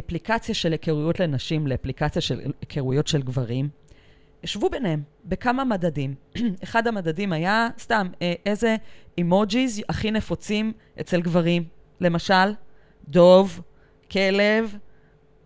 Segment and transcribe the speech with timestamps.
[0.00, 3.68] האפליקציה של היכרויות לנשים לאפליקציה של היכרויות של גברים,
[4.44, 6.14] ישבו ביניהם בכמה מדדים.
[6.64, 8.76] אחד המדדים היה, סתם, אה, איזה
[9.18, 11.64] אימוג'יז הכי נפוצים אצל גברים.
[12.00, 12.54] למשל,
[13.08, 13.60] דוב,
[14.10, 14.76] כלב,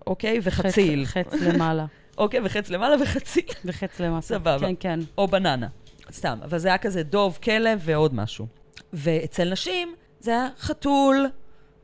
[0.06, 1.06] אוקיי, וחציל.
[1.06, 1.86] חץ, חץ למעלה.
[2.18, 3.44] אוקיי, וחץ למעלה וחציל.
[3.64, 4.26] וחץ למטה.
[4.26, 4.58] סבבה.
[4.58, 5.00] כן, כן.
[5.18, 5.68] או בננה.
[6.12, 8.46] סתם, אבל זה היה כזה דוב, כלב ועוד משהו.
[8.92, 11.26] ואצל נשים זה היה חתול,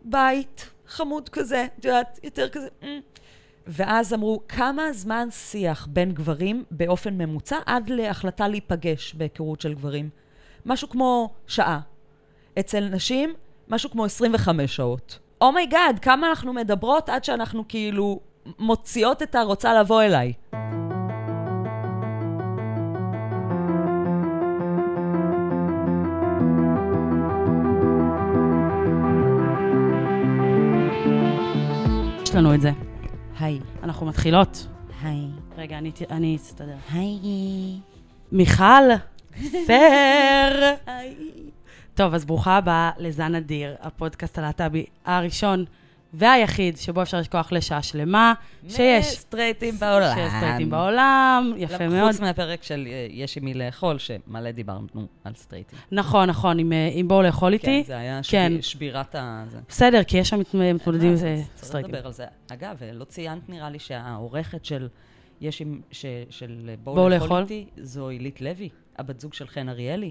[0.03, 2.69] בית, חמוד כזה, את יודעת, יותר כזה.
[2.83, 3.01] "אמ".
[3.67, 10.09] ואז אמרו, כמה זמן שיח בין גברים באופן ממוצע עד להחלטה להיפגש בהיכרות של גברים?
[10.67, 11.81] משהו כמו שעה.
[12.59, 13.35] אצל נשים,
[13.69, 15.19] משהו כמו 25 שעות.
[15.41, 18.21] Oh my god, oh כמה אנחנו מדברות עד שאנחנו כאילו
[18.59, 20.33] מוציאות את הרוצה לבוא אליי.
[32.31, 32.71] יש לנו את זה.
[33.41, 33.61] היי.
[33.83, 34.67] אנחנו מתחילות.
[35.03, 35.27] היי.
[35.57, 36.75] רגע, אני אני אסתדר.
[36.93, 37.79] היי.
[38.33, 38.83] מיכל,
[39.67, 40.75] שר.
[40.87, 41.15] היי.
[41.95, 45.65] טוב, אז ברוכה הבאה לזן אדיר, הפודקאסט הלהט"בי הראשון
[46.15, 48.33] והיחיד שבו אפשר לשכוח לשעה שלמה,
[48.69, 49.07] שיש.
[49.07, 50.15] סטרייטים בעולם.
[50.17, 52.13] שיש סטרייטים בעולם, יפה מאוד.
[52.13, 54.87] חוץ מהפרק של אה, יש עם מי לאכול, שמלא דיברנו
[55.25, 55.79] על סטרייטים.
[55.93, 57.67] נכון, נכון, עם, אה, עם בואו לאכול איתי.
[57.67, 58.53] כן, זה היה כן.
[58.53, 59.45] שבי- שבירת ה...
[59.69, 61.95] בסדר, כי יש שם מת- מתמודדים עם אה, זה צריך סטרייטים.
[61.95, 62.25] לדבר על זה.
[62.53, 64.89] אגב, לא ציינת נראה לי שהעורכת של
[65.41, 65.81] יש עם...
[66.31, 67.13] של בואו לאכול.
[67.29, 70.11] לאכול איתי, זו עילית לוי, הבת זוג של חן אריאלי.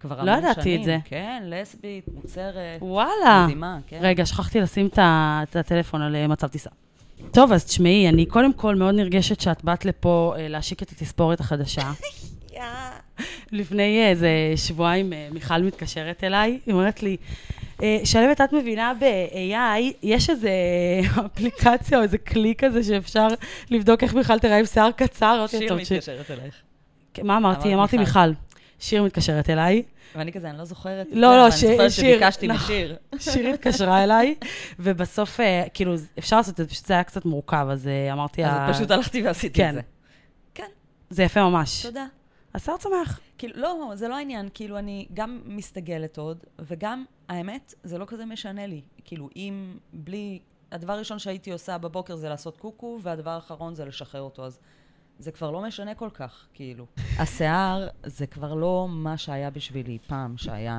[0.00, 0.84] כבר לא המון ידעתי את שנים.
[0.84, 0.96] זה.
[1.04, 3.42] כן, לסבית, מוצרת, וואלה.
[3.44, 3.98] מדהימה, כן.
[4.00, 4.98] רגע, שכחתי לשים את
[5.42, 6.70] את הטלפון על אה, מצב טיסה.
[7.32, 11.40] טוב, אז תשמעי, אני קודם כל מאוד נרגשת שאת באת לפה אה, להשיק את התספורת
[11.40, 11.92] החדשה.
[13.52, 17.16] לפני איזה שבועיים אה, מיכל מתקשרת אליי, היא אומרת לי,
[17.82, 20.50] אה, שלמת, את מבינה ב-AI, יש איזה
[21.26, 23.28] אפליקציה או איזה כלי כזה שאפשר
[23.70, 25.46] לבדוק איך מיכל תראה עם שיער קצר?
[25.50, 26.54] שיר "טוב, ש- מתקשרת אלייך.
[27.22, 27.68] מה אמרתי?
[27.68, 28.32] אמרת אמרתי מיכל.
[28.78, 29.82] שיר מתקשרת אליי,
[30.16, 32.64] ואני כזה, אני לא זוכרת לא, לא, ש- אני זוכרת שיר, שביקשתי נכון.
[32.64, 32.96] משיר.
[33.18, 34.34] שיר התקשרה אליי,
[34.78, 38.44] ובסוף, אה, כאילו, אפשר לעשות את זה, פשוט זה היה קצת מורכב, אז אה, אמרתי.
[38.44, 39.68] אז פשוט הלכתי ועשיתי כן.
[39.68, 39.80] את זה.
[40.54, 40.68] כן,
[41.10, 41.82] זה יפה ממש.
[41.82, 42.06] תודה.
[42.54, 43.20] אז שיער צומח.
[43.38, 44.48] כאילו, לא, זה לא העניין.
[44.54, 48.80] כאילו, אני גם מסתגלת עוד, וגם, האמת, זה לא כזה משנה לי.
[49.04, 50.38] כאילו, אם בלי...
[50.72, 54.58] הדבר הראשון שהייתי עושה בבוקר זה לעשות קוקו, והדבר האחרון זה לשחרר אותו, אז
[55.18, 56.86] זה כבר לא משנה כל כך, כאילו.
[57.18, 60.78] השיער זה כבר לא מה שהיה בשבילי פעם, שהיה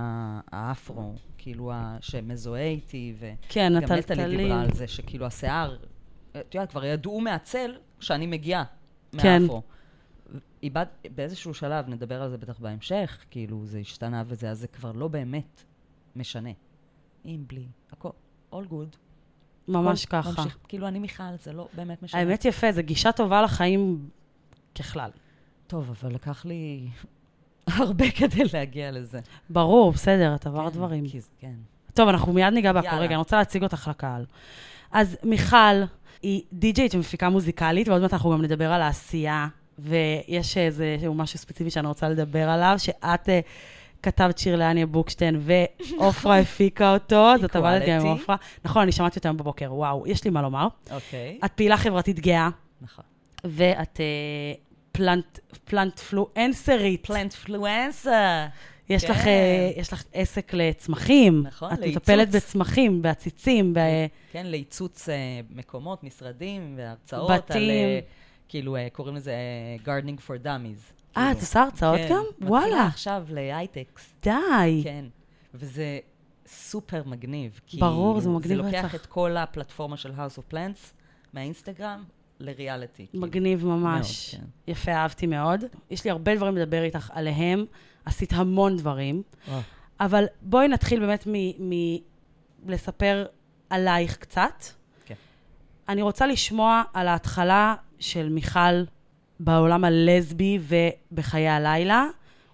[0.52, 3.32] האפרו, כאילו, ה- שמזוהה איתי, ו...
[3.50, 4.38] כן, גם נטלי הטלטלים.
[4.38, 5.78] דיברה על זה, שכאילו השיער,
[6.32, 8.64] את יודעת, כבר ידעו מהצל שאני מגיעה
[9.18, 9.40] כן.
[9.42, 9.62] מהאפרו.
[10.64, 10.86] איבד,
[11.16, 15.08] באיזשהו שלב, נדבר על זה בטח בהמשך, כאילו זה השתנה וזה, אז זה כבר לא
[15.08, 15.64] באמת
[16.16, 16.50] משנה.
[17.24, 18.10] עם, בלי, הכל,
[18.54, 18.98] all good.
[19.68, 20.42] ממש הכל ככה.
[20.42, 22.22] ממשיך, כאילו אני מיכל, זה לא באמת משנה.
[22.22, 24.10] האמת יפה, זו גישה טובה לחיים
[24.76, 25.10] ככלל.
[25.68, 26.88] טוב, אבל לקח לי
[27.68, 29.20] הרבה כדי להגיע לזה.
[29.50, 31.08] ברור, בסדר, את עברת כן, דברים.
[31.08, 31.54] כי זה- כן.
[31.94, 32.96] טוב, אנחנו מיד ניגע בהכל.
[32.96, 34.26] רגע, אני רוצה להציג אותך לקהל.
[34.92, 35.56] אז מיכל
[36.22, 39.48] היא די-ג'יית ומפיקה מוזיקלית, ועוד מעט אנחנו גם נדבר על העשייה,
[39.80, 43.40] ויש איזה משהו ספציפי שאני רוצה לדבר עליו, שאת אה,
[44.04, 45.42] כתבת שיר לאניה בוקשטיין,
[45.98, 48.08] ועופרה הפיקה אותו, אז את עבדת גם עם.
[48.08, 48.36] עופרה.
[48.66, 50.68] נכון, אני שמעתי אותה היום בבוקר, וואו, יש לי מה לומר.
[50.92, 51.40] אוקיי.
[51.46, 52.50] את פעילה חברתית גאה,
[52.82, 53.06] נכון.
[53.44, 54.06] ואת אה,
[54.92, 57.06] פלנט, פלנט פלואנסרית.
[57.06, 58.48] פלנטפלואנסה.
[58.90, 59.12] יש, כן.
[59.12, 61.44] לך, אה, יש לך עסק לצמחים.
[61.48, 62.02] נכון, את לייצוץ.
[62.02, 63.80] מטפלת בצמחים, בעציצים, ב...
[64.32, 65.16] כן, לייצוץ אה,
[65.50, 67.32] מקומות, משרדים והרצאות.
[67.32, 67.70] בתים.
[67.70, 68.00] על,
[68.50, 69.34] כאילו, קוראים לזה
[69.86, 70.46] gardening for dummies.
[70.46, 71.32] אה, כאילו.
[71.32, 72.24] את עושה הרצאות כן, גם?
[72.32, 74.16] מתחילה וואלה, עכשיו להייטקס.
[74.24, 74.82] די.
[74.84, 75.06] כן.
[75.54, 76.00] וזה
[76.48, 77.60] סופר מגניב.
[77.66, 78.96] כי ברור, זה מגניב זה לוקח רצח.
[78.96, 80.94] את כל הפלטפורמה של House of Plants
[81.34, 82.04] מהאינסטגרם
[82.40, 83.08] לריאליטי.
[83.10, 83.28] כאילו.
[83.28, 84.36] מגניב ממש.
[84.36, 85.64] מאוד, יפה, אהבתי מאוד.
[85.90, 87.66] יש לי הרבה דברים לדבר איתך עליהם.
[88.06, 89.24] עשית המון דברים.
[89.48, 89.62] וואו.
[90.00, 91.28] אבל בואי נתחיל באמת
[92.64, 93.26] מלספר
[93.70, 94.64] עלייך קצת.
[95.06, 95.16] כן.
[95.90, 98.84] אני רוצה לשמוע על ההתחלה של מיכל
[99.40, 102.06] בעולם הלסבי ובחיי הלילה,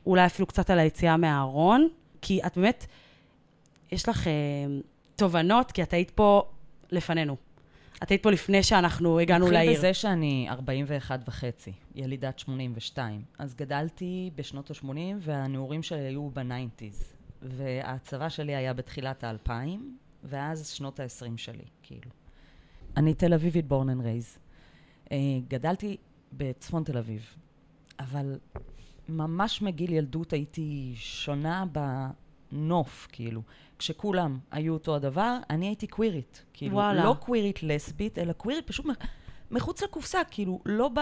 [0.05, 1.87] אולי אפילו קצת על היציאה מהארון,
[2.21, 2.85] כי את באמת,
[3.91, 4.31] יש לך אה,
[5.15, 6.43] תובנות, כי את היית פה
[6.91, 7.35] לפנינו.
[8.03, 9.77] את היית פה לפני שאנחנו הגענו נתחיל לעיר.
[9.77, 13.21] בזה שאני 41 וחצי, ילידת 82.
[13.39, 14.89] אז גדלתי בשנות ה-80,
[15.19, 17.13] והנעורים שלי היו בניינטיז.
[17.41, 22.11] והצבא שלי היה בתחילת האלפיים, ואז שנות ה-20 שלי, כאילו.
[22.97, 24.37] אני תל אביבית born and raised.
[25.47, 25.97] גדלתי
[26.33, 27.35] בצפון תל אביב,
[27.99, 28.39] אבל
[29.09, 31.79] ממש מגיל ילדות הייתי שונה ב...
[32.51, 33.41] נוף, כאילו.
[33.79, 36.45] כשכולם היו אותו הדבר, אני הייתי קווירית.
[36.53, 37.03] כאילו, וואלה.
[37.05, 38.85] לא קווירית לסבית, אלא קווירית פשוט
[39.51, 40.99] מחוץ לקופסה, כאילו, לא ב...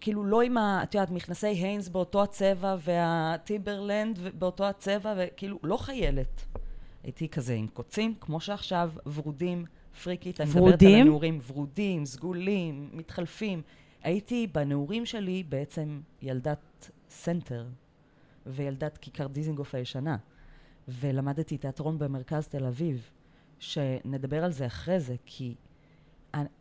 [0.00, 0.80] כאילו, לא עם ה...
[0.82, 6.44] את יודעת, מכנסי הג'ינס באותו הצבע, וה Timberland באותו הצבע, וכאילו, לא חיילת.
[7.04, 9.64] הייתי כזה עם קוצים, כמו שעכשיו, ורודים,
[10.02, 10.40] פריקית.
[10.40, 11.00] אני מדברת על ורודים?
[11.00, 13.62] הנעורים, ורודים, סגולים, מתחלפים.
[14.02, 17.66] הייתי בנעורים שלי בעצם ילדת סנטר,
[18.46, 20.16] וילדת כיכר דיזינגוף הישנה.
[20.88, 23.10] ולמדתי תיאטרון במרכז תל אביב,
[23.58, 25.54] שנדבר על זה אחרי זה, כי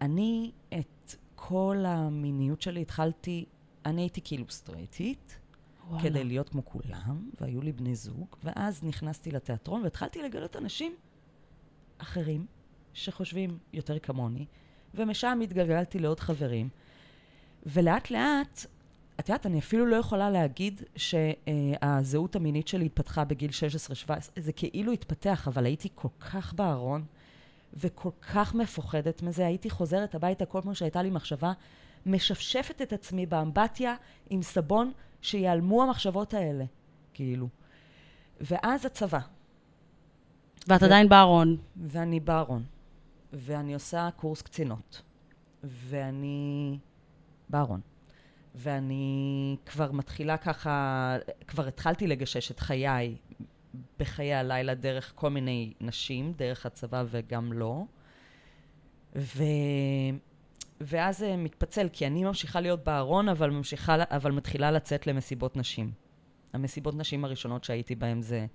[0.02, 3.46] אני- את כל המיניות שלי התחלתי,
[3.86, 5.40] אני הייתי כאילו סטרייטית,
[5.90, 6.04] וואלה.
[6.04, 10.96] כדי להיות כמו כולם, והיו לי בני זוג, ואז נכנסתי לתיאטרון והתחלתי לגלות אנשים
[11.98, 12.46] אחרים
[12.94, 14.46] שחושבים יותר כמוני,
[14.94, 16.70] ומשם התגלגלתי לעוד חברים,
[17.66, 18.66] ולאט לאט,
[19.20, 23.50] את יודעת, אני אפילו לא יכולה להגיד שהזהות המינית שלי התפתחה בגיל
[24.08, 27.06] 16-17, זה כאילו התפתח, אבל הייתי כל כך בארון,
[27.74, 31.54] וכל כך מפוחדת מזה, הייתי חוזרת הביתה כל פעם שהייתה לי מחשבה,
[32.06, 33.96] משפשפת את עצמי באמבטיה
[34.30, 34.92] עם סבון,
[35.22, 36.66] שיעלמו המחשבות האלה,
[37.14, 37.48] כאילו.
[38.42, 39.20] ואז הצבא,
[40.68, 41.58] ואת ו- עדיין בארון.
[41.76, 42.64] ואני בארון,
[43.34, 45.02] ואני עושה קורס קצינות,
[45.64, 46.80] ואני
[47.50, 47.82] בארון,
[48.56, 51.18] ואני כבר מתחילה ככה,
[51.48, 53.16] כבר התחלתי לגשש את חיי
[54.00, 57.84] בחיי הלילה דרך כל מיני נשים, דרך הצבא וגם לא.
[59.16, 59.44] ו...
[60.82, 65.92] ואז זה מתפצל, כי אני ממשיכה להיות בארון, אבל, ממשיכה, אבל מתחילה לצאת למסיבות נשים.
[66.54, 68.46] המסיבות נשים הראשונות שהייתי בהן זה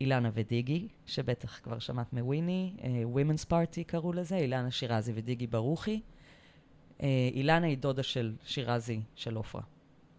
[0.00, 2.82] אילנה ודיגי, שבטח כבר שמעת מוויני, uh,
[3.16, 6.00] Women's Party קראו לזה, אילנה שירזי ודיגי ברוכי.
[6.98, 7.02] Uh,
[7.34, 9.62] אילנה היא דודה של שירזי של עופרה,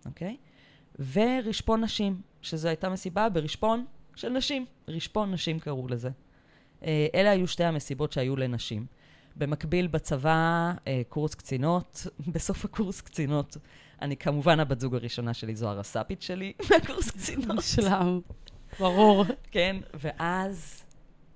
[0.05, 0.37] אוקיי?
[1.13, 3.85] ורשפון נשים, שזו הייתה מסיבה ברשפון
[4.15, 4.65] של נשים.
[4.87, 6.09] רשפון נשים קראו לזה.
[6.81, 6.85] Uh,
[7.15, 8.85] אלה היו שתי המסיבות שהיו לנשים.
[9.35, 12.07] במקביל בצבא, uh, קורס קצינות.
[12.33, 13.57] בסוף הקורס קצינות,
[14.01, 17.63] אני כמובן הבת זוג הראשונה שלי זו הרס"פית שלי מהקורס קצינות.
[17.63, 18.19] שלם.
[18.79, 19.25] ברור.
[19.51, 20.83] כן, ואז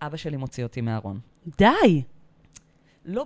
[0.01, 1.19] אבא שלי מוציא אותי מהארון.
[1.57, 2.03] די!
[3.05, 3.23] לא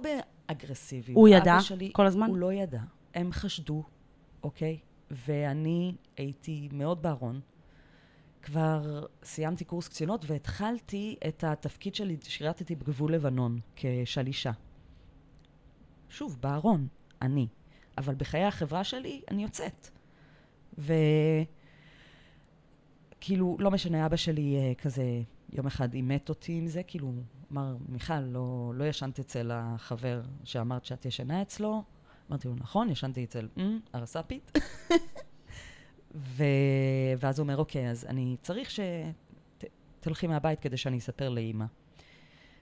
[0.48, 1.18] באגרסיביות.
[1.18, 2.28] הוא ידע שלי, כל הזמן?
[2.28, 2.82] הוא לא ידע.
[3.14, 3.84] הם חשדו,
[4.44, 4.80] אוקיי?
[5.12, 7.42] ואני הייתי מאוד בארון.
[8.42, 14.52] כבר סיימתי קורס קצינות והתחלתי את התפקיד שלי, שירתתי בגבול לבנון כשלישה.
[16.10, 16.88] שוב, בארון,
[17.22, 17.48] אני.
[17.98, 19.90] אבל בחיי החברה שלי, אני יוצאת.
[23.18, 25.22] וכאילו, לא משנה, אבא שלי אה, כזה
[25.54, 27.12] יום אחד אימת אותי עם זה, כאילו,
[27.52, 31.84] אמר, מיכל, לא, לא ישנת אצל החבר שאמרת שאת ישנה אצלו?
[32.30, 34.52] אמרתי לו, נכון, ישנתי אצל "אמ, הרס"פית.
[36.16, 36.44] ו...
[37.20, 38.70] ואז הוא אומר, אוקיי, אז אני צריך
[40.00, 41.66] שתלכי מהבית כדי שאני אספר לאימא.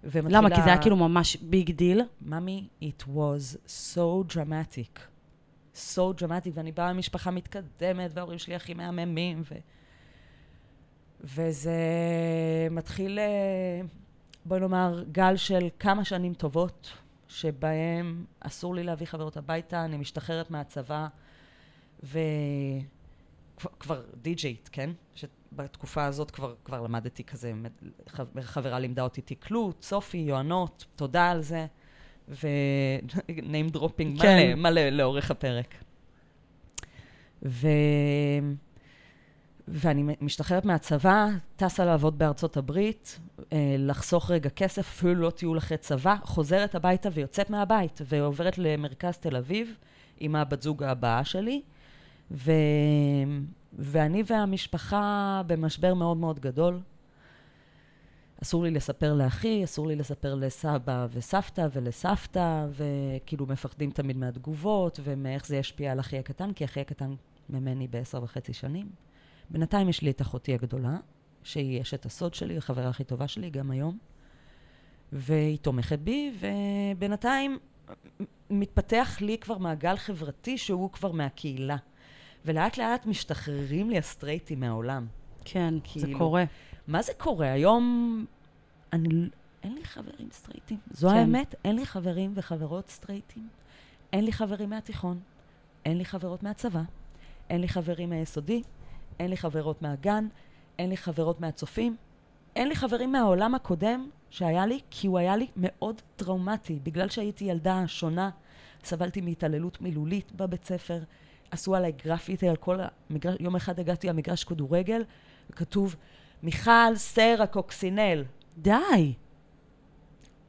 [0.04, 0.38] ומתחילה...
[0.38, 0.50] למה?
[0.50, 2.02] כי זה היה כאילו ממש big deal.
[2.22, 5.00] ממי, it was so dramatic.
[5.76, 9.56] so dramatic, ואני באה ממשפחה מתקדמת, וההורים שלי הכי מהממים, ו...
[11.22, 11.78] וזה
[12.72, 13.82] מתחיל, אה,
[14.46, 16.92] בואי נאמר, גל של כמה שנים טובות,
[17.28, 21.08] שבהם אסור לי להביא חברות הביתה, אני משתחררת מהצבא,
[22.04, 22.42] וכבר
[24.22, 24.90] די-ג'יית, כן?
[25.16, 27.54] שבתקופה הזאת כבר, כבר למדתי כזה,
[28.10, 31.66] חב- חברה לימדה אותי תקלוט, סופי, יוענות, תודה על זה,
[32.30, 34.54] ו-name dropping כן.
[34.54, 35.76] מלא, מלא לאורך הפרק.
[37.46, 37.68] ו...
[39.68, 43.20] ואני משתחררת מהצבא, טסה לעבוד בארצות הברית,
[43.54, 49.18] אה, לחסוך רגע כסף, אפילו לא טיול אחרי צבא, חוזרת הביתה ויוצאת מהבית, ועוברת למרכז
[49.18, 49.76] תל אביב
[50.20, 51.62] עם הבת זוג הבאה שלי,
[52.32, 52.52] ו...
[53.80, 56.80] ואני והמשפחה במשבר מאוד מאוד גדול.
[58.44, 65.48] אסור לי לספר לאחי, אסור לי לספר לסבא וסבתא ולסבתא, וכאילו מפחדים תמיד מהתגובות ומאיך
[65.48, 67.16] זה ישפיע על אחי הקטן, כי אחי הקטן
[67.50, 68.90] ממני בעשר וחצי שנים.
[69.50, 70.98] בינתיים יש לי את אחותי הגדולה,
[71.44, 73.98] שהיא אשת הסוד שלי, החברה הכי טובה שלי, גם היום,
[75.12, 77.60] והיא תומכת בי, ובינתיים
[78.50, 81.78] מתפתח לי כבר מעגל חברתי שהוא כבר מהקהילה.
[82.46, 85.08] ולאט לאט משתחררים לי הסטרייטים מהעולם.
[85.46, 86.44] כן, זה כאילו, קורה.
[86.88, 87.52] מה זה קורה?
[87.52, 88.26] היום
[88.94, 89.30] אני,
[89.64, 90.78] אין לי חברים סטרייטים.
[90.92, 91.16] זו כן.
[91.16, 93.48] האמת, אין לי חברים וחברות סטרייטים.
[94.14, 95.20] אין לי חברים מהתיכון,
[95.86, 96.82] אין לי חברות מהצבא,
[97.50, 98.62] אין לי חברים מהיסודי,
[99.20, 100.28] אין לי חברות מהגן,
[100.80, 101.96] אין לי חברות מהצופים,
[102.56, 106.80] אין לי חברים מהעולם הקודם שהיה לי, כי הוא היה לי מאוד טראומטי.
[106.84, 108.30] בגלל שהייתי ילדה שונה,
[108.84, 111.00] סבלתי מהתעללות מילולית בבית ספר,
[111.52, 112.80] עשו עליי גרפיטי על כל
[113.10, 115.04] המגרש, יום אחד הגעתי למגרש כדורגל,
[115.50, 115.96] וכתוב,
[116.44, 118.24] מיכל סרה קוקסינל.
[118.58, 119.14] די.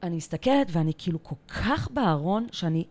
[0.02, 2.84] אני מסתכלת ואני כאילו כל כך בארון, שאני...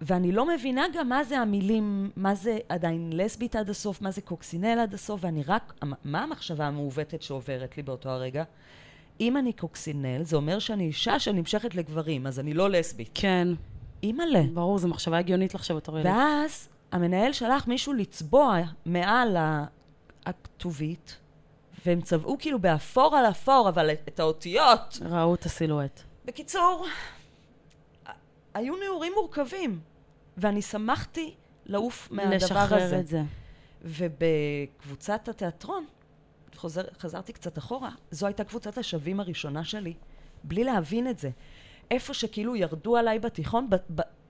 [0.00, 4.20] ואני לא מבינה גם מה זה המילים, מה זה עדיין לסבית עד הסוף, מה זה
[4.20, 5.72] קוקסינל עד הסוף, ואני רק...
[6.04, 8.44] מה המחשבה המעוותת שעוברת לי באותו הרגע?
[9.20, 13.10] אם אני קוקסינל, זה אומר שאני אישה שנמשכת לגברים, אז אני לא לסבית.
[13.14, 13.48] כן.
[14.02, 14.42] אימא'לה.
[14.54, 16.06] ברור, זו מחשבה הגיונית לחשוב בתור ילד.
[16.06, 19.36] ואז המנהל שלח מישהו לצבוע מעל
[20.26, 21.16] הכתובית,
[21.86, 24.98] והם צבעו כאילו באפור על אפור, אבל את האותיות...
[25.10, 26.02] ראו את הסילואט.
[26.24, 26.86] בקיצור,
[28.58, 29.80] היו נעורים מורכבים,
[30.36, 31.34] ואני שמחתי
[31.66, 32.36] לעוף מהדבר הזה.
[32.36, 33.22] לשחרר את זה.
[33.82, 35.86] ובקבוצת התיאטרון,
[36.54, 39.94] חוזר, חזרתי קצת אחורה, זו הייתה קבוצת השווים הראשונה שלי,
[40.44, 41.30] בלי להבין את זה.
[41.90, 43.68] איפה שכאילו ירדו עליי בתיכון,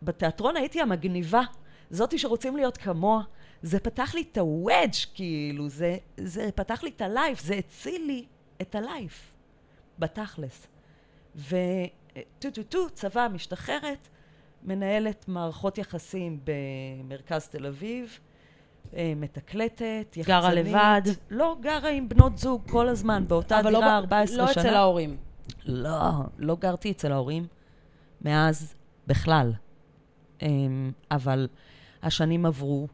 [0.03, 1.43] בתיאטרון הייתי המגניבה,
[1.91, 3.23] זאתי שרוצים להיות כמוה.
[3.63, 8.27] זה פתח לי את הוודג' כאילו, זה, זה פתח לי את הלייף, זה הציל לי
[8.63, 9.33] את הלייף,
[9.99, 10.67] בתכלס.
[11.37, 14.09] וטו טו טו, צבא, משתחררת,
[14.63, 18.19] מנהלת מערכות יחסים במרכז תל אביב,
[18.95, 20.27] אה, מתקלטת, יחצנית.
[20.27, 21.03] גרה לבד?
[21.31, 24.63] לא, גרה עם בנות זוג כל הזמן, באותה דירה לא, 14 לא שנה.
[24.63, 25.17] לא אצל ההורים.
[25.67, 27.47] לא, לא גרתי אצל ההורים
[28.21, 28.75] מאז
[29.07, 29.53] בכלל.
[30.43, 31.49] אמ, אבל
[32.03, 32.89] השנים עברו,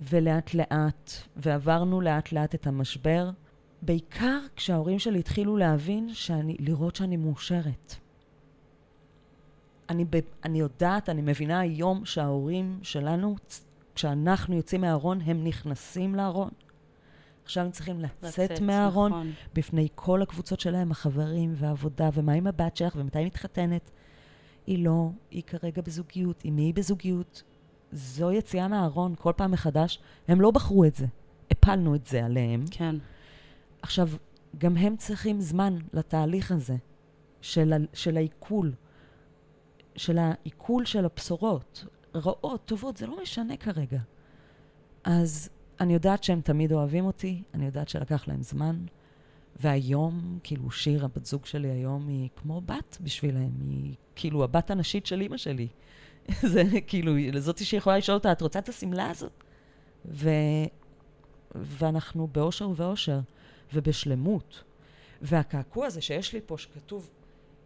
[0.00, 3.30] ולאט לאט, ועברנו לאט לאט את המשבר,
[3.82, 7.94] בעיקר כשההורים שלי התחילו להבין, שאני, לראות שאני מאושרת.
[9.92, 10.04] אני,
[10.44, 13.36] אני יודעת, אני מבינה היום שההורים שלנו,
[13.94, 16.50] כשאנחנו יוצאים מהארון, הם נכנסים לארון.
[17.44, 19.32] עכשיו הם צריכים לצאת, לצאת מהארון, נכון.
[19.54, 23.90] בפני כל הקבוצות שלהם, החברים והעבודה, ומה עם הבת שלך, ומתי היא מתחתנת.
[24.66, 27.42] היא לא, היא כרגע בזוגיות, עם מי היא בזוגיות.
[27.92, 29.98] זו יציאה מהארון כל פעם מחדש.
[30.28, 31.06] הם לא בחרו את זה,
[31.50, 32.64] הפלנו את זה עליהם.
[32.70, 32.96] כן.
[33.82, 34.08] עכשיו,
[34.58, 36.76] גם הם צריכים זמן לתהליך הזה
[37.40, 38.72] של, של העיכול,
[39.96, 41.84] של העיכול של הבשורות.
[42.14, 43.98] רעות, טובות, זה לא משנה כרגע.
[45.04, 45.48] אז
[45.80, 48.76] אני יודעת שהם תמיד אוהבים אותי, אני יודעת שלקח להם זמן,
[49.56, 55.06] והיום, כאילו, שיר, הבת זוג שלי היום, היא כמו בת בשבילם, היא כאילו הבת הנשית
[55.06, 55.68] של אימא שלי.
[56.52, 59.44] זה כאילו, לזאתי שיכולה לשאול אותה, את רוצה את השמלה הזאת?
[60.06, 60.30] ו...
[61.54, 63.20] ואנחנו באושר ואושר,
[63.74, 64.64] ובשלמות.
[65.22, 67.10] והקעקוע הזה שיש לי פה, שכתוב,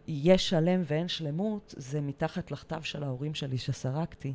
[0.07, 4.33] יש שלם ואין שלמות, זה מתחת לכתב של ההורים שלי שסרקתי.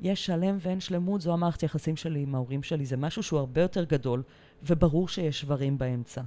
[0.00, 2.86] יש שלם ואין שלמות, זו המערכת יחסים שלי עם ההורים שלי.
[2.86, 4.22] זה משהו שהוא הרבה יותר גדול,
[4.62, 6.22] וברור שיש שברים באמצע.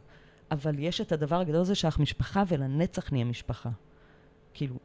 [0.51, 3.69] אבל יש את הדבר הגדול הזה שאנחנו משפחה, ולנצח נהיה משפחה.
[4.53, 4.75] כאילו,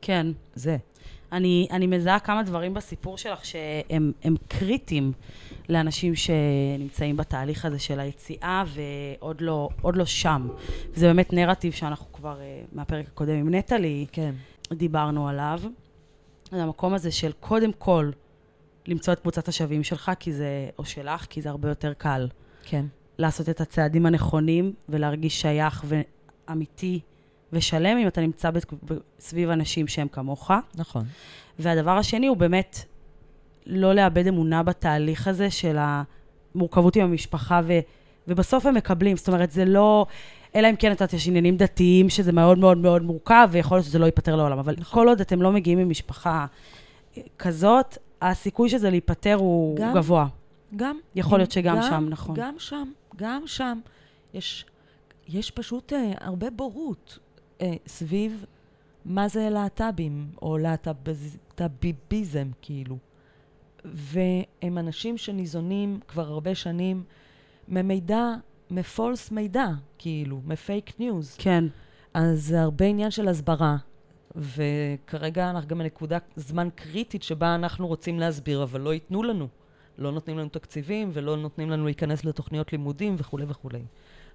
[0.00, 0.26] כן.
[0.54, 0.76] זה.
[1.32, 5.12] אני, אני מזהה כמה דברים בסיפור שלך שהם קריטיים
[5.68, 10.48] לאנשים שנמצאים בתהליך הזה של היציאה ועוד לא, לא שם.
[10.92, 14.34] וזה באמת נרטיב שאנחנו כבר uh, מהפרק הקודם עם נטלי כן.
[14.72, 15.60] דיברנו עליו.
[16.50, 18.10] זה המקום הזה של קודם כל
[18.86, 22.28] למצוא את קבוצת השווים שלך, כי זה, או שלך, כי זה הרבה יותר קל.
[22.64, 22.86] כן.
[23.18, 25.84] לעשות את הצעדים הנכונים ולהרגיש שייך
[26.48, 27.00] ואמיתי
[27.52, 28.50] ושלם אם אתה נמצא
[29.20, 30.50] סביב אנשים שהם כמוך.
[30.74, 31.04] נכון.
[31.58, 32.84] והדבר השני הוא באמת
[33.66, 37.78] לא לאבד אמונה בתהליך הזה של המורכבות עם המשפחה, ו,
[38.28, 39.16] ובסוף הם מקבלים.
[39.16, 40.06] זאת אומרת, זה לא...
[40.54, 43.98] אלא אם כן אתה יש עניינים דתיים, שזה מאוד מאוד מאוד מורכב, ויכול להיות שזה
[43.98, 44.58] לא ייפתר לעולם.
[44.58, 45.02] אבל נכון.
[45.02, 46.46] כל עוד אתם לא מגיעים ממשפחה
[47.38, 50.26] כזאת, הסיכוי שזה להיפתר הוא גם, גבוה.
[50.76, 50.98] גם.
[51.14, 52.34] יכול להיות שגם גם, שם, נכון.
[52.38, 53.78] גם שם, גם שם.
[54.34, 54.66] יש,
[55.28, 57.18] יש פשוט uh, הרבה בורות.
[57.62, 58.44] אה, סביב
[59.04, 62.98] מה זה להט"בים, או להט"ביביזם, כאילו.
[63.84, 67.04] והם אנשים שניזונים כבר הרבה שנים
[67.68, 68.34] ממידע,
[68.70, 69.66] מפולס מידע,
[69.98, 71.36] כאילו, מפייק ניוז.
[71.38, 71.64] כן.
[72.14, 73.76] אז זה הרבה עניין של הסברה,
[74.36, 79.48] וכרגע אנחנו גם בנקודה זמן קריטית שבה אנחנו רוצים להסביר, אבל לא ייתנו לנו.
[79.98, 83.82] לא נותנים לנו תקציבים ולא נותנים לנו להיכנס לתוכניות לימודים וכולי וכולי.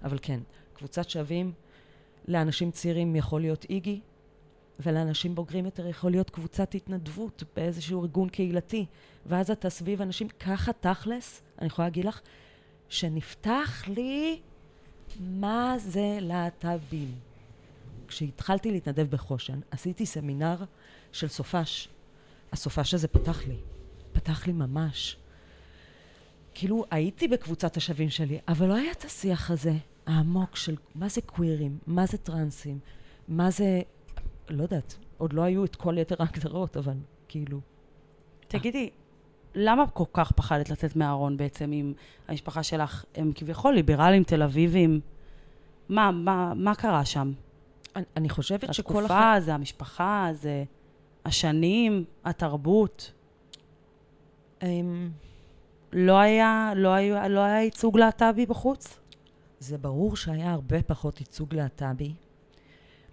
[0.04, 0.40] אבל כן,
[0.74, 1.52] קבוצת שווים
[2.28, 4.00] לאנשים צעירים יכול להיות איגי,
[4.80, 8.86] ולאנשים בוגרים יותר יכול להיות קבוצת התנדבות באיזשהו ארגון קהילתי.
[9.26, 12.20] ואז אתה סביב אנשים, ככה תכלס, אני יכולה להגיד לך,
[12.88, 14.40] שנפתח לי
[15.20, 17.14] מה זה להט"בים.
[18.08, 20.56] כשהתחלתי להתנדב בחושן, עשיתי סמינר
[21.12, 21.88] של סופש.
[22.52, 23.56] הסופש הזה פתח לי.
[24.12, 25.16] פתח לי ממש.
[26.54, 29.74] כאילו, הייתי בקבוצת השווים שלי, אבל לא היה את השיח הזה.
[30.06, 32.78] העמוק של מה זה קווירים, מה זה טרנסים,
[33.28, 33.82] מה זה,
[34.48, 36.96] לא יודעת, עוד לא היו את כל יתר ההגדרות, אבל
[37.28, 37.60] כאילו...
[38.48, 38.90] תגידי,
[39.54, 41.92] למה כל כך פחדת לצאת מהארון בעצם עם
[42.28, 43.04] המשפחה שלך?
[43.14, 45.00] הם כביכול ליברלים, תל אביבים.
[45.88, 47.32] מה, מה, מה קרה שם?
[47.96, 48.98] אני, אני חושבת שכל...
[48.98, 50.64] התקופה, זה המשפחה, זה
[51.24, 53.12] השנים, התרבות.
[54.62, 55.10] אמ,
[55.92, 58.98] לא היה, לא היה, לא היה ייצוג להט"בי בחוץ?
[59.64, 62.14] זה ברור שהיה הרבה פחות ייצוג להט"בי.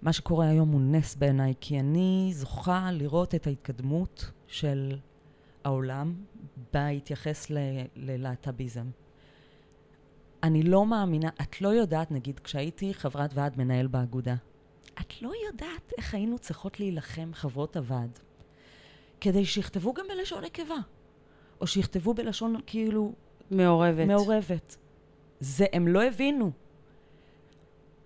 [0.02, 4.96] מה שקורה היום הוא נס בעיניי, כי אני זוכה לראות את ההתקדמות של
[5.64, 6.14] העולם
[6.72, 7.46] בהתייחס
[7.96, 8.86] ללהט"ביזם.
[10.42, 14.34] אני לא מאמינה, את לא יודעת, נגיד, כשהייתי חברת ועד מנהל באגודה,
[15.00, 18.18] את לא יודעת איך היינו צריכות להילחם, חברות הוועד,
[19.20, 20.78] כדי שיכתבו גם בלשון נקבה,
[21.60, 23.12] או שיכתבו בלשון כאילו
[23.50, 24.06] מעורבת.
[24.06, 24.76] מעורבת.
[25.42, 26.50] זה הם לא הבינו.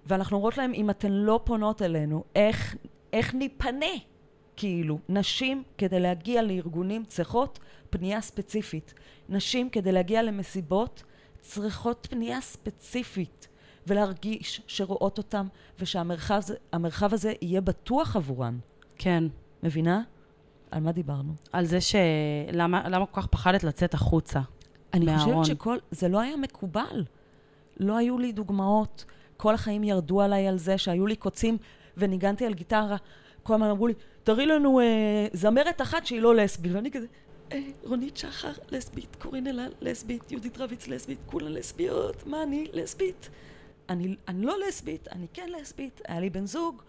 [0.06, 2.76] ואנחנו אומרות להם, אם אתן לא פונות אלינו, איך,
[3.12, 3.86] איך ניפנה?
[4.56, 7.58] כאילו, נשים כדי להגיע לארגונים צריכות
[7.90, 8.94] פנייה ספציפית.
[9.28, 11.02] נשים כדי להגיע למסיבות
[11.40, 13.48] צריכות פנייה ספציפית,
[13.86, 15.46] ולהרגיש שרואות אותם,
[15.78, 18.58] ושהמרחב זה- המרחב הזה יהיה בטוח עבורן.
[18.98, 19.24] כן.
[19.62, 20.02] מבינה?
[20.70, 21.32] על מה דיברנו?
[21.52, 21.94] על זה ש...
[22.52, 24.40] למה, למה כל כך פחדת לצאת החוצה?
[24.94, 25.42] אני מהארון.
[25.42, 25.76] חושבת שכל...
[25.90, 27.04] זה לא היה מקובל.
[27.76, 29.04] לא היו לי דוגמאות.
[29.36, 31.58] כל החיים ירדו עליי על זה שהיו לי קוצים
[31.96, 32.96] וניגנתי על גיטרה.
[33.42, 36.72] כל הזמן אמרו לי, תראי לנו אה, זמרת אחת שהיא לא לסבית.
[36.72, 37.06] ואני כזה,
[37.52, 43.28] אה, רונית שחר לסבית, קורין אלעל לסבית, יהודית רביץ לסבית, כולן לסביות, מה אני לסבית?
[43.88, 46.00] אני, אני לא לסבית, אני כן לסבית.
[46.08, 46.82] היה לי בן זוג,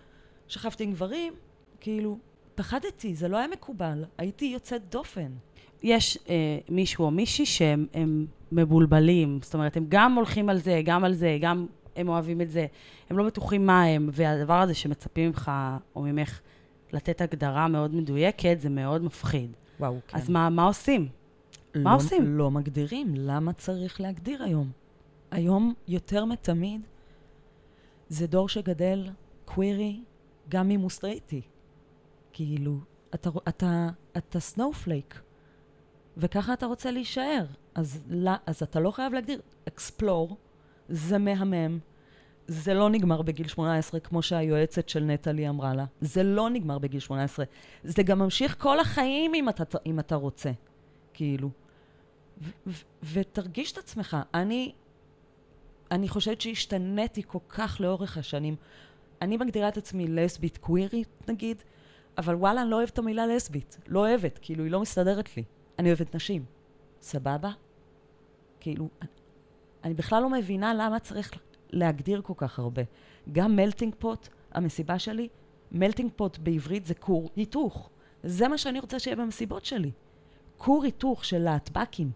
[0.48, 1.34] שכבתי עם גברים,
[1.80, 2.18] כאילו,
[2.56, 4.06] פחדתי, זה לא היה מקובל.
[4.18, 5.32] הייתי יוצאת דופן.
[5.84, 10.82] יש אה, מישהו או מישהי שהם הם מבולבלים, זאת אומרת, הם גם הולכים על זה,
[10.86, 12.66] גם על זה, גם הם אוהבים את זה,
[13.10, 15.52] הם לא בטוחים מה הם, והדבר הזה שמצפים ממך
[15.96, 16.40] או ממך
[16.94, 19.52] לתת הגדרה מאוד מדויקת, זה מאוד מפחיד.
[19.80, 20.18] וואו, כן.
[20.18, 21.08] אז מה, מה עושים?
[21.76, 22.38] מה לא, עושים?
[22.38, 23.14] לא מגדירים.
[23.16, 24.72] למה צריך להגדיר היום?
[25.32, 26.82] היום, יותר מתמיד,
[28.10, 29.10] זה דור שגדל
[29.46, 30.02] קווירי,
[30.50, 31.42] גם אם הוא סטרייטי.
[32.34, 32.78] כאילו,
[33.14, 35.22] אתה, אתה, אתה snowflake,
[36.18, 37.46] וככה אתה רוצה להישאר.
[37.78, 39.42] אז, לא, אז אתה לא חייב להגדיר.
[39.68, 40.38] explore,
[40.90, 41.80] זה מהמם.
[42.48, 45.86] זה לא נגמר בגיל 18, כמו שהיועצת של נטלי אמרה לה.
[46.02, 47.46] זה לא נגמר בגיל 18.
[47.84, 50.52] זה גם ממשיך כל החיים אם אתה, אם אתה רוצה.
[51.14, 51.50] כאילו.
[53.14, 54.18] ותרגיש את עצמך.
[54.34, 54.72] אני,
[55.92, 58.56] אני חושבת שהשתניתי כל כך לאורך השנים.
[59.22, 61.62] אני מגדירה את עצמי לסבית קווירית, נגיד,
[62.18, 63.78] אבל וואלה, אני לא אוהבת את המילה לסבית.
[63.88, 65.44] לא אוהבת, כאילו, היא לא מסתדרת לי.
[65.80, 66.46] אני אוהבת נשים.
[67.02, 67.52] סבבה?
[68.68, 68.90] כאילו,
[69.84, 71.32] אני, בכלל לא מבינה למה צריך
[71.70, 72.82] להגדיר כל כך הרבה.
[73.32, 75.28] גם מלטינג פוט, המסיבה שלי,
[75.72, 77.90] מלטינג פוט בעברית זה כור היתוך.
[78.24, 79.92] זה מה שאני רוצה שיהיה במסיבות שלי.
[80.58, 82.12] כור היתוך של להטבקים,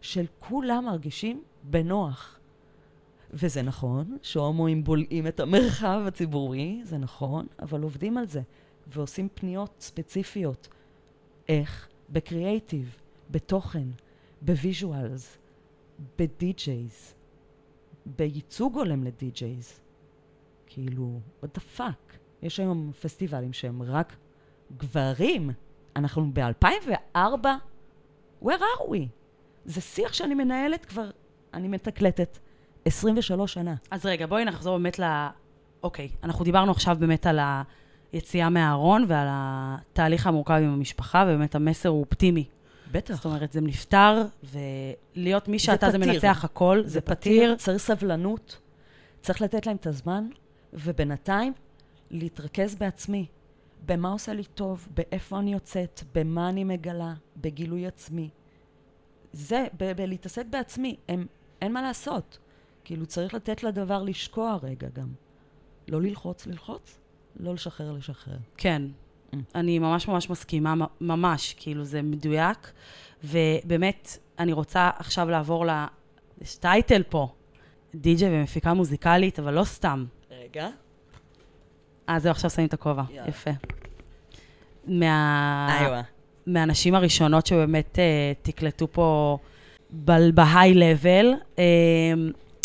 [0.00, 2.38] של כולם מרגישים בנוח.
[3.30, 8.40] וזה נכון שהומואים בולעים את המרחב הציבורי, זה נכון, אבל עובדים על זה,
[8.86, 10.68] ועושים פניות ספציפיות.
[11.48, 11.88] איך?
[12.10, 12.96] בקריאייטיב,
[13.30, 13.88] בתוכן,
[14.42, 15.38] ב visuals,
[16.18, 17.14] ב DJs,
[18.06, 19.80] בייצוג הולם ל DJs.
[20.66, 22.16] כאילו, what the fuck?
[22.42, 24.16] יש היום פסטיבלים שהם רק
[24.76, 25.50] גברים.
[25.96, 27.46] אנחנו ב-2004?
[28.42, 29.06] where are we?
[29.64, 31.10] זה שיח שאני מנהלת כבר,
[31.54, 32.38] אני מתקלטת
[32.84, 33.74] 23 שנה.
[33.90, 35.26] אז רגע, בואי נחזור באמת ל...
[35.82, 37.38] אוקיי, אנחנו דיברנו עכשיו באמת על
[38.12, 42.48] היציאה מהארון ועל התהליך המורכב עם המשפחה, ובאמת המסר הוא אופטימי.
[42.92, 43.14] בטח.
[43.14, 46.12] זאת אומרת, זה נפתר, ולהיות מי שאתה זה פתיר.
[46.12, 47.56] מנצח הכל, זה פתיר.
[47.56, 48.60] צריך סבלנות,
[49.22, 50.28] צריך לתת להם את הזמן,
[50.72, 51.52] ובינתיים
[52.10, 53.26] להתרכז בעצמי.
[53.86, 58.30] במה עושה לי טוב, באיפה אני יוצאת, במה אני מגלה, בגילוי עצמי.
[59.32, 61.26] זה, בלהתעסק בעצמי, הם,
[61.62, 62.38] אין מה לעשות.
[62.84, 65.08] כאילו, צריך לתת לדבר לשקוע רגע גם.
[65.88, 66.98] לא ללחוץ, ללחוץ,
[67.40, 68.36] לא לשחרר, לשחרר.
[68.56, 68.82] כן.
[69.54, 72.72] אני ממש ממש מסכימה, ממש, כאילו זה מדויק.
[73.24, 75.84] ובאמת, אני רוצה עכשיו לעבור ל...
[76.42, 77.28] יש טייטל פה,
[77.94, 80.04] די.ג'יי ומפיקה מוזיקלית, אבל לא סתם.
[80.30, 80.68] רגע.
[82.08, 83.02] אה, זהו, עכשיו שמים את הכובע.
[83.10, 83.28] יאללה.
[83.28, 83.50] יפה.
[84.86, 85.78] מה...
[85.80, 86.02] איווה.
[86.46, 89.38] מהנשים הראשונות שבאמת אה, תקלטו פה
[90.04, 91.34] ב- בהיי-לבל.
[91.58, 91.64] אה,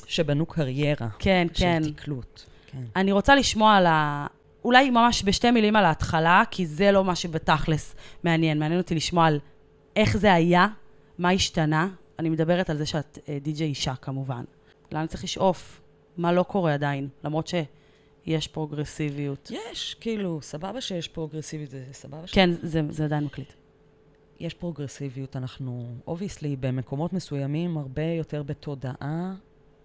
[0.07, 1.07] שבנו קריירה.
[1.19, 1.83] כן, כן.
[1.83, 2.41] של תקלוט.
[2.67, 2.83] כן.
[2.95, 4.27] אני רוצה לשמוע על ה...
[4.65, 8.59] אולי ממש בשתי מילים על ההתחלה, כי זה לא מה שבתכלס מעניין.
[8.59, 9.39] מעניין אותי לשמוע על
[9.95, 10.67] איך זה היה,
[11.17, 11.87] מה השתנה.
[12.19, 14.43] אני מדברת על זה שאת אה, די.ג'יי אישה, כמובן.
[14.91, 15.81] לאן צריך לשאוף?
[16.17, 19.51] מה לא קורה עדיין, למרות שיש פרוגרסיביות.
[19.71, 22.31] יש, כאילו, סבבה שיש פרוגרסיביות, זה סבבה ש...
[22.31, 23.53] כן, זה, זה עדיין מקליט.
[24.39, 29.33] יש פרוגרסיביות, אנחנו, obviously, במקומות מסוימים, הרבה יותר בתודעה,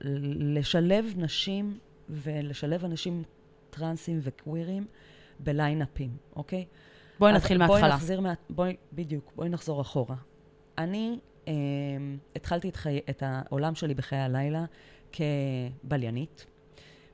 [0.00, 3.22] לשלב נשים ולשלב אנשים
[3.76, 4.86] טרנסים וקווירים
[5.40, 6.64] בליינאפים, אוקיי?
[7.18, 7.96] בואי נתחיל בואי מההתחלה.
[7.96, 8.34] נחזיר מה...
[8.50, 10.16] בואי, בדיוק, בואי נחזור אחורה.
[10.78, 11.52] אני אה,
[12.36, 13.00] התחלתי את, חי...
[13.10, 14.64] את העולם שלי בחיי הלילה
[15.12, 16.46] כבליינית.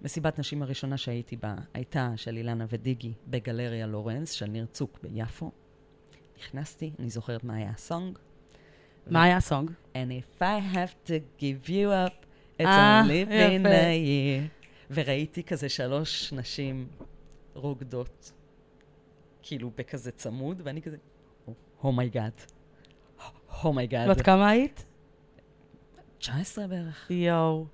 [0.02, 5.50] מסיבת נשים הראשונה שהייתי בה הייתה של אילנה ודיגי בגלריה לורנס של ניר צוק ביפו.
[6.38, 8.18] נכנסתי, אני זוכרת מה היה הסונג.
[9.06, 9.70] מה היה הסונג?
[9.94, 12.26] And if I have to give you up,
[12.58, 14.61] it's אה, only been a year.
[14.94, 16.88] וראיתי כזה שלוש נשים
[17.54, 18.32] רוקדות,
[19.42, 20.96] כאילו בכזה צמוד, ואני כזה,
[21.82, 22.32] אומייגאד.
[23.64, 24.10] אומייגאד.
[24.10, 24.84] בת כמה היית?
[26.18, 27.10] 19 בערך.
[27.10, 27.66] יואו.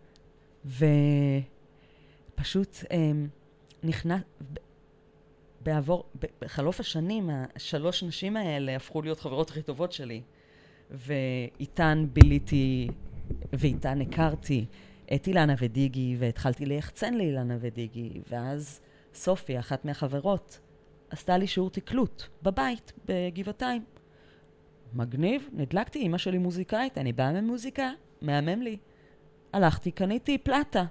[2.35, 3.29] ופשוט אמ,
[3.83, 4.21] נכנס...
[5.61, 6.05] בעבור,
[6.41, 10.23] בחלוף השנים, השלוש נשים האלה הפכו להיות חברות הכי טובות שלי.
[10.91, 12.89] ואיתן ביליתי,
[13.53, 14.67] ואיתן הכרתי
[15.15, 18.81] את אילנה ודיגי, והתחלתי ליחצן לאילנה ודיגי, ואז
[19.15, 20.61] סופי, אחת מהחברות,
[21.11, 23.85] עשתה לי שיעור תקלוט בבית, בגבעתיים.
[24.95, 27.91] מגניב, נדלקתי, אמא שלי מוזיקאית, אני באה ממוזיקה,
[28.23, 28.77] מהמם לי.
[29.53, 30.85] הלכתי, קניתי פלטה.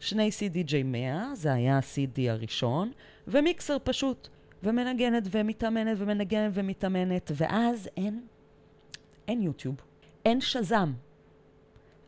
[0.00, 2.92] שני CDJ 100, זה היה ה-CD הראשון,
[3.28, 4.28] ומיקסר פשוט.
[4.62, 8.20] ומנגנת ומתאמנת ומנגנת ומתאמנת, ואז אין,
[9.28, 9.76] אין יוטיוב,
[10.24, 10.92] אין שזם.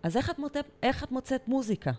[0.02, 1.90] אז איך את, מוצא, איך את מוצאת מוזיקה?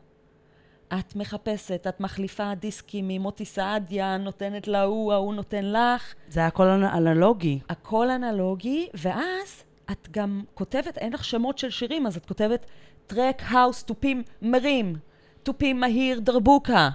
[1.00, 6.13] את מחפשת, את מחליפה דיסקים ממוטי סעדיה, נותנת להוא, ההוא נותן לך.
[6.30, 7.60] זה היה הכל אנ- אנלוגי.
[7.70, 12.66] הכל אנלוגי, ואז את גם כותבת, אין לך שמות של שירים, אז את כותבת
[13.08, 14.96] טרק האוס תופים מרים,
[15.44, 16.89] תופים מהיר דרבוקה.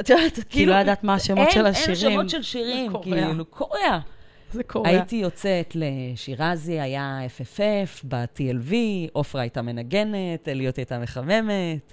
[0.00, 2.12] את יודעת, כי לא ידעת מה השמות אין- של אין השירים.
[2.18, 2.92] שמות של שירים.
[3.02, 3.98] כאילו, קורע.
[4.54, 4.88] זה קורה.
[4.90, 8.72] הייתי יוצאת לשירזי, היה FFF, ב-TLV,
[9.12, 11.92] עופרה הייתה מנגנת, אליות הייתה מחממת.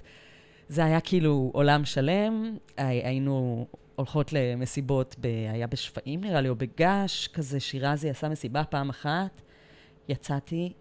[0.68, 2.56] זה היה כאילו עולם שלם.
[2.76, 5.26] הי- היינו הולכות למסיבות, ב...
[5.26, 9.40] היה בשפיים נראה לי, או בגש, כזה שירזי עשה מסיבה פעם אחת.
[10.08, 10.72] יצאתי,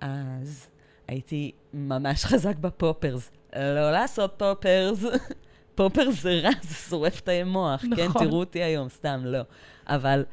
[0.00, 0.66] אז
[1.08, 3.30] הייתי ממש חזק בפופרס.
[3.56, 5.04] לא לעשות פופרס.
[5.74, 7.82] פופרס זה רע, זה שורף תאי מוח.
[7.96, 8.24] כן, נכון.
[8.26, 9.40] תראו אותי היום, סתם, לא.
[9.86, 10.24] אבל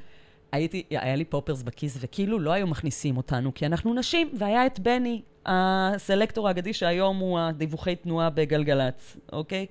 [0.51, 4.79] הייתי, היה לי פופרס בכיס, וכאילו לא היו מכניסים אותנו, כי אנחנו נשים, והיה את
[4.79, 9.65] בני, הסלקטור האגדי שהיום הוא הדיווחי תנועה בגלגלצ, אוקיי?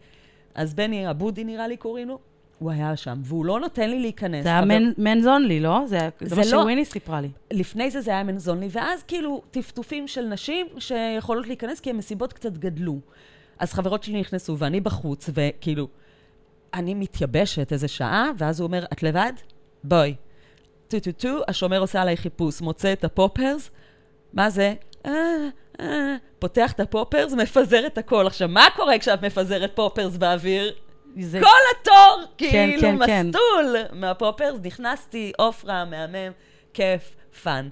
[0.55, 2.19] אז בני אבודי נראה לי קוראים לו,
[2.59, 4.43] הוא היה שם, והוא לא נותן לי להיכנס.
[4.43, 4.63] זה היה
[4.99, 5.81] מנס אונלי, לא?
[5.87, 7.29] זה זה זה מה לא- שוויני סיפרה לי.
[7.51, 12.53] לפני זה זה היה מנזונלי, ואז כאילו טפטופים של נשים שיכולות להיכנס כי המסיבות קצת
[12.53, 12.99] גדלו.
[13.59, 15.89] אז חברות שלי נכנסו ואני בחוץ, וכאילו,
[16.75, 19.33] אני מתייבשת איזה שעה, ואז הוא אומר, את לבד?
[19.85, 20.15] בואי.
[20.89, 23.71] טו טו טו, השומר עושה עליי חיפוש, מוצא את הפופרס,
[24.33, 24.75] מה זה?
[25.07, 25.13] אה,
[25.81, 28.27] אה, פותח את הפופרס, מפזר את הכל.
[28.27, 30.75] עכשיו, מה קורה כשאת מפזרת פופרס באוויר?
[31.21, 31.41] זה...
[31.41, 33.27] כל התור, כאילו, כן, כן.
[33.27, 34.61] מסטול מהפופרס.
[34.65, 36.33] נכנסתי, עופרה, מהמם,
[36.75, 37.69] כיף, fun.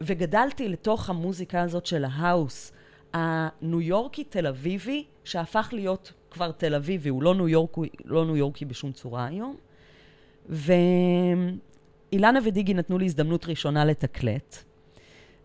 [0.00, 2.72] וגדלתי לתוך המוזיקה הזאת של ההאוס,
[3.12, 8.36] הניו יורקי תל אביבי, שהפך להיות כבר תל אביבי, הוא לא ניו יורקי, לא ניו
[8.36, 9.56] יורקי בשום צורה היום.
[12.12, 14.58] ואילנה ודיגי נתנו לי הזדמנות ראשונה לתקלט,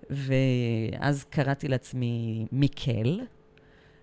[0.09, 3.19] ואז קראתי לעצמי מיקל,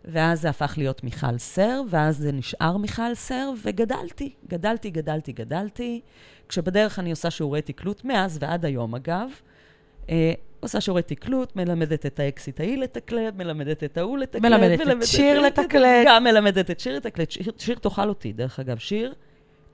[0.05, 6.00] ואז זה הפך להיות מיכל סר, ואז זה נשאר מיכל סר, וגדלתי, גדלתי, גדלתי, גדלתי.
[6.48, 9.29] כשבדרך אני עושה שיעורי תקלוט, מאז ועד היום אגב.
[10.11, 14.42] אה, עושה שיעורי תקלוט, מלמדת את האקסיט ההיא לתקלט, מלמדת את ההוא לתקלט.
[14.42, 16.07] מלמדת את שיר לתקלט.
[16.07, 17.31] גם מלמדת את שיר לתקלט.
[17.31, 18.79] שיר, שיר תאכל אותי, דרך אגב.
[18.79, 19.14] שיר,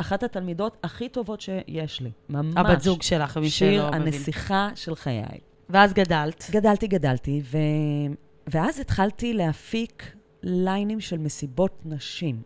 [0.00, 2.10] אחת התלמידות הכי טובות שיש לי.
[2.28, 2.54] ממש.
[2.56, 4.02] הבת זוג שלך, מי שיר שלא מבין.
[4.02, 5.22] הנסיכה של חיי.
[5.70, 6.46] ואז גדלת.
[6.50, 7.58] גדלתי, גדלתי, ו...
[8.46, 12.42] ואז התחלתי להפיק ליינים של מסיבות נשים.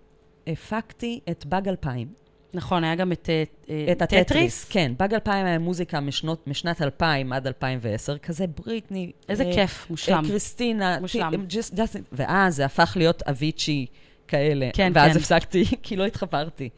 [0.46, 2.08] הפקתי את באג 2000.
[2.54, 4.92] נכון, היה גם את אה, אה, את הטטריס, כן.
[4.98, 9.12] באג 2000 היה מוזיקה משנות, משנת 2000 עד 2010, כזה בריטני.
[9.28, 10.24] איזה אה, כיף, מושלם.
[10.24, 11.00] אה, קריסטינה.
[11.00, 11.34] מושלם.
[11.34, 13.86] אה, just- just- ואז זה הפך להיות אביצ'י
[14.28, 14.70] כאלה.
[14.72, 15.18] כן, ואז כן.
[15.18, 16.68] הפסקתי, כי לא התחברתי.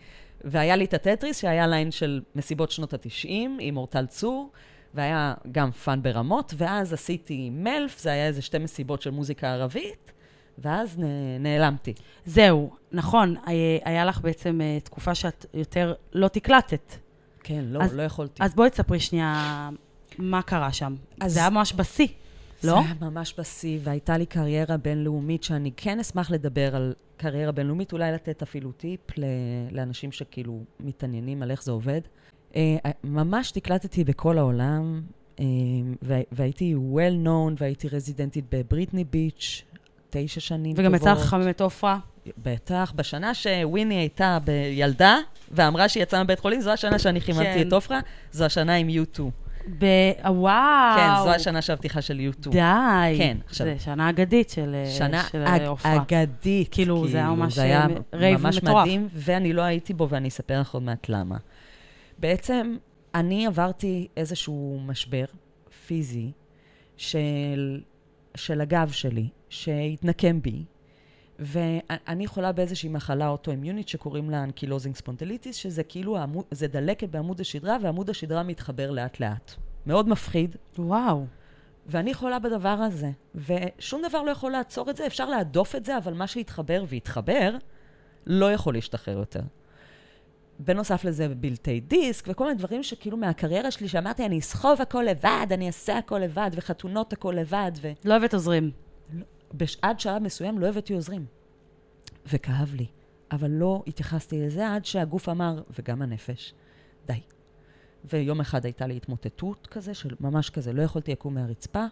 [0.47, 3.29] והיה לי את הטטריס, שהיה ליין של מסיבות שנות ה-90,
[3.61, 4.51] עם אורטל צור,
[4.95, 10.13] והיה גם fun ברמות, ואז עשיתי מלף, זה היה איזה שתי מסיבות של מוזיקה ערבית,
[10.59, 11.95] ואז נ- נעלמתי.
[12.27, 16.95] זהו, נכון, היה- היה לך בעצם אה, תקופה שאת יותר לא תקלטת.
[17.43, 18.43] כן, לא, אז- לא יכולתי.
[18.43, 19.71] אז בואי תספרי שנייה
[20.19, 20.95] מה קרה שם.
[21.21, 22.07] אז- זה היה ממש בשיא,
[22.61, 22.79] זה לא?
[22.79, 28.13] היה ממש בשיא, והייתה לי קריירה בינלאומית, שאני כן אשמח לדבר על קריירה בינלאומית, אולי
[28.13, 29.25] לתת אפילו טיפ ל-
[29.71, 32.01] לאנשים שכאילו מתעניינים על איך זה עובד.
[32.57, 35.03] אה, ממש תקלטתי בכל העולם,
[35.41, 35.45] אה,
[36.03, 39.63] וה- והייתי well known, והייתי רזידנטית בבריטני ביץ',
[40.11, 41.27] תשע שנים וגם יצא לך טובות.
[41.27, 41.99] לחמם את עופרה.
[42.43, 45.17] בטח, בשנה שוויני הייתה בלידה,
[45.51, 47.69] ואמרה שהיא יצאה מבית חולים, זו השנה שאני חיממתי כן.
[47.69, 48.01] את עופרה,
[48.33, 49.21] זו השנה עם U2.
[49.79, 49.85] ב...
[50.27, 50.97] וואו.
[50.97, 52.51] כן, זו השנה של הפתיחה של U2.
[52.51, 53.15] די.
[53.19, 55.97] כן, עכשיו- זה שנה אגדית של שנה של אג- עופרה.
[55.97, 56.69] אגדית.
[56.71, 58.83] כאילו, זה היה ממש, זה היה אה, רייב ממש מטורף.
[58.87, 61.37] מדהים, ואני לא הייתי בו, ואני אספר לך עוד מעט למה.
[62.19, 62.77] בעצם,
[63.15, 65.25] אני עברתי איזשהו משבר
[65.87, 66.31] פיזי
[66.97, 67.81] של,
[68.35, 70.65] של הגב שלי, שהתנקם בי,
[71.39, 77.41] ואני חולה באיזושהי מחלה אוטואימיונית שקוראים לה ankylosing spondylitis, שזה כאילו, העמוד, זה דלקת בעמוד
[77.41, 79.55] השדרה, ועמוד השדרה מתחבר לאט-לאט.
[79.87, 81.27] מאוד מפחיד, וואו.
[81.87, 85.99] ואני חולה בדבר הזה, ושום דבר לא יכול לעצור את זה, אפשר להדוף את זה,
[85.99, 87.57] אבל מה שהתחבר והתחבר,
[88.27, 89.41] לא יכול להשתחרר יותר.
[90.59, 95.03] בנוסף לזה, בלט לי דיסק, וכל מיני דברים שכאילו מהקריירה שלי, שאמרתי, אני אסחוב הכל
[95.03, 97.93] לבד, אני אעשה הכל לבד, וחתונות הכל לבד, ו...
[98.05, 98.71] לא הבאת עוזרים.
[99.83, 101.27] עד שלב מסוים לא הבאתי עוזרים.
[102.27, 102.87] וכאב לי.
[103.33, 106.55] אבל לא התייחסתי לזה עד שהגוף אמר, וגם הנפש,
[107.07, 107.21] די.
[108.05, 111.85] ויום אחד הייתה לי התמוטטות כזה, של ממש כזה, לא יכולתי לקום מהרצפה,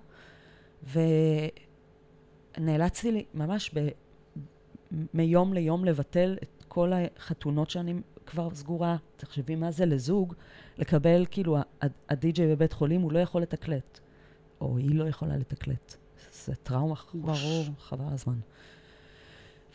[2.59, 3.89] ונאלצתי לי ממש ב...
[5.15, 7.95] מיום ליום לבטל את כל החתונות שאני
[8.27, 8.97] כבר סגורה.
[9.17, 10.35] תחשבי מה זה לזוג,
[10.79, 11.59] לקבל, כאילו,
[12.09, 14.01] הדי-ג'יי בבית חולים, הוא לא יכול לתקלט.
[14.61, 15.97] או היא לא יכולה לתקלט.
[16.45, 17.65] זה טראומה ברור.
[17.79, 18.39] חבל הזמן.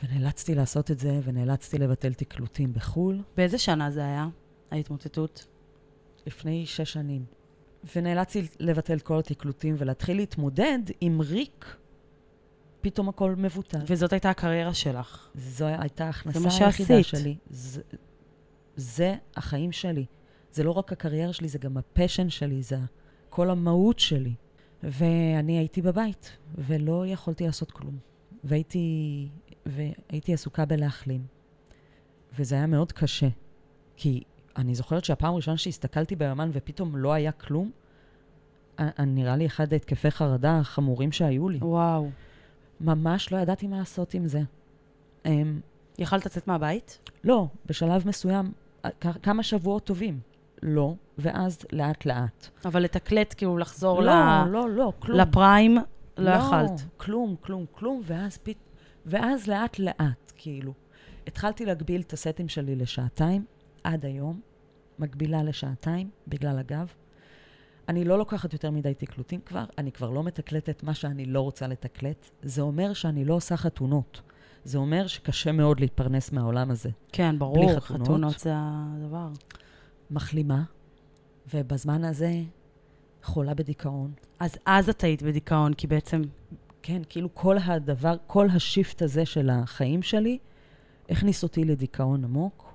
[0.04, 4.28] ונאלצתי לעשות את זה, ונאלצתי לבטל תקלוטים בחו"ל באיזה שנה זה היה,
[4.72, 5.48] ההתמוטטות?
[6.28, 7.26] לפני שש שנים.
[7.96, 11.76] ונאלצתי לבטל כל התקלוטים ולהתחיל להתמודד עם ריק.
[12.82, 13.80] פתאום הכל מבוטל.
[13.88, 15.30] וזאת הייתה הקריירה שלך.
[15.36, 17.04] זו הייתה ההכנסה היחידה.
[17.04, 17.36] שלי.
[17.50, 17.82] זה,
[18.76, 20.06] זה החיים שלי.
[20.52, 22.78] זה לא רק הקריירה שלי, זה גם הפשן שלי, זה
[23.30, 24.34] כל המהות שלי.
[24.84, 27.98] ואני הייתי בבית, ולא יכולתי לעשות כלום.
[28.44, 29.28] והייתי,
[29.66, 31.26] והייתי עסוקה בלהחלים.
[32.40, 33.28] וזה היה מאוד קשה.
[33.96, 34.24] כי
[34.58, 37.72] אני זוכרת שהפעם הראשונה שהסתכלתי ביומן ופתאום לא היה כלום,
[39.00, 41.58] נראה לי אחד ההתקפי חרדה החמורים שהיו לי.
[41.62, 42.10] וואו.
[42.82, 44.42] ממש לא ידעתי מה לעשות עם זה.
[45.26, 45.60] אמ,
[45.98, 47.12] יכלת לצאת מהבית?
[47.24, 48.52] לא, בשלב מסוים,
[49.00, 50.20] כמה שבועות טובים.
[50.64, 52.48] לא, ואז לאט-לאט.
[52.66, 54.50] אבל לתקלט, כאילו לחזור לא, ל...
[54.50, 55.20] לא, לא, כלום.
[55.20, 55.78] לפריים,
[56.18, 56.82] לא יכלת.
[56.98, 58.56] כלום, כלום, כלום, ואז, פת...
[59.06, 60.74] ואז לאט-לאט, כאילו.
[61.28, 63.46] התחלתי להגביל את הסטים שלי לשעתיים,
[63.84, 64.40] עד היום,
[65.00, 66.94] מגבילה לשעתיים, בגלל הגב.
[67.90, 71.68] אני לא לוקחת יותר מדי תקלוטים כבר, אני כבר לא מתקלטת מה שאני לא רוצה
[71.68, 72.30] לתקלט.
[72.42, 74.22] זה אומר שאני לא עושה חתונות.
[74.64, 76.90] זה אומר שקשה מאוד להתפרנס מהעולם הזה.
[77.12, 78.08] כן, ברור, חתונות.
[78.08, 79.28] חתונות זה הדבר.
[80.12, 80.64] מחלימה,
[81.54, 82.32] ובזמן הזה
[83.24, 84.12] חולה בדיכאון.
[84.40, 86.22] אז אז את היית בדיכאון, כי בעצם...
[86.82, 90.38] כן, כאילו כל הדבר, כל השיפט הזה של החיים שלי,
[91.10, 92.74] הכניס אותי לדיכאון עמוק,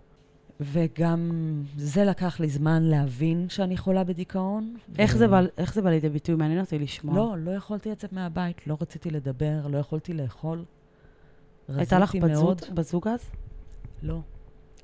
[0.61, 1.31] וגם
[1.77, 4.77] זה לקח לי זמן להבין שאני חולה בדיכאון.
[4.99, 6.35] איך ו- זה בא- איך זה בא לידי ביטוי?
[6.35, 7.17] מעניין אותי לשמוע.
[7.17, 10.65] לא, לא יכולתי לצאת מהבית, לא רציתי לדבר, לא יכולתי לאכול.
[11.69, 12.15] הייתה לך.
[12.75, 13.21] בת זוג אז?
[14.03, 14.21] לא,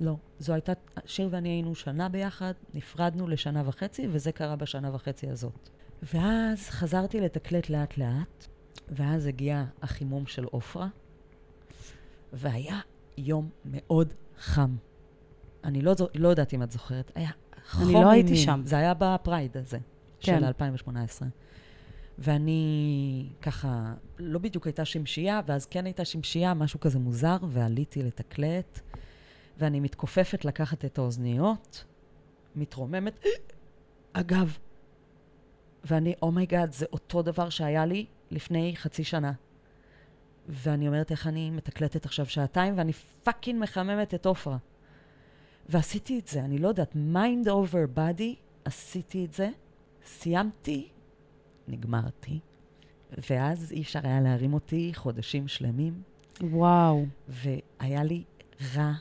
[0.01, 0.17] לא.
[0.39, 0.73] זו הייתה,
[1.07, 5.69] שיר ואני היינו שנה ביחד, נפרדנו לשנה וחצי, וזה קרה בשנה וחצי הזאת.
[6.03, 8.47] ואז חזרתי לתקלט לאט-לאט,
[8.89, 10.89] ואז הגיע החימום של עופרה,
[12.33, 12.81] והיה
[13.19, 14.77] יום מאוד חם.
[15.65, 17.31] אני לא, לא יודעת אם את זוכרת, היה
[17.71, 18.37] חום לא הייתי.
[18.37, 18.63] שם.
[18.65, 19.79] זה היה בפרייד הזה,
[20.21, 20.39] כן.
[20.39, 21.29] של 2018.
[22.19, 28.81] ואני ככה, לא בדיוק הייתה שמשייה, ואז כן הייתה שמשייה, משהו כזה מוזר, ועליתי לתקלט,
[29.61, 31.85] ואני מתכופפת לקחת את האוזניות,
[32.57, 33.21] מתרוממת,
[34.13, 34.59] הגב,
[35.85, 39.33] ואני, oh my god, זה אותו דבר שהיה לי לפני חצי שנה.
[40.49, 42.93] ואני אומרת, איך אני מתקלטת עכשיו שעתיים, ואני
[43.23, 44.57] fucking מחממת את עופרה.
[45.69, 49.49] ועשיתי את זה, אני לא יודעת, mind over body, עשיתי את זה,
[50.05, 50.89] סיימתי,
[51.69, 52.39] נגמרתי,
[53.31, 56.03] ואז אי אפשר היה להרים אותי חודשים שלמים,
[56.41, 57.07] וואו.
[57.29, 58.25] והיה לי
[58.75, 58.93] רע,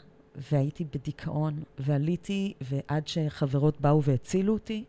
[0.52, 4.84] והייתי בדיכאון, ועליתי, ועד שחברות באו והצילו אותי,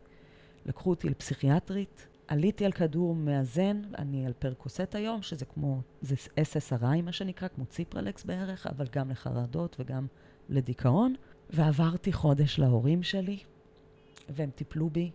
[0.65, 7.01] לקחו אותי לפסיכיאטרית, עליתי על כדור מאזן, אני על פרקוסט היום, שזה כמו, זה SSRI
[7.03, 10.07] מה שנקרא, כמו ציפרלקס בערך, אבל גם לחרדות וגם
[10.49, 11.15] לדיכאון.
[11.49, 13.39] ועברתי חודש להורים שלי,
[14.29, 15.11] והם טיפלו בי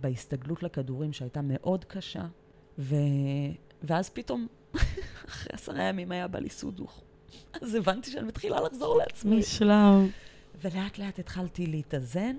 [0.00, 2.26] בהסתגלות לכדורים שהייתה מאוד קשה,
[2.78, 2.94] ו...
[3.82, 4.46] ואז פתאום,
[5.28, 7.03] אחרי עשרה ימים היה בא לי סודוך.
[7.62, 9.36] אז הבנתי שאני מתחילה לחזור לעצמי.
[9.36, 10.08] מושלם.
[10.62, 12.36] ולאט לאט התחלתי להתאזן,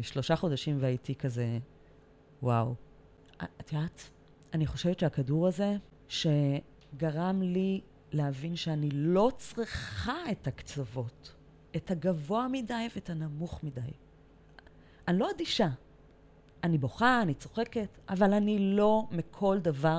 [0.00, 1.58] ושלושה חודשים והייתי כזה,
[2.42, 2.74] וואו.
[3.60, 4.10] את יודעת,
[4.54, 5.76] אני חושבת שהכדור הזה,
[6.08, 7.80] שגרם לי
[8.12, 11.34] להבין שאני לא צריכה את הקצוות,
[11.76, 13.80] את הגבוה מדי ואת הנמוך מדי.
[15.08, 15.68] אני לא אדישה.
[16.64, 19.98] אני בוכה, אני צוחקת, אבל אני לא מכל דבר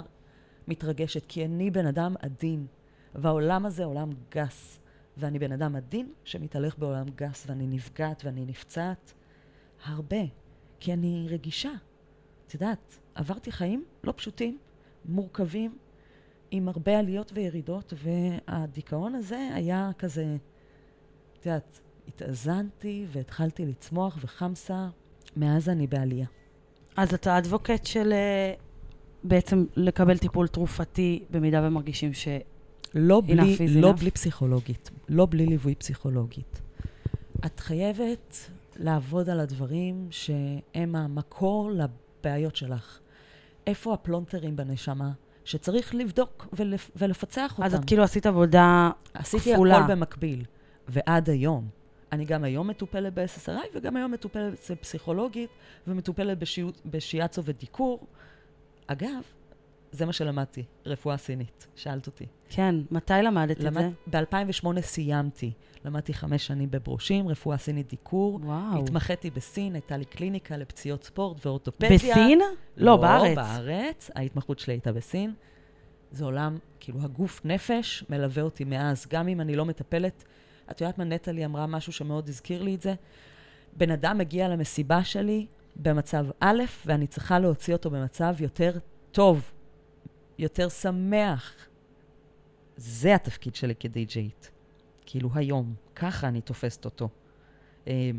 [0.68, 2.68] מתרגשת, כי אני בן אדם עדין,
[3.16, 4.80] והעולם הזה עולם גס,
[5.18, 9.14] ואני בן אדם עדין שמתהלך בעולם גס, ואני נפגעת ואני נפצעת
[9.86, 10.22] הרבה,
[10.80, 11.72] כי אני רגישה.
[12.48, 14.58] את יודעת, עברתי חיים לא פשוטים,
[15.06, 15.78] מורכבים,
[16.52, 20.38] עם הרבה עליות וירידות, והדיכאון הזה היה כזה,
[21.40, 24.88] את יודעת, התאזנתי והתחלתי לצמוח וחמסה,
[25.38, 26.28] מאז אני בעלייה.
[26.96, 28.54] אז אתה אדבוקט של אה,
[29.24, 32.28] בעצם לקבל טיפול תרופתי במידה ומרגישים ש...
[32.96, 34.00] לא בלי, לא enough.
[34.00, 36.62] בלי פסיכולוגית, לא בלי ליווי פסיכולוגית.
[37.46, 43.00] את חייבת לעבוד על הדברים שהם המקור לבעיות שלך.
[43.68, 45.12] איפה הפלונטרים בנשמה
[45.46, 47.64] שצריך לבדוק ולפ, ולפצח אותם?
[47.64, 49.78] אז את כאילו עשית עבודה עשיתי כפולה.
[49.78, 50.46] הכל במקביל,
[50.88, 51.68] ועד היום.
[52.12, 55.50] אני גם היום מטופלת ב-SSRI, וגם היום מטופלת פסיכולוגית,
[55.88, 56.38] ומטופלת
[56.86, 58.08] בשיאצו ודיקור.
[58.88, 59.22] אגב,
[59.94, 61.68] זה מה שלמדתי, רפואה סינית.
[61.76, 62.26] שאלת אותי.
[62.50, 63.90] כן, מתי למדת את זה?
[64.08, 65.52] ב-2008 סיימתי.
[65.86, 68.40] למדתי חמש שנים בברושים, רפואה סינית דיקור.
[68.44, 68.84] וואו.
[68.84, 71.90] התמחיתי בסין, הייתה לי קליניקה לפציעות ספורט ואורתופדיה.
[71.90, 72.42] בסין?
[72.78, 73.38] לא, בארץ.
[73.38, 74.12] לא, בארץ.
[74.16, 75.34] ההתמחות שלי הייתה בסין.
[76.12, 80.24] זה עולם, כאילו, הגוף נפש מלווה אותי מאז, גם אם אני לא מטפלת.
[80.72, 82.94] את יודעת מה נטלי אמרה משהו שמאוד הזכיר לי את זה?
[83.78, 88.72] בן אדם מגיע למסיבה שלי במצב א', ואני צריכה להוציא אותו במצב יותר
[89.12, 89.52] טוב,
[90.44, 91.54] יותר שמח.
[92.78, 94.52] זה התפקיד שלי כדי-ג'יית.
[95.06, 97.10] כאילו היום, ככה אני תופסת אותו.
[97.88, 98.12] אה,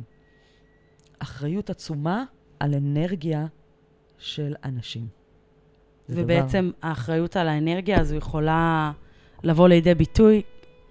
[1.18, 2.24] אחריות עצומה
[2.60, 3.46] על אנרגיה
[4.18, 5.08] של אנשים.
[6.08, 8.92] ובעצם האחריות על האנרגיה הזו יכולה
[9.42, 10.42] לבוא לידי ביטוי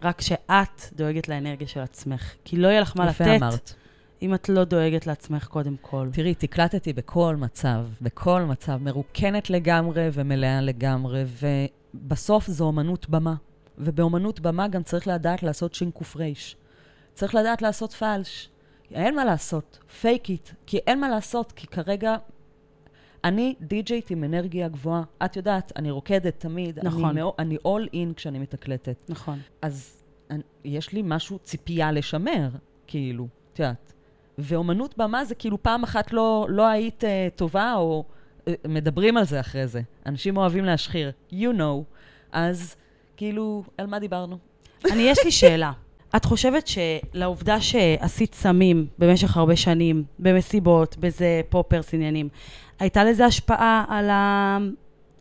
[0.01, 2.33] רק כשאת דואגת לאנרגיה של עצמך.
[2.43, 3.75] כי לא יהיה לך מה דבר, יפה לתת אמרת.
[4.23, 6.09] אם את לא דואגת לעצמך קודם כל.
[6.13, 11.23] תראי, תקלטתי בכל מצב, בכל מצב, מרוקנת לגמרי ומלאה לגמרי,
[11.93, 13.35] ובסוף זו אומנות במה.
[13.77, 15.99] ובאומנות במה גם צריך לדעת לעשות ש"ק.
[17.13, 18.49] צריך לדעת לעשות פלש.
[18.91, 22.15] אין מה לעשות, פייק איט, כי אין מה לעשות, כי כרגע
[23.23, 25.03] אני די-ג'יית עם אנרגיה גבוהה.
[25.25, 27.17] את יודעת, אני רוקדת תמיד, נכון.
[27.39, 29.03] אני, all in כשאני מתקלטת.
[29.09, 29.39] נכון.
[29.61, 32.49] אז אני, יש לי משהו, ציפייה לשמר,
[32.87, 33.93] כאילו, את יודעת.
[34.37, 38.03] ואומנות במה זה כאילו פעם אחת לא, לא היית uh, טובה, או
[38.45, 39.81] uh, מדברים על זה אחרי זה.
[40.05, 41.83] אנשים אוהבים להשחיר, you know.
[42.31, 42.75] אז
[43.17, 44.37] כאילו, על מה דיברנו?
[44.91, 45.71] אני, יש לי שאלה.
[46.15, 52.29] את חושבת שלעובדה שעשית סמים במשך הרבה שנים, במסיבות, בזה פופרס עניינים,
[52.79, 54.57] הייתה לזה השפעה על, ה...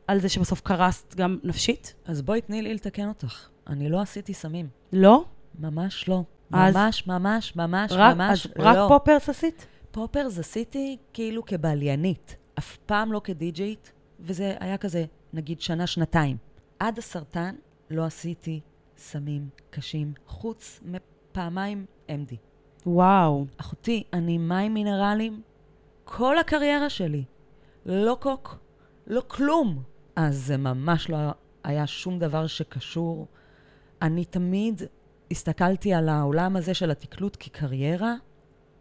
[0.06, 1.94] על זה שבסוף קרסת גם נפשית?
[2.04, 3.48] אז בואי תני לי לתקן אותך.
[3.66, 4.66] אני לא עשיתי סמים.
[4.92, 5.24] לא?
[5.58, 6.22] ממש לא.
[6.52, 8.64] אז- ממש, ממש, ממש, רק, ממש אז לא.
[8.64, 9.66] רק פופרס עשית?
[9.90, 16.36] פופרס עשיתי כאילו כבעליינית, אף פעם לא כדי-ג'יית, וזה היה כזה, נגיד, שנה-שנתיים.
[16.78, 17.54] עד הסרטן
[17.90, 18.60] לא עשיתי
[18.96, 22.34] סמים קשים, חוץ מפעמיים MD.
[22.86, 23.46] וואו.
[23.56, 25.42] אחותי, אני מים מינרלים
[26.04, 27.24] כל הקריירה שלי.
[27.86, 28.58] לא קוק,
[29.06, 29.82] לא כלום.
[30.16, 31.16] אז זה ממש לא
[31.64, 33.26] היה שום דבר שקשור.
[34.02, 34.82] אני תמיד
[35.32, 38.14] הסתכלתי על העולם הזה של התקלוט כקריירה,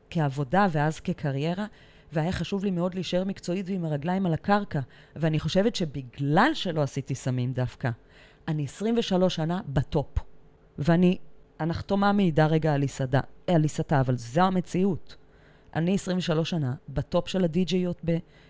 [0.10, 1.66] כעבודה ואז כקריירה,
[2.14, 4.80] והיה חשוב לי מאוד להישאר מקצועית ועם הרגליים על הקרקע.
[5.16, 7.90] ואני חושבת שבגלל שלא עשיתי סמים דווקא,
[8.48, 10.18] אני 23 שנה בטופ.
[10.78, 11.18] ואני,
[11.60, 12.74] הנחתומה מעידה רגע
[13.48, 15.16] על עיסתה, אבל זו המציאות.
[15.76, 18.02] אני 23 שנה בטופ של הדי-ג'יות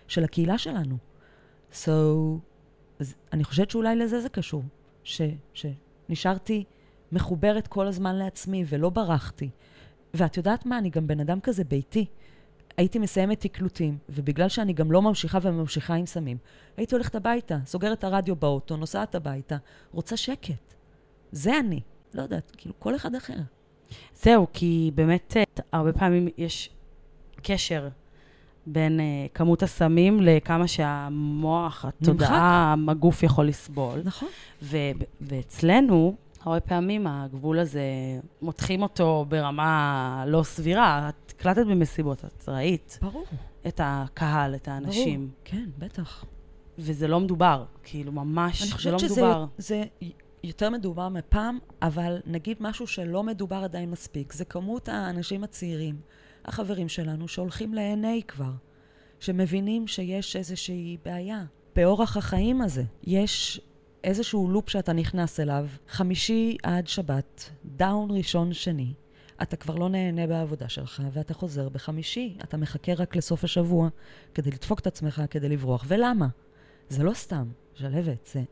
[0.08, 0.96] של הקהילה שלנו.
[1.72, 1.90] So,
[2.98, 4.62] אז אני חושבת שאולי לזה זה קשור.
[5.04, 5.20] ש,
[5.54, 6.64] שנשארתי
[7.12, 9.50] מחוברת כל הזמן לעצמי ולא ברחתי.
[10.14, 10.78] ואת יודעת מה?
[10.78, 12.06] אני גם בן אדם כזה ביתי.
[12.76, 16.36] הייתי מסיימת תקלוטים, ובגלל שאני גם לא ממשיכה וממשיכה עם סמים,
[16.76, 19.56] הייתי הולכת הביתה, סוגרת את הרדיו באוטו, נוסעת הביתה,
[19.92, 20.74] רוצה שקט.
[21.32, 21.80] זה אני.
[22.14, 23.36] לא יודעת, כאילו, כל אחד אחר.
[24.14, 25.42] זהו, כי באמת אה,
[25.72, 26.70] הרבה פעמים יש
[27.42, 27.88] קשר
[28.66, 29.02] בין uh,
[29.34, 34.00] כמות הסמים לכמה שהמוח, התודעה, הגוף יכול לסבול.
[34.04, 34.28] נכון.
[34.62, 34.90] ו-
[35.20, 37.82] ואצלנו, הרבה פעמים הגבול הזה,
[38.42, 41.08] מותחים אותו ברמה לא סבירה.
[41.08, 43.24] את הקלטת במסיבות, את ראית ברור.
[43.66, 45.30] את הקהל, את האנשים, ברור.
[45.44, 46.24] כן, בטח.
[46.78, 47.64] וזה לא מדובר.
[47.82, 49.46] כאילו, ממש, אני זה חושבת לא שזה מדובר.
[49.58, 49.82] זה
[50.44, 56.00] יותר מדובר מפעם, אבל נגיד משהו שלא מדובר עדיין מספיק, זה כמות האנשים הצעירים,
[56.44, 58.52] החברים שלנו, שהולכים ל-NA כבר,
[59.20, 61.44] שמבינים שיש איזושהי בעיה.
[61.76, 63.60] באורח החיים הזה יש
[64.04, 68.92] איזשהו לופ שאתה נכנס אליו, חמישי עד שבת, דאון ראשון שני,
[69.42, 72.36] אתה כבר לא נהנה בעבודה שלך, ואתה חוזר בחמישי.
[72.44, 73.88] אתה מחכה רק לסוף השבוע
[74.34, 75.84] כדי לדפוק את עצמך, כדי לברוח.
[75.88, 76.28] ולמה?
[76.88, 78.42] זה לא סתם, שלהבת, זה,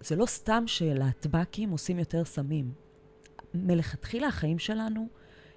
[0.00, 2.72] זה לא סתם שלהטב"קים עושים יותר סמים.
[3.54, 5.08] מלכתחילה החיים שלנו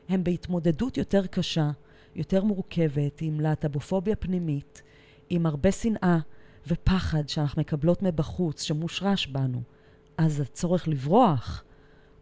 [0.10, 1.72] הם בהתמודדות יותר קשה,
[2.16, 4.82] יותר מורכבת, עם להט"בופוביה פנימית,
[5.30, 6.20] עם הרבה שנאה
[6.68, 9.62] ופחד שאנחנו מקבלות מבחוץ, שמושרש בנו.
[10.18, 11.64] אז הצורך לברוח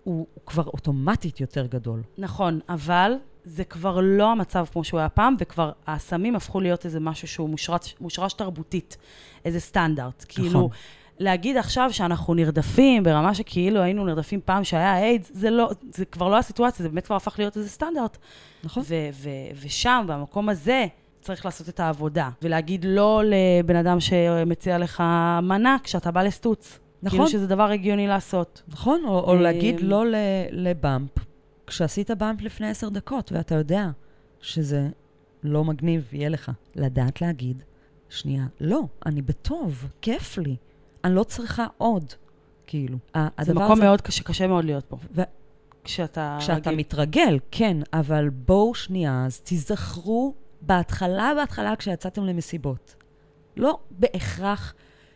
[0.03, 2.01] הוא, הוא כבר אוטומטית יותר גדול.
[2.17, 3.13] נכון, אבל
[3.45, 7.49] זה כבר לא המצב כמו שהוא היה פעם, וכבר הסמים הפכו להיות איזה משהו שהוא
[7.49, 8.97] מושרש, מושרש תרבותית,
[9.45, 10.25] איזה סטנדרט.
[10.29, 10.43] נכון.
[10.45, 10.69] כאילו,
[11.19, 16.29] להגיד עכשיו שאנחנו נרדפים ברמה שכאילו היינו נרדפים פעם שהיה איידס, זה, לא, זה כבר
[16.29, 18.17] לא הסיטואציה, זה באמת כבר הפך להיות איזה סטנדרט.
[18.63, 18.83] נכון.
[19.61, 20.85] ושם, במקום הזה,
[21.29, 22.29] צריך לעשות את העבודה.
[22.41, 25.03] ולהגיד לא לבן אדם שמציע לך
[25.43, 26.79] מנה כשאתה בא לסטוץ.
[27.03, 27.19] נכון.
[27.19, 28.63] כאילו שזה דבר הגיוני לעשות.
[28.67, 30.03] נכון, או, או להגיד לא
[30.51, 31.09] לבאמפ,
[31.67, 33.89] כשעשית באמפ לפני עשר דקות, ואתה יודע
[34.41, 34.87] שזה
[35.43, 36.51] לא מגניב, יהיה לך.
[36.75, 37.63] לדעת להגיד,
[38.09, 40.55] שנייה, לא, אני בטוב, כיף לי.
[41.03, 42.13] אני לא צריכה עוד,
[42.67, 42.97] כאילו.
[43.41, 43.83] זה מקום הזה...
[43.83, 44.97] מאוד קשה, קשה מאוד להיות פה.
[45.15, 45.21] ו...
[45.83, 46.37] כשאתה...
[46.39, 46.79] כשאתה רגיל.
[46.79, 52.95] מתרגל, כן, אבל בואו שנייה, אז תיזכרו בהתחלה, בהתחלה, כשיצאתם למסיבות.
[53.57, 54.73] לא בהכרח...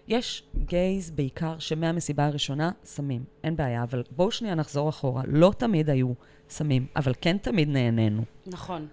[0.08, 5.24] יש גייז בעיקר שמהמסיבה הראשונה סמים, אין בעיה, אבל בואו שנייה נחזור אחורה.
[5.28, 6.14] לא תמיד היו
[6.50, 8.24] סמים, אבל כן תמיד נהנינו.
[8.48, 8.88] נכון,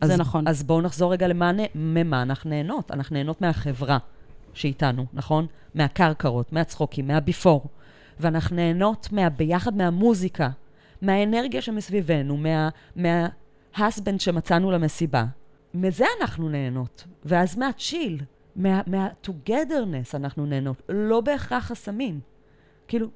[0.00, 0.48] אז, זה נכון.
[0.48, 2.90] אז בואו נחזור רגע למה, ממה אנחנו נהנות.
[2.90, 3.98] אנחנו נהנות מהחברה
[4.54, 5.46] שאיתנו, נכון?
[5.74, 7.66] מהקרקרות, מהצחוקים, מהביפור.
[8.20, 10.48] ואנחנו נהנות מה, ביחד מהמוזיקה,
[11.02, 15.24] מהאנרגיה שמסביבנו, מה, מההסבנד שמצאנו למסיבה.
[15.76, 17.04] מזה אנחנו נהנות.
[17.24, 18.20] ואז מהצ'יל,
[18.56, 22.20] מה, מה-togetherness אנחנו נהנות, לא בהכרח הסמים.
[22.88, 23.06] כאילו,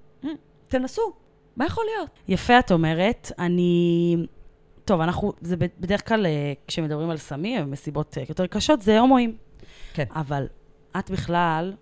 [0.68, 1.12] תנסו,
[1.56, 2.10] מה יכול להיות?
[2.28, 3.32] יפה את אומרת.
[3.38, 4.16] אני...
[4.84, 9.36] טוב, אנחנו, זה בדרך כלל, אה, כשמדברים על סמים, מסיבות אה, יותר קשות, זה הומואים.
[9.94, 10.04] כן.
[10.10, 10.46] אבל
[10.98, 11.72] את בכלל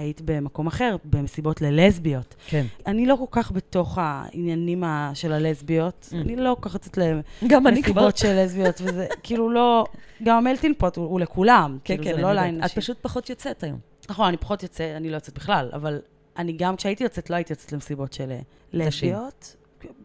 [0.00, 2.34] היית במקום אחר, במסיבות ללסביות.
[2.46, 2.66] כן.
[2.86, 4.84] אני לא כל כך בתוך העניינים
[5.14, 6.08] של הלסביות.
[6.12, 6.14] Mm.
[6.16, 6.98] אני לא כל כך יוצאת
[7.42, 9.84] למסיבות של לסביות, וזה כאילו לא...
[10.22, 11.78] גם המלטין פוט הוא, הוא לכולם.
[11.84, 12.70] כן, כאילו, כן, אני לא יודעת.
[12.70, 13.78] את פשוט פחות יוצאת היום.
[14.10, 16.00] נכון, אני פחות יוצאת, אני לא יוצאת בכלל, אבל
[16.36, 18.32] אני גם כשהייתי יוצאת, לא הייתי יוצאת למסיבות של
[18.72, 19.56] לסביות.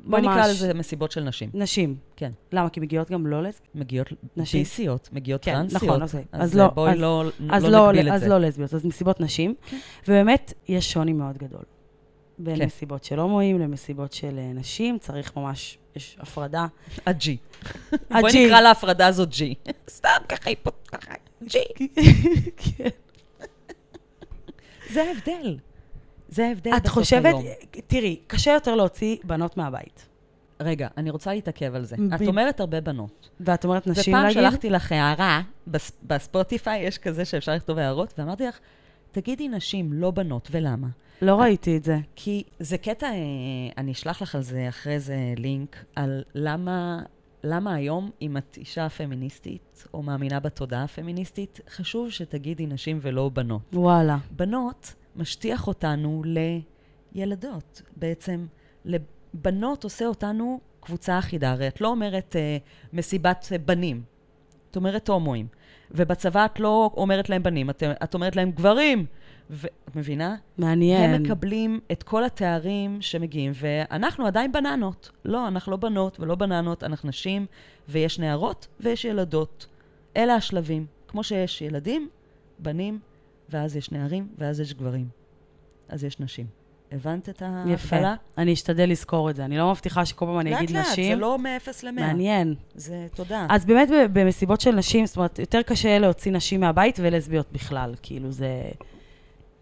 [0.04, 1.50] בואי נקרא לזה מסיבות של נשים.
[1.54, 1.96] נשים.
[2.16, 2.32] כן.
[2.52, 2.70] למה?
[2.70, 3.76] כי מגיעות גם לא לסביות?
[3.76, 5.84] מגיעות ביסיות, מגיעות כן, טרנסיות.
[5.84, 8.26] נכון, אז, אז לא, בואי אז, לא, אז לא, לא נגביל אז את זה.
[8.26, 9.56] אז לא לסביות, אז מסיבות נשים.
[9.70, 9.78] כן.
[10.08, 11.64] ובאמת, יש שוני מאוד גדול.
[12.38, 12.66] בין כן.
[12.66, 16.68] מסיבות של הומואים למסיבות של אה, נשים, צריך ממש, יש הפרדה.
[17.06, 17.38] הג'י.
[18.12, 19.56] בואי נקרא להפרדה הזאת ג'י.
[19.90, 21.14] סתם ככה היא פה, ככה,
[21.44, 21.88] ג'י.
[22.78, 22.90] כן.
[24.94, 25.58] זה ההבדל.
[26.30, 27.36] זה ההבדל את חושבת,
[27.88, 30.08] תראי, קשה יותר להוציא בנות מהבית.
[30.60, 31.96] רגע, אני רוצה להתעכב על זה.
[31.98, 32.14] ב...
[32.14, 33.30] את אומרת הרבה בנות.
[33.40, 34.38] ואת אומרת נשים להגיד?
[34.38, 35.92] ופעם שלחתי לך הערה, בספ...
[36.04, 38.60] בספוטיפיי יש כזה שאפשר לכתוב הערות, ואמרתי לך,
[39.12, 40.88] תגידי נשים, לא בנות, ולמה?
[41.22, 41.98] לא ראיתי את זה.
[42.16, 43.14] כי זה קטע, אה,
[43.78, 47.00] אני אשלח לך על זה אחרי זה לינק, על למה,
[47.44, 53.62] למה היום, אם את אישה פמיניסטית, או מאמינה בתודעה הפמיניסטית, חשוב שתגידי נשים ולא בנות.
[53.74, 54.18] וואלה.
[54.32, 56.24] בנות, משטיח אותנו
[57.16, 57.82] לילדות.
[57.96, 58.46] בעצם,
[58.86, 61.52] לבנות עושה אותנו קבוצה אחידה.
[61.52, 62.58] הרי את לא אומרת אה,
[62.94, 64.04] מסיבת בנים,
[64.72, 65.48] את אומרת הומואים.
[65.92, 69.06] ובצבא את לא אומרת להם בנים, את, את אומרת להם גברים.
[69.50, 70.36] ואת מבינה?
[70.58, 71.14] מעניין.
[71.14, 75.12] הם מקבלים את כל התארים שמגיעים, ואנחנו עדיין בננות.
[75.26, 77.46] לא, אנחנו לא בנות ולא בננות, אנחנו נשים,
[77.90, 79.68] ויש נערות ויש ילדות.
[80.18, 80.86] אלה השלבים.
[81.08, 82.10] כמו שיש ילדים,
[82.60, 83.00] בנים,
[83.50, 85.08] ואז יש נערים, ואז יש גברים.
[85.90, 86.46] אז יש נשים.
[86.92, 87.74] הבנת את ההגבלה?
[87.74, 87.96] יפה.
[88.38, 89.46] אני אשתדל לזכור את זה.
[89.46, 90.78] אני לא מבטיחה שכל פעם אני אגיד נשים.
[90.78, 91.92] לאט לאט, זה לא מ-0 ל-100.
[91.92, 92.56] מעניין.
[92.76, 93.48] זה תודה.
[93.50, 97.96] אז באמת במסיבות של נשים, זאת אומרת, יותר קשה להוציא נשים מהבית ולסביות בכלל.
[98.02, 98.62] כאילו זה...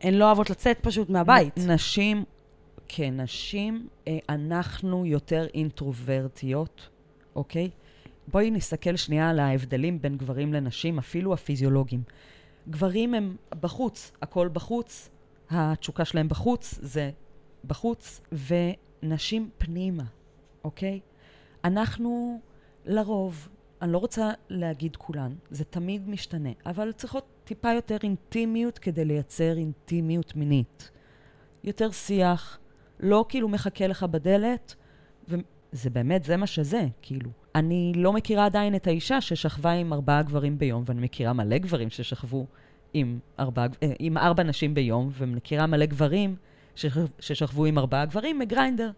[0.02, 1.58] הן לא אוהבות לצאת פשוט מהבית.
[1.58, 2.24] נשים,
[2.88, 6.90] כן, נשים, אה, אנחנו יותר אינטרוברטיות,
[7.36, 7.70] אוקיי?
[8.28, 12.02] בואי נסתכל שנייה על ההבדלים בין גברים לנשים, אפילו הפיזיולוגיים.
[12.70, 15.10] גברים הם בחוץ, הכל בחוץ,
[15.50, 17.12] התשוקה שלהם בחוץ, זה
[17.66, 20.04] בחוץ, ונשים פנימה,
[20.64, 21.00] אוקיי?
[21.64, 22.42] אנחנו
[22.86, 23.50] לרוב,
[23.82, 29.58] אני לא רוצה להגיד כולן, זה תמיד משתנה, אבל צריכות טיפה יותר אינטימיות כדי לייצר
[29.58, 30.92] אינטימיות מינית.
[31.64, 32.60] יותר שיח,
[33.00, 34.76] לא כאילו מחכה לך בדלת,
[35.74, 37.30] וזה באמת, זה מה שזה, כאילו.
[37.56, 41.90] אני לא מכירה עדיין את האישה ששכבה עם ארבעה גברים ביום, ואני מכירה מלא גברים
[41.90, 42.46] ששכבו
[42.94, 46.36] עם ארבע, אה, עם ארבע נשים ביום, ומכירה מלא גברים
[46.76, 48.92] ששכב- ששכבו עם ארבעה גברים מגריינדר.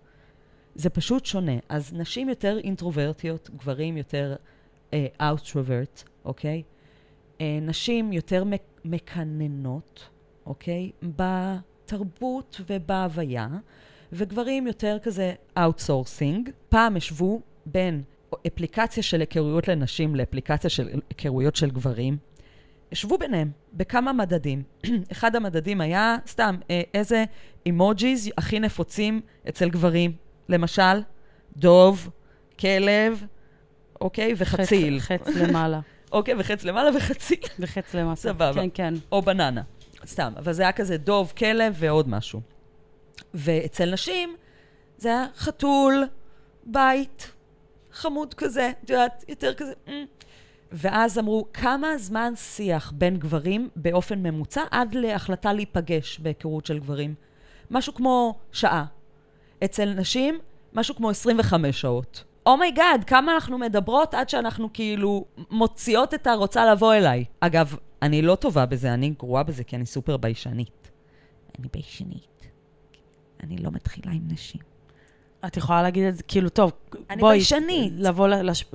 [0.76, 1.52] זה פשוט שונה.
[1.70, 4.36] אז נשים יותר אינטרוברטיות, גברים יותר
[5.22, 6.64] אאוטרוברט, אוקיי?
[7.42, 10.10] אה, נשים יותר מק- מקננות,
[10.46, 10.92] אוקיי?
[11.02, 13.48] בתרבות ובהוויה,
[14.18, 16.50] וגברים יותר כזה outsourcing.
[16.70, 18.04] פעם השוו בין
[18.48, 22.18] אפליקציה של היכרויות לנשים לאפליקציה של היכרויות של גברים.
[22.92, 24.64] השוו ביניהם בכמה מדדים.
[25.12, 27.24] אחד המדדים היה, סתם, אה, איזה
[27.66, 30.12] emojis הכי נפוצים אצל גברים.
[30.50, 31.02] למשל,
[31.58, 32.10] דוב,
[32.60, 33.26] כלב,
[34.02, 34.34] אוקיי?
[34.38, 35.00] וחציל.
[35.00, 35.80] חץ, חץ למעלה.
[36.12, 37.40] אוקיי, וחץ למעלה וחציל.
[37.60, 38.22] וחץ למטה.
[38.22, 38.54] סבבה.
[38.54, 38.94] כן, כן.
[39.12, 39.62] או בננה.
[40.06, 42.42] סתם, אבל זה היה כזה דוב, כלב ועוד משהו.
[43.34, 44.36] ואצל נשים
[44.98, 46.04] זה היה חתול,
[46.66, 47.32] בית,
[47.92, 49.74] חמוד כזה, את יודעת, יותר כזה.
[49.88, 50.06] "אמ".
[50.72, 57.16] ואז אמרו, כמה זמן שיח בין גברים באופן ממוצע עד להחלטה להיפגש בהיכרות של גברים?
[57.72, 58.86] משהו כמו שעה.
[59.64, 60.40] אצל נשים,
[60.74, 62.24] משהו כמו 25 שעות.
[62.46, 67.26] oh my God, oh כמה אנחנו מדברות עד שאנחנו כאילו מוציאות את הרוצה לבוא אליי.
[67.40, 70.92] אגב, אני לא טובה בזה, אני גרועה בזה כי אני סופר ביישנית.
[71.60, 72.35] אני ביישנית.
[73.46, 74.62] אני לא מתחילה עם נשים.
[75.48, 76.72] את יכולה להגיד את זה, כאילו, טוב,
[77.10, 77.94] אני בואי, ביישנית.
[77.98, 78.66] לבוא לש-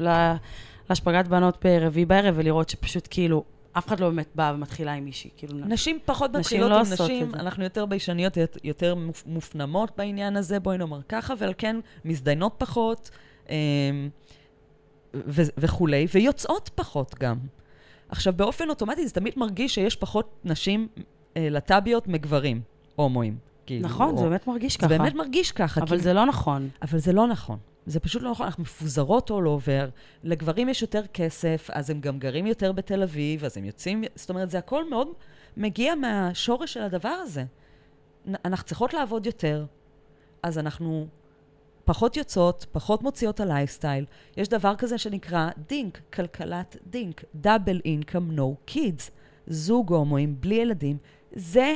[0.91, 5.31] להשפגת בנות ברביעי בערב ולראות שפשוט כאילו, אף אחד לא באמת באה ומתחילה עם מישהי,
[5.37, 7.37] כאילו, נשים פחות נשים מתחילות לא עם נשים, את זה.
[7.41, 12.55] אנחנו יותר ביישניות, יותר- יותר מופ- מופנמות בעניין הזה, בואי נאמר ככה, ועל כן מזדיינות
[12.59, 13.11] פחות
[13.49, 13.55] אמ,
[15.15, 17.39] ו- וכולי, ויוצאות פחות גם.
[18.09, 20.89] עכשיו, באופן אוטומטי זה תמיד מרגיש שיש פחות נשים
[21.37, 22.61] אה, לטביות מגברים,
[22.97, 23.37] הומואים.
[23.67, 24.89] כאילו, נכון, או- זה באמת מרגיש זה ככה.
[24.89, 25.81] באמת מרגיש ככה.
[25.81, 26.69] אבל כי- זה לא נכון.
[26.83, 27.59] אבל זה לא נכון.
[27.87, 29.91] זה פשוט לא נכון, אנחנו מפוזרות all over.
[30.25, 34.05] לגברים יש יותר כסף, אז הם גם גרים יותר בתל אביב, אז הם יוצאים...
[34.15, 35.09] זאת אומרת, זה הכל מאוד
[35.57, 37.45] מגיע מהשורש של הדבר הזה.
[38.45, 39.65] אנחנו צריכות לעבוד יותר,
[40.43, 41.07] אז אנחנו
[41.85, 44.05] פחות יוצאות, פחות מוציאות על לייפסטייל.
[44.37, 49.11] יש דבר כזה שנקרא DINK, כלכלת DINK, double income no kids.
[49.47, 50.97] זוג הומואים בלי ילדים.
[51.33, 51.75] זה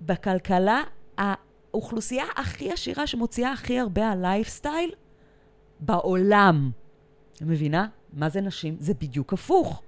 [0.00, 0.82] בכלכלה
[1.18, 4.90] האוכלוסייה הכי עשירה שמוציאה הכי הרבה על לייפסטייל
[5.80, 6.70] בעולם.
[7.40, 7.86] מבינה?
[8.12, 8.76] מה זה נשים?
[8.78, 9.82] זה בדיוק הפוך.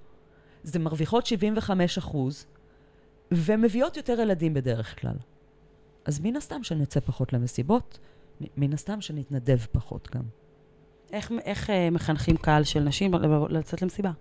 [0.63, 2.45] זה מרוויחות 75 אחוז,
[3.31, 5.15] ומביאות יותר ילדים בדרך כלל.
[6.05, 7.99] אז מן הסתם שנצא פחות למסיבות,
[8.57, 10.23] מן הסתם שנתנדב פחות גם.
[11.11, 13.13] איך, איך אה, מחנכים קהל של נשים
[13.49, 14.11] לצאת למסיבה?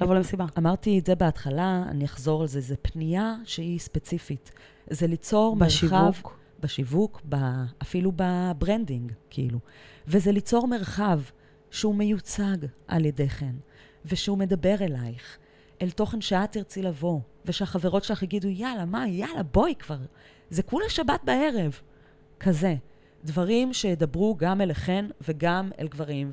[0.00, 0.46] לבוא למסיבה.
[0.58, 4.52] אמרתי את זה בהתחלה, אני אחזור על זה, זה פנייה שהיא ספציפית.
[4.90, 5.66] זה ליצור מרחב...
[5.66, 6.38] בשיווק.
[6.60, 7.36] בשיווק, ב,
[7.82, 9.58] אפילו ב branding, כאילו.
[10.06, 11.20] וזה ליצור מרחב
[11.70, 12.56] שהוא מיוצג
[12.88, 13.54] על ידיכן,
[14.04, 15.38] ושהוא מדבר אלייך,
[15.82, 19.98] אל תוכן שאת תרצי לבוא, ושהחברות שלך יגידו, יאללה, מה, יאללה, בואי כבר.
[20.50, 21.80] זה כולה שבת בערב.
[22.40, 22.74] כזה.
[23.24, 26.30] דברים שידברו גם אליכן וגם אל גברים.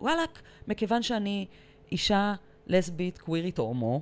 [0.00, 1.46] ווואלאק, מכיוון שאני
[1.92, 2.34] אישה
[2.66, 4.00] לסבית, קווירית או הומו,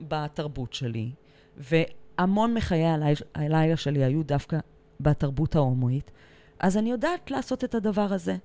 [0.00, 1.10] בתרבות שלי,
[2.18, 2.84] והמון מחיי
[3.34, 4.58] הלילה, שלי היו דווקא
[5.00, 6.10] בתרבות ההומואית,
[6.58, 8.36] אז אני יודעת לעשות את הדבר הזה.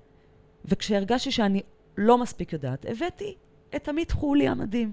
[0.64, 1.62] וכשהרגשתי שאני
[1.96, 3.34] לא מספיק יודעת, הבאתי
[3.76, 4.92] את עמית חולי המדהים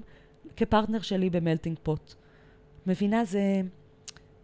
[0.56, 2.14] כפרטנר שלי במלטינג פוט.
[2.88, 3.26] מבינה?
[3.26, 3.62] זה,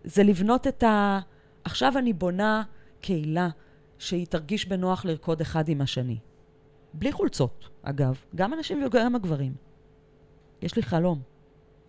[0.03, 1.19] זה לבנות את ה...
[1.63, 2.63] עכשיו אני בונה
[3.01, 3.49] קהילה
[3.97, 6.17] שהיא תרגיש בנוח לרקוד אחד עם השני.
[6.93, 8.23] בלי חולצות, אגב.
[8.35, 9.53] גם הנשים וגם הגברים.
[10.61, 11.21] יש לי חלום.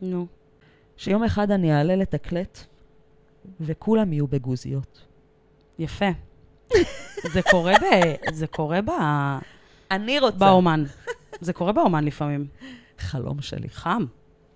[0.02, 0.26] נו.
[0.96, 2.58] שיום אחד אני אעלה לתקלט,
[3.60, 5.06] וכולם יהיו בגוזיות.
[5.78, 6.10] יפה.
[7.32, 7.84] זה קורה ב...
[8.32, 8.90] זה קורה ב...
[9.90, 10.36] אני רוצה.
[10.36, 10.84] באומן.
[11.40, 12.46] זה קורה באומן לפעמים.
[12.98, 13.68] חלום שלי.
[13.68, 14.04] חם.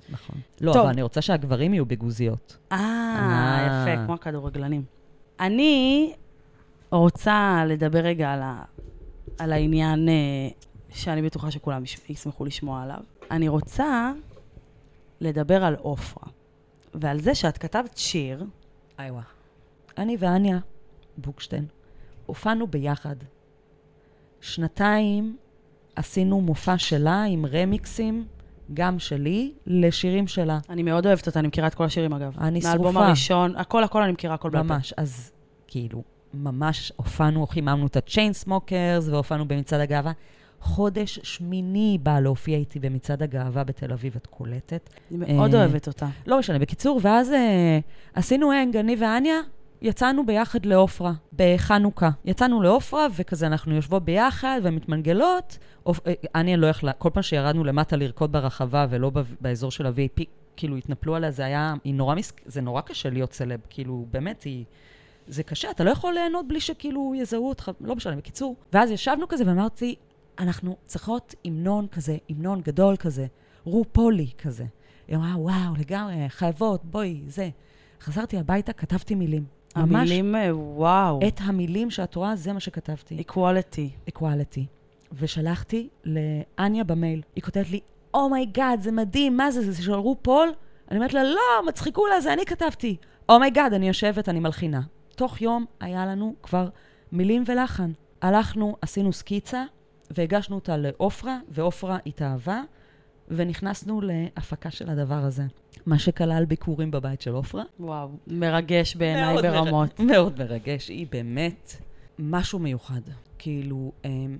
[0.09, 0.37] נכון.
[0.61, 0.83] לא, טוב.
[0.83, 2.57] אבל אני רוצה שהגברים יהיו בגוזיות.
[2.73, 3.67] אה, אה.
[3.93, 4.83] יפה, כמו הכדורגלנים.
[5.41, 6.13] אני
[6.91, 8.63] רוצה לדבר רגע על, ה...
[9.39, 10.15] על העניין אה,
[10.91, 11.99] שאני בטוחה שכולם יש...
[12.09, 13.01] ישמחו לשמוע עליו.
[13.31, 14.13] אני רוצה
[15.21, 16.29] לדבר על עופרה,
[16.95, 18.45] ועל זה שאת כתבת שיר,
[18.99, 19.23] איווה.
[19.99, 20.59] אני ואניה
[21.17, 21.67] בוקשטיין
[22.27, 23.17] הופענו ביחד.
[24.41, 25.37] שנתיים
[25.97, 28.27] עשינו מופע שלה עם רמיקסים,
[28.75, 30.59] גם שלי, לשירים שלה.
[30.71, 32.37] אני מאוד אוהבת אותה, אני מכירה את כל השירים אגב.
[32.39, 33.07] אני מהאלבום שרופה.
[33.07, 34.63] הראשון, הכל הכל אני מכירה, הכל בעל.
[34.63, 34.95] ממש.
[34.97, 35.33] אז
[35.67, 36.03] כאילו,
[36.35, 40.13] ממש הופענו, חיממנו את הצ'יין סמוקרס והופענו במצעד הגאווה.
[40.61, 44.91] חודש שמיני באה להופיע איתי במצעד הגאווה בתל אביב, את קולטת.
[45.11, 46.07] אני מאוד אה, אוהבת אותה.
[46.27, 47.79] לא משנה, בקיצור, ואז אה,
[48.15, 49.41] עשינו הנג, אני ואניה,
[49.83, 52.11] יצאנו ביחד לעופרה, בחנוכה.
[52.25, 55.59] יצאנו לעופרה, וכזה אנחנו יושבות ביחד ומתמנגלות.
[55.89, 55.93] אה,
[56.35, 60.25] אניה לא יכלה, כל פעם שירדנו למטה לרקוד ברחבה ולא באזור של ה-VP,
[60.57, 62.33] כאילו התנפלו עליה, זה היה, היא נורא מס...
[62.47, 64.65] זה נורא קשה להיות סלב, כאילו, באמת, היא...
[65.29, 68.57] זה קשה, אתה לא יכול ליהנות בלי שכאילו יזהו אותך, לא משנה, בקיצור.
[68.73, 69.95] ואז ישבנו כזה ואמרתי,
[70.39, 73.27] אנחנו צריכות המנון כזה, המנון גדול כזה,
[73.65, 74.65] RuPaul י כזה.
[75.09, 77.51] היא אמרה, וואו, לגמרי, חייבות, בואי, זה.
[78.01, 79.45] חזרתי הביתה, כתבתי מילים.
[79.77, 81.21] ממש המילים, אה, וואו.
[81.29, 83.15] את המילים שאת רואה, זה מה שכתבתי.
[83.19, 83.91] Equality.
[84.09, 84.67] Equality.
[85.13, 87.23] ושלחתי לאניה במייל.
[87.37, 87.81] היא כותבת לי,
[88.15, 90.53] oh my God, זה מדהים, מה זה, זה של RuPaul?
[90.91, 92.97] אני אומרת לה, לא, מצחיקולה, זה אני כתבתי.
[93.29, 94.81] oh my God, אני יושבת, אני מלחינה.
[95.17, 96.69] תוך יום היה לנו כבר
[97.13, 97.93] מילים ולחן.
[98.23, 99.65] הלכנו, עשינו סקיצה,
[100.11, 102.63] והגשנו אותה לעופרה, ועופרה התאהבה,
[103.29, 105.43] ונכנסנו להפקה של הדבר הזה.
[105.87, 107.63] מה שכלל ביקורים בבית של עופרה.
[107.81, 110.01] וואו, מרגש בעיניי ברמות.
[110.01, 110.09] מרג...
[110.13, 110.89] מאוד מרגש.
[110.89, 111.73] היא באמת
[112.19, 113.01] משהו מיוחד.
[113.39, 114.39] כאילו, אמ,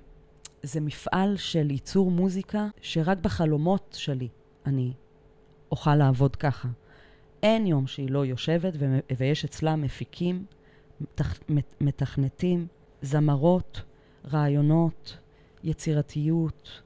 [0.63, 4.27] זה מפעל של ייצור מוזיקה שרק בחלומות שלי
[4.65, 4.91] אני
[5.71, 6.67] אוכל לעבוד ככה.
[7.43, 10.45] אין יום שהיא לא יושבת ו- ויש אצלה מפיקים,
[11.01, 12.67] מתכ- מת- מתכנתים,
[13.01, 13.81] זמרות,
[14.31, 15.17] רעיונות,
[15.67, 16.81] יצירתיות.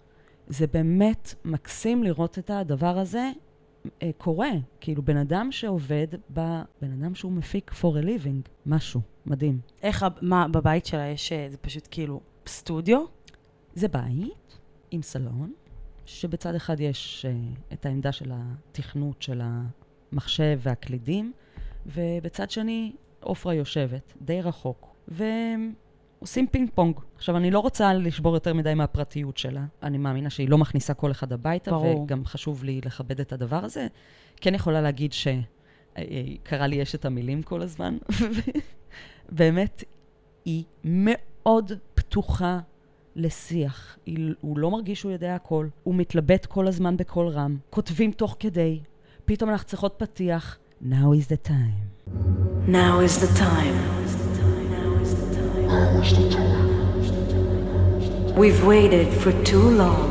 [0.47, 3.31] זה באמת מקסים לראות את הדבר הזה
[4.01, 4.49] אה, קורה.
[4.79, 6.39] כאילו, בן אדם שעובד, ב...
[6.81, 9.59] בן אדם שהוא מפיק for a living, משהו מדהים.
[9.83, 13.05] איך, מה, בבית שלה יש, אה, זה פשוט כאילו סטודיו?
[13.75, 14.59] זה בית
[14.91, 15.53] עם סלון,
[16.05, 21.33] שבצד אחד יש uh, את העמדה של התכנות של המחשב והקלידים,
[21.85, 24.95] ובצד שני עופרה יושבת, די רחוק,
[26.21, 26.95] ועושים פינג פונג.
[27.15, 29.63] עכשיו, אני לא רוצה לשבור יותר מדי מהפרטיות שלה.
[29.83, 32.01] אני מאמינה שהיא לא מכניסה כל אחד הביתה, ברור.
[32.01, 33.87] וגם חשוב לי לכבד את הדבר הזה.
[34.41, 37.97] כן יכולה להגיד שקרא לי אשת המילים כל הזמן.
[39.29, 39.83] באמת,
[40.45, 42.59] היא מאוד פתוחה
[43.15, 43.97] לשיח.
[44.05, 45.67] היא- הוא לא מרגיש שהוא יודע הכל.
[45.83, 47.57] הוא מתלבט כל הזמן בקול רם.
[47.69, 48.79] כותבים תוך כדי.
[49.25, 50.57] פתאום אנחנו צריכות פתיח.
[50.83, 52.11] Now is the time.
[52.67, 54.10] Now is the time.
[58.41, 60.09] We've waited for too long.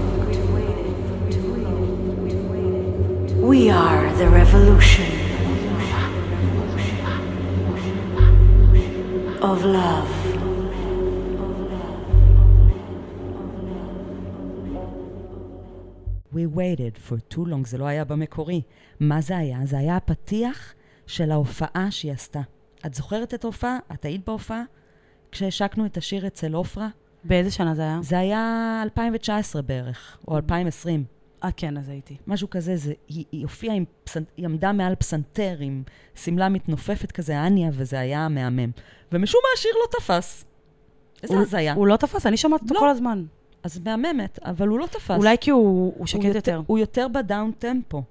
[3.51, 5.11] We are the revolution
[9.51, 10.11] of love.
[16.33, 18.63] We waited for too long, זה לא היה במקורי.
[19.01, 19.59] מה זה היה?
[19.65, 20.75] זה היה הפתיח
[21.07, 22.41] של ההופעה שהיא עשתה.
[22.87, 23.79] את זוכרת את ההופעה?
[23.93, 24.63] את היית בהופעה?
[25.33, 26.89] כשהשקנו את השיר אצל עופרה?
[27.25, 27.99] באיזה שנה זה היה?
[28.03, 31.05] זה היה 2019 בערך, או 2020.
[31.45, 32.17] אה, כן, אז הייתי.
[32.27, 34.23] משהו כזה, זה, היא, היא הופיעה עם פסנ...
[34.37, 35.83] היא עמדה מעל פסנתר עם
[36.15, 38.71] שמלה מתנופפת כזה, אניה, וזה היה מהמם.
[39.13, 40.45] ומשום מה השיר לא תפס.
[41.23, 41.75] איזה הזיה.
[41.75, 42.81] הוא לא תפס, אני שומעת אותו לא.
[42.81, 43.25] כל הזמן.
[43.63, 45.11] אז מהממת, אבל הוא לא תפס.
[45.11, 46.63] אולי כי הוא הוא הוא שקט יותר.
[46.67, 48.03] הוא יותר בדאון טמפו.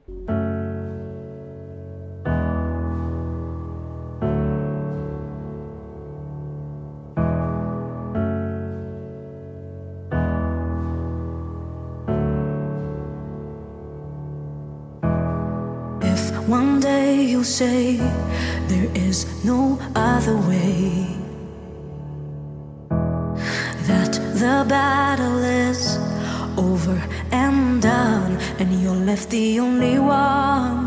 [17.10, 17.98] Day you say
[18.72, 19.62] there is no
[19.96, 21.08] other way,
[23.90, 25.82] that the battle is
[26.68, 26.98] over
[27.32, 30.82] and done, and you're left the only one.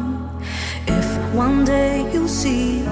[0.99, 1.09] If
[1.45, 2.83] one day you see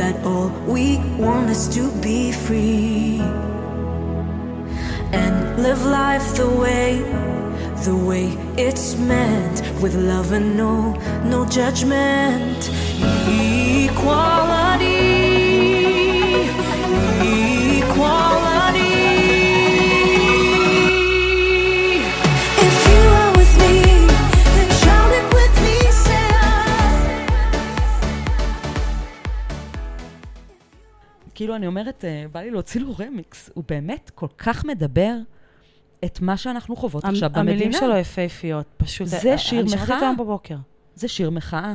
[0.00, 0.86] that all we
[1.24, 3.20] want is to be free
[5.20, 5.34] and
[5.66, 6.88] live life the way
[7.84, 8.26] the way
[8.56, 10.92] it's meant with love and no
[11.24, 12.70] no judgment
[13.28, 15.02] equality
[31.34, 33.50] כאילו, אני אומרת, אה, בא לי להוציא לו רמיקס.
[33.54, 35.16] הוא באמת כל כך מדבר
[36.04, 37.78] את מה שאנחנו חוות עכשיו המ- המילים במדינה.
[37.80, 39.06] שלו יפהפיות, פשוט.
[39.06, 39.98] זה אה, שיר אני שמעתי מחאה.
[40.00, 40.56] היום בבוקר.
[40.94, 41.74] זה שיר מחאה.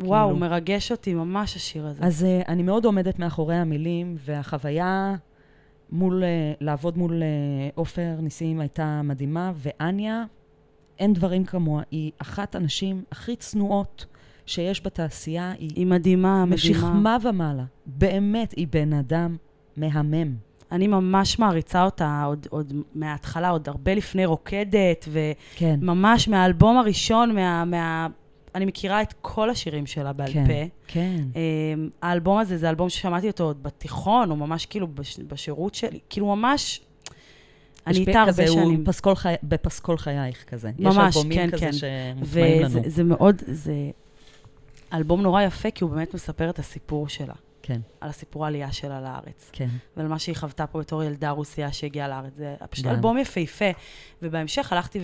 [0.00, 0.40] וואו, כאילו.
[0.40, 2.04] מרגש אותי ממש, השיר הזה.
[2.04, 5.14] אז uh, אני מאוד עומדת מאחורי המילים, והחוויה
[5.92, 6.26] מול, uh,
[6.60, 7.24] לעבוד מול uh,
[7.74, 10.24] עופר ניסים הייתה מדהימה, ואניה,
[10.98, 11.82] אין דברים כמוה.
[11.90, 14.06] היא אחת הנשים הכי צנועות
[14.46, 15.52] שיש בתעשייה.
[15.58, 16.54] היא היא מדהימה, מדהימה.
[16.90, 17.64] משכמה ומעלה.
[17.86, 19.36] באמת, היא בן אדם
[19.76, 20.47] מהמם.
[20.72, 25.08] אני ממש מעריצה אותה עוד, עוד מההתחלה, עוד הרבה לפני רוקדת,
[25.56, 25.78] כן.
[25.82, 28.08] וממש מהאלבום הראשון, מה, מה...
[28.54, 30.68] אני מכירה את כל השירים שלה בעל כן, פה.
[30.86, 31.16] כן.
[31.32, 31.36] Um,
[32.02, 36.36] האלבום הזה זה אלבום ששמעתי אותו עוד בתיכון, הוא ממש כאילו בש, בשירות שלי, כאילו
[36.36, 36.80] ממש...
[37.86, 38.58] אני איתה הרבה שנים.
[38.58, 39.34] הוא פסקול חי...
[39.42, 40.70] בפסקול חייך כזה.
[40.78, 41.72] יש ממש, אלבומים כן, כזה כן.
[41.72, 42.70] שמוטמעים לנו.
[42.70, 43.90] וזה זה מאוד, זה
[44.92, 47.34] אלבום נורא יפה, כי הוא באמת מספר את הסיפור שלה.
[47.68, 49.50] כן, על הסיפור העלייה שלה לארץ.
[49.52, 49.68] כן.
[49.96, 52.32] ועל מה שהיא חוותה פה בתור ילדה רוסייה שהגיעה לארץ.
[52.36, 52.94] זה פשוט גם.
[52.94, 53.70] אלבום יפהפה.
[54.22, 55.00] ובהמשך הלכתי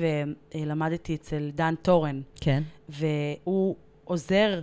[0.54, 2.62] ולמדתי אצל דן טורן, כן.
[2.88, 4.60] והוא עוזר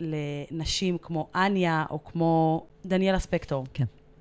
[0.00, 3.64] לנשים כמו אניה או כמו דניאלה ספקטור,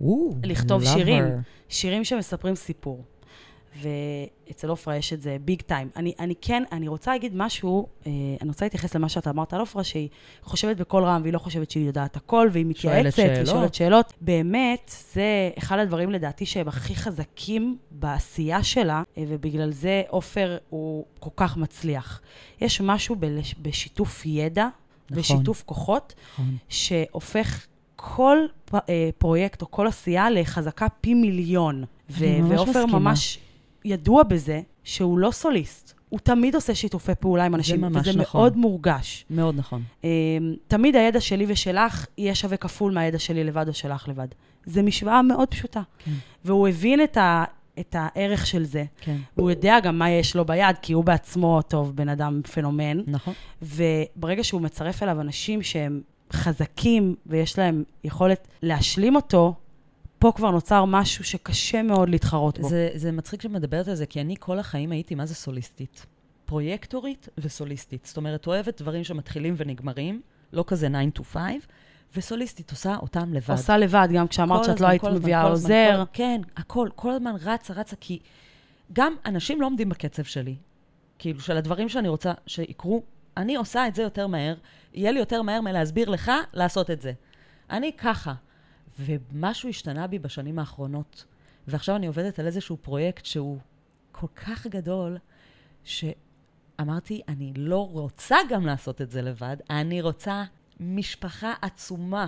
[0.02, 1.24] או, לכתוב love שירים.
[1.24, 1.28] her.
[1.70, 3.04] שירים שמספרים סיפור.
[3.82, 5.90] ואצל עופרה יש את זה ביג טיים.
[5.96, 8.12] אני, אני כן, אני רוצה להגיד משהו, אה,
[8.42, 10.10] אני רוצה להתייחס למה שאתה אמרת על עופרה, שהיא
[10.42, 13.48] חושבת בקול רם והיא לא חושבת שהיא יודעת הכל, והיא מתייעצת שאלות.
[13.48, 14.14] ושואלת שאלות.
[14.22, 21.06] באמת, זה אחד הדברים לדעתי שהם הכי חזקים בעשייה שלה, אה, ובגלל זה עופר הוא
[21.20, 22.22] כל כך מצליח.
[22.62, 24.68] יש משהו בלש, בשיתוף ידע
[25.10, 25.20] נכון.
[25.20, 26.58] ושיתוף כוחות, נכון.
[26.70, 27.66] שהופך
[27.96, 28.38] כל
[28.74, 31.84] אה, פרויקט או כל עשייה לחזקה פי מיליון.
[32.10, 32.86] ו- ועופר.
[32.86, 33.40] ממש
[33.86, 35.94] ידוע בזה שהוא לא סוליסט.
[36.10, 38.42] הוא תמיד עושה שיתופי פעולה עם אנשים, וזה נכון.
[38.42, 39.26] מאוד מורגש.
[39.30, 39.84] מאוד נכון.
[40.04, 40.10] אה,
[40.68, 44.28] תמיד הידע שלי ושלך יהיה שווה כפול מהידע שלי לבד או שלך לבד.
[44.66, 45.82] זו משוואה מאוד פשוטה.
[46.00, 46.12] כן.
[46.46, 47.44] והוא הבין את, ה-
[47.80, 48.84] את הערך של זה.
[49.02, 49.18] כן.
[49.38, 52.98] והוא יודע גם מה יש לו ביד, כי הוא בעצמו טוב, בן אדם פנומן.
[53.08, 53.34] נכון.
[53.62, 56.02] וברגע שהוא מצרף אליו אנשים שהם
[56.34, 59.54] חזקים ויש להם יכולת להשלים אותו,
[60.24, 62.70] פה כבר נוצר משהו שקשה מאוד להתחרות בו.
[62.70, 66.06] זה, זה מצחיק שאת מדברת על זה, כי אני כל החיים הייתי, מה זה סוליסטית?
[66.46, 68.06] פרויקטורית וסוליסטית.
[68.06, 70.22] זאת אומרת, אוהבת דברים שמתחילים ונגמרים,
[70.54, 71.42] לא כזה 9 to 5,
[72.16, 73.52] וסוליסטית עושה אותם לבד.
[73.52, 75.96] עושה לבד, גם כשאמרת שאת הזמן, לא היית מביאה עוזר.
[76.06, 78.20] כל- כן, הכל, כל הזמן רצה, רצה, כי
[78.94, 80.56] גם אנשים לא עומדים בקצב שלי.
[81.20, 83.04] כאילו, של הדברים שאני רוצה שיקרו,
[83.38, 84.56] אני עושה את זה יותר מהר,
[84.94, 87.14] יהיה לי יותר מהר מלהסביר לך לעשות את זה.
[87.70, 88.34] אני ככה.
[89.00, 91.26] ומשהו השתנה בי בשנים האחרונות,
[91.68, 93.58] ועכשיו אני עובדת על איזשהו פרויקט שהוא
[94.12, 95.18] כל כך גדול,
[95.84, 100.44] שאמרתי, אני לא רוצה גם לעשות את זה לבד, אני רוצה
[100.80, 102.28] משפחה עצומה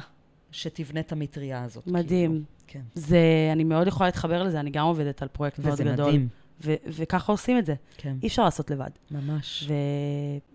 [0.51, 1.87] שתבנה את המטריה הזאת.
[1.87, 2.31] מדהים.
[2.31, 2.43] כאילו.
[2.67, 2.81] כן.
[2.93, 3.19] זה,
[3.51, 6.05] אני מאוד יכולה להתחבר לזה, אני גם עובדת על פרויקט מאוד וזה גדול.
[6.07, 6.27] מדהים.
[6.61, 7.75] ו- וככה עושים את זה.
[7.97, 8.89] כן, אי אפשר לעשות לבד.
[9.11, 9.69] ממש.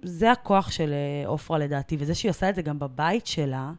[0.03, 3.73] וזה הכוח של אה, עופרה לדעתי, וזה שהיא עושה את זה גם בבית שלה,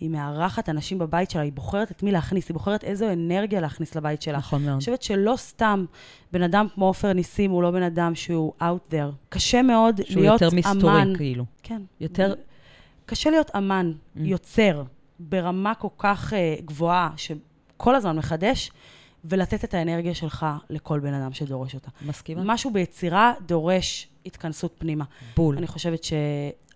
[0.00, 3.94] היא מארחת אנשים בבית שלה, היא בוחרת את מי להכניס, היא בוחרת איזו אנרגיה להכניס
[3.94, 4.38] לבית שלה.
[4.38, 4.72] נכון מאוד.
[4.72, 5.84] אני חושבת שלא סתם
[6.32, 9.12] בן אדם כמו עופר ניסים הוא לא בן אדם שהוא out there.
[9.28, 11.16] קשה מאוד שהוא להיות יותר מסתורי, אמן.
[11.16, 11.44] כאילו.
[11.62, 11.82] כן.
[12.00, 12.34] יותר-
[13.06, 14.20] קשה להיות אמן, Mm.
[14.22, 14.82] יוצר,
[15.18, 18.70] ברמה כל כך uh, גבוהה, שכל הזמן מחדש,
[19.24, 21.88] ולתת את האנרגיה שלך לכל בן אדם שדורש אותה.
[22.06, 22.40] מסכימה?
[22.44, 25.04] משהו ביצירה דורש התכנסות פנימה.
[25.36, 25.56] בול.
[25.58, 26.12] אני חושבת ש...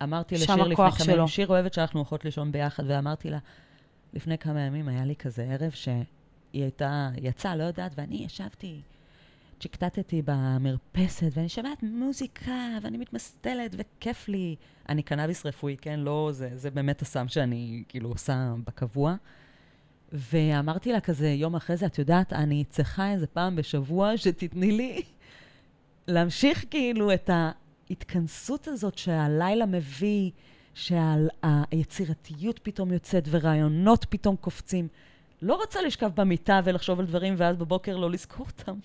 [0.03, 1.15] אמרתי לשיר לפני כמה שלו.
[1.15, 3.39] ימים, שיר אוהבת שאנחנו הולכות לישון ביחד, ואמרתי לה,
[4.15, 6.05] לפני כמה ימים היה לי כזה ערב שהיא
[6.53, 8.81] הייתה, יצאה, לא יודעת, ואני ישבתי,
[9.61, 14.57] צ'יקטטתי במרפסת, ואני שומעת מוזיקה, ואני מתמסטלת, וכיף לי.
[14.89, 16.01] אני קנאביס רפואי, כן?
[16.01, 19.15] לא, זה, זה באמת הסם שאני כאילו עושה בקבוע.
[20.13, 25.03] ואמרתי לה כזה, יום אחרי זה, את יודעת, אני צריכה איזה פעם בשבוע שתתני לי
[26.09, 30.31] להמשיך כאילו את ההתכנסות הזאת שהלילה מביא,
[30.75, 34.89] שהיצירתיות פתאום יוצאת ורעיונות פתאום קופצים.
[35.43, 38.79] לא רוצה לשכב במיטה ולחשוב על דברים ואז בבוקר לא לזכור אותם.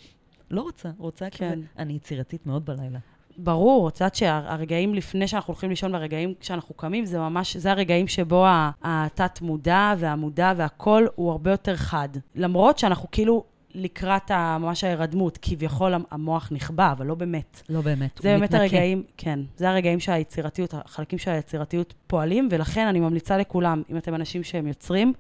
[0.52, 1.52] לא רוצה, רוצה כן.
[1.52, 1.62] כזה.
[1.78, 3.00] אני יצירתית מאוד בלילה.
[3.38, 8.08] ברור, את יודעת שהרגעים לפני שאנחנו הולכים לישון והרגעים כשאנחנו קמים, זה ממש, זה הרגעים
[8.08, 8.46] שבו
[8.82, 12.10] התת-מודע והמודע והכל הוא הרבה יותר חד.
[12.36, 13.44] למרות שאנחנו כאילו
[13.78, 17.62] לקראת ממש ההירדמות, כביכול המ- המוח נכבה, אבל לא באמת.
[17.70, 18.20] לא באמת.
[18.24, 18.64] זה הוא באמת מתנקה.
[18.64, 24.16] הרגעים, כן, זה הרגעים שהיצירתיות, החלקים של היצירתיות פועלים, ולכן אני ממליצה לכולם, אם אתם
[24.16, 25.14] אנשים שהם יוצרים,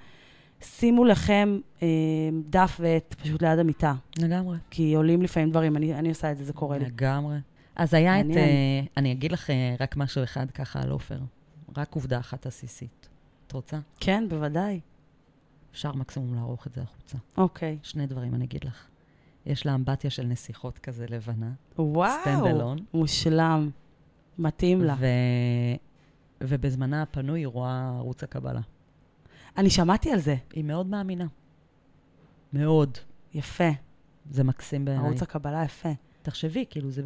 [0.61, 1.87] שימו לכם אה,
[2.49, 4.57] דף ועט פשוט ליד המיטה, לגמרי.
[4.69, 6.85] כי עולים לפעמים דברים, אני, אני עושה את זה, זה קורה לי.
[6.85, 7.37] לגמרי.
[7.75, 8.25] אז היה את...
[8.25, 11.19] אה, אני אגיד לך אה, רק משהו אחד ככה על עופר.
[11.77, 13.09] רק עובדה אחת עסיסית.
[13.47, 13.77] את רוצה?
[13.99, 14.79] כן, בוודאי.
[15.77, 17.17] אפשר מקסימום לערוך את זה החוצה.
[17.37, 17.77] אוקיי.
[17.83, 18.87] שני דברים אני אגיד לך.
[19.45, 21.51] יש לה אמבטיה של נסיכות כזה לבנה.
[21.79, 22.81] וואו, Stand alone.
[22.93, 23.69] מושלם.
[24.39, 24.95] מתאים לה.
[24.99, 25.05] ו...
[26.41, 28.61] ובזמנה הפנוי היא רואה ערוץ הקבלה.
[29.57, 30.35] אני שמעתי על זה.
[30.53, 31.25] היא מאוד מאמינה.
[32.53, 32.97] מאוד.
[33.33, 33.69] יפה.
[34.31, 35.05] זה מקסים בעיניי.
[35.05, 35.91] ערוץ הקבלה יפה.
[36.21, 37.01] תחשבי, כאילו, זה...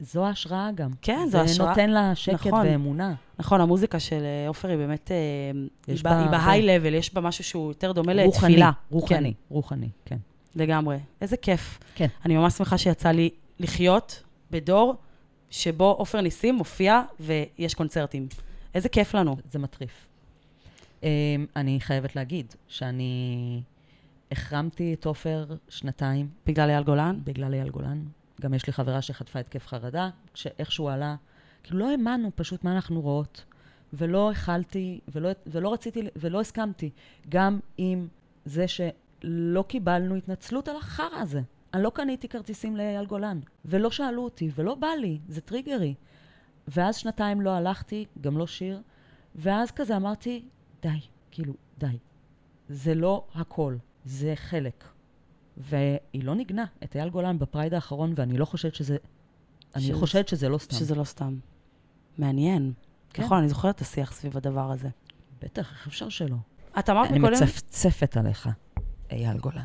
[0.00, 0.90] זו ההשראה גם.
[1.02, 1.46] כן, זו השראה.
[1.46, 2.66] זה נותן לה שקט נכון.
[2.66, 3.14] ואמונה.
[3.38, 6.30] נכון, המוזיקה של אה, עופר היא באמת, אה, היא.
[6.30, 8.70] בהיי-לבל, יש בה משהו שהוא יותר דומה רוחני, לתפילה.
[8.90, 10.16] רוחני, רוחני, כן.
[10.16, 10.98] כן, לגמרי.
[11.20, 11.78] איזה כיף.
[11.94, 12.06] כן.
[12.24, 14.94] אני ממש שמחה שיצא לי לחיות בדור
[15.50, 18.28] שבו עופר ניסים מופיע ויש קונצרטים.
[18.74, 19.36] איזה כיף לנו.
[19.50, 20.08] זה מטריף.
[21.00, 21.04] Um,
[21.56, 23.62] אני חייבת להגיד שאני
[24.32, 27.18] החרמתי את עופר שנתיים בגלל אייל גולן?
[27.24, 28.02] בגלל אייל גולן.
[28.40, 31.16] גם יש לי חברה שחטפה התקף חרדה, שאיכשהו עלה,
[31.62, 33.44] כאילו לא האמנו פשוט מה אנחנו רואות.
[33.92, 36.90] ולא הכלתי, ולא, ולא רציתי, ולא הסכמתי,
[37.28, 38.08] גם עם
[38.44, 41.40] זה שלא קיבלנו התנצלות על החרא הזה.
[41.74, 45.94] אני לא קניתי כרטיסים לאייל גולן, ולא שאלו אותי, ולא בא לי, זה טריגרי.
[46.68, 48.80] ואז שנתיים לא הלכתי, גם לא שיר,
[49.34, 50.44] ואז כזה אמרתי,
[50.82, 51.98] די, כאילו, די.
[52.68, 54.84] זה לא הכל, זה חלק.
[55.56, 55.88] והיא
[56.24, 58.96] לא ניגנה את אייל גולן בפרייד האחרון, ואני לא חושבת שזה...
[59.76, 60.76] אני שזה- חושבת שזה לא סתם.
[60.76, 61.36] שזה לא סתם.
[62.18, 62.72] מעניין.
[63.12, 63.22] כן.
[63.22, 64.88] נכון, אני זוכרת את השיח סביב הדבר הזה.
[65.42, 66.36] בטח, איך אפשר שלא?
[66.78, 67.34] את אמרת אני מקודם...
[67.34, 68.48] מצפצפת עליך,
[69.10, 69.62] אייל גולן.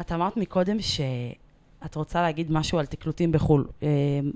[0.00, 3.68] את אמרת מקודם שאת רוצה להגיד משהו על תקלוטים בחו"ל.
[3.82, 3.88] אה,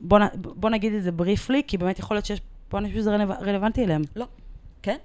[0.03, 3.11] בוא, נ- בוא נגיד את זה בריפלי, כי באמת יכול להיות שיש פה אנשים שזה
[3.17, 4.03] רלו- רלוונטי אליהם.
[4.83, 4.97] כן?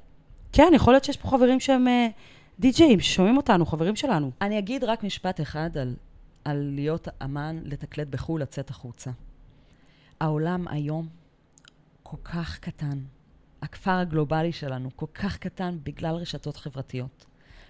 [0.52, 2.08] כן, יכול להיות שיש פה חברים שהם אה,
[2.62, 4.32] די-ג'אים, ששומעים אותנו, חברים שלנו.
[4.42, 5.96] אני אגיד רק משפט אחד על,
[6.46, 9.12] על להיות אמן, לתקלט בחו"ל, לצאת החוצה.
[10.20, 11.08] העולם היום
[12.04, 13.00] כל כך קטן.
[13.62, 17.26] הכפר הגלובלי שלנו כל כך קטן בגלל רשתות חברתיות.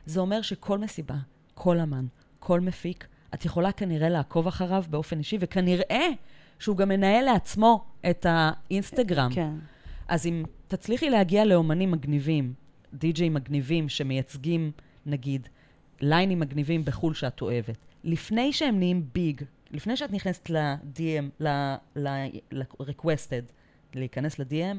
[0.06, 1.16] זה אומר שכל מסיבה,
[1.54, 2.06] כל אמן,
[2.40, 6.08] כל מפיק, את יכולה כנראה לעקוב אחריו באופן אישי, וכנראה
[6.60, 9.32] שהוא גם מנהל לעצמו את האינסטגרם.
[9.34, 9.54] כן.
[10.08, 12.54] אז אם תצליחי להגיע לאומנים מגניבים,
[12.94, 14.72] די-ג'יי מגניבים שמייצגים,
[15.06, 15.48] נגיד,
[16.02, 21.44] ליינים מגניבים בחו"ל שאת אוהבת, לפני שהם נהיים ביג, לפני שאת נכנסת ל-DM,
[21.96, 23.52] ל-requested,
[23.94, 24.78] להיכנס ל-DM,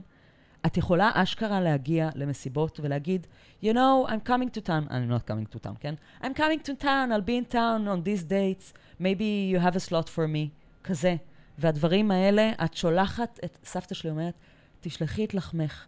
[0.66, 3.26] את יכולה אשכרה להגיע למסיבות ולהגיד,
[3.64, 5.94] you know, I'm coming to town, I'm not coming to town, כן?
[6.22, 9.80] I'm coming to town, I'll be in town on these dates, maybe you have a
[9.90, 10.48] slot for me,
[10.84, 11.16] כזה.
[11.58, 14.34] והדברים האלה, את שולחת, את סבתא שלי אומרת,
[14.80, 15.86] תשלחי את לחמך.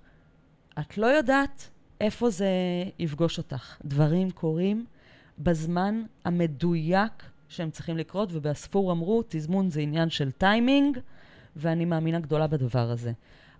[0.80, 1.70] את לא יודעת
[2.00, 2.48] איפה זה
[2.98, 3.76] יפגוש אותך.
[3.84, 4.86] דברים קורים
[5.38, 10.98] בזמן המדויק שהם צריכים לקרות, ובספור אמרו, תזמון זה עניין של טיימינג,
[11.56, 13.12] ואני מאמינה גדולה בדבר הזה.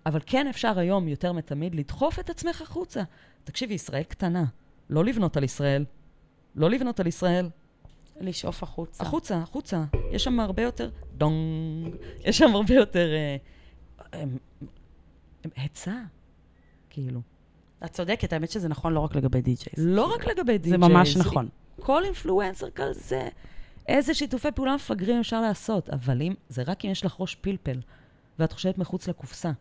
[0.05, 3.03] אבל כן אפשר היום, יותר מתמיד, לדחוף את עצמך החוצה.
[3.43, 4.45] תקשיבי, ישראל קטנה.
[4.89, 5.85] לא לבנות על ישראל.
[6.55, 7.49] לא לבנות על ישראל.
[8.21, 9.03] לשאוף החוצה.
[9.03, 9.83] החוצה, החוצה.
[10.11, 10.89] יש שם הרבה יותר...
[11.17, 11.95] דונג.
[12.23, 13.07] יש שם הרבה יותר...
[13.13, 13.37] אה,
[14.23, 14.37] אמ,
[15.45, 16.01] אמ, היצע,
[16.89, 17.21] כאילו.
[17.85, 19.87] את צודקת, האמת שזה נכון לא רק לגבי די-ג'ייז.
[19.87, 20.69] לא רק לגבי די.ג'יי.
[20.69, 21.49] זה ממש נכון.
[21.81, 23.27] כל אינפלואנסר כזה,
[23.87, 25.89] איזה שיתופי פעולה מפגרים אפשר לעשות.
[25.89, 27.79] אבל אם, זה רק אם יש לך ראש פלפל,
[28.39, 29.51] ואת חושבת מחוץ לקופסה.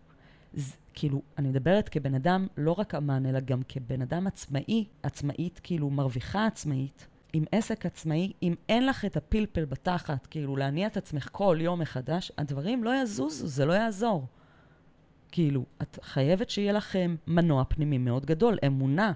[0.54, 5.60] זה, כאילו, אני מדברת כבן אדם, לא רק אמן, אלא גם כבן אדם עצמאי, עצמאית,
[5.62, 10.96] כאילו, מרוויחה עצמאית, עם עסק עצמאי, אם אין לך את הפלפל בתחת, כאילו, להניע את
[10.96, 14.26] עצמך כל יום מחדש, הדברים לא יזוזו, זה לא יעזור.
[15.34, 19.12] כאילו, את חייבת שיהיה לכם מנוע פנימי מאוד גדול, אמונה.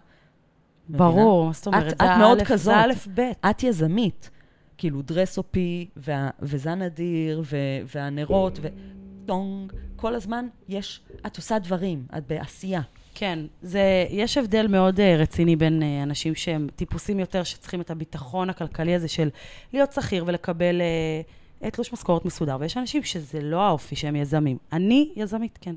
[0.89, 1.93] ברור, מה זאת אומרת?
[1.93, 2.75] את- זה את מאוד האלף- כזאת.
[2.75, 3.21] זה א' ב'.
[3.51, 4.31] את יזמית.
[4.79, 7.57] כאילו, דרסופי, וה, וזן אדיר, ו,
[7.95, 12.81] והנרות, וטונג, כל הזמן יש, את עושה דברים, את בעשייה.
[13.15, 17.91] כן, זה, יש הבדל מאוד uh, רציני בין uh, אנשים שהם טיפוסים יותר, שצריכים את
[17.91, 19.29] הביטחון הכלכלי הזה של
[19.73, 20.81] להיות שכיר ולקבל
[21.63, 24.59] uh, תלוש משכורת מסודר, ויש אנשים שזה לא האופי שהם יזמים.
[24.73, 25.75] אני יזמית, כן.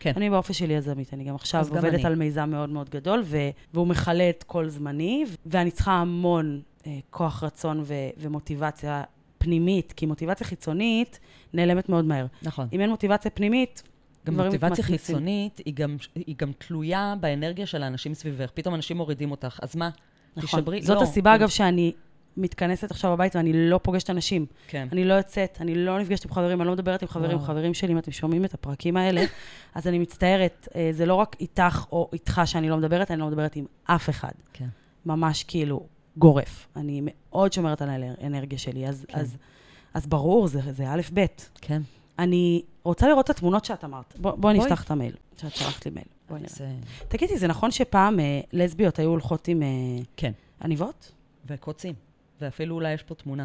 [0.00, 0.12] כן.
[0.16, 2.04] אני באופי שלי יזמית, אני גם עכשיו גם עובדת אני.
[2.04, 6.84] על מיזם מאוד מאוד גדול, ו- והוא מכלה את כל זמני, ואני צריכה המון uh,
[7.10, 9.02] כוח רצון ו- ומוטיבציה
[9.38, 11.18] פנימית, כי מוטיבציה חיצונית
[11.54, 12.26] נעלמת מאוד מהר.
[12.42, 12.68] נכון.
[12.72, 13.82] אם אין מוטיבציה פנימית,
[14.26, 14.84] גם מוטיבציה.
[14.84, 18.50] חיצונית, היא גם, היא גם תלויה באנרגיה של האנשים סביבך.
[18.54, 19.90] פתאום אנשים מורידים אותך, אז מה?
[20.36, 20.60] נכון.
[20.60, 20.82] תשברי?
[20.82, 21.92] זאת לא, הסיבה, כאילו- אגב, שאני
[22.40, 24.46] מתכנסת עכשיו בבית ואני לא פוגשת אנשים.
[24.68, 24.88] כן.
[24.92, 27.36] אני לא יוצאת, אני לא נפגשת עם חברים, אני לא מדברת עם חברים.
[27.36, 27.46] וואו.
[27.46, 29.24] חברים שלי, אם אתם שומעים את הפרקים האלה,
[29.74, 33.26] אז אני מצטערת, אה, זה לא רק איתך או איתך שאני לא מדברת, אני לא
[33.26, 34.32] מדברת עם אף אחד.
[34.52, 34.68] כן.
[35.06, 35.86] ממש כאילו
[36.16, 36.68] גורף.
[36.76, 37.88] אני מאוד שומרת על
[38.20, 39.18] האנרגיה שלי, אז, כן.
[39.18, 39.36] אז,
[39.94, 41.24] אז ברור, זה, זה א', ב'.
[41.60, 41.82] כן.
[42.18, 44.14] אני רוצה לראות את התמונות שאת אמרת.
[44.18, 44.66] בוא, בואי בואי.
[44.66, 46.06] נפתח את המייל, שאת שלחת לי מייל.
[46.28, 46.52] בואי נראה.
[46.52, 46.68] זה...
[47.08, 49.68] תגידי, זה נכון שפעם אה, לסביות היו הולכות עם אה,
[50.16, 50.32] כן.
[50.62, 51.12] עניבות?
[51.46, 51.94] וקוצים,
[52.40, 53.44] ואפילו אולי יש פה תמונה.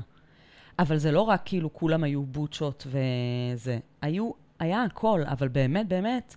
[0.80, 3.80] אבל זה לא רק כאילו כולם היו בוטשות וזה.
[4.02, 6.36] היו, היה הכל, אבל באמת, באמת,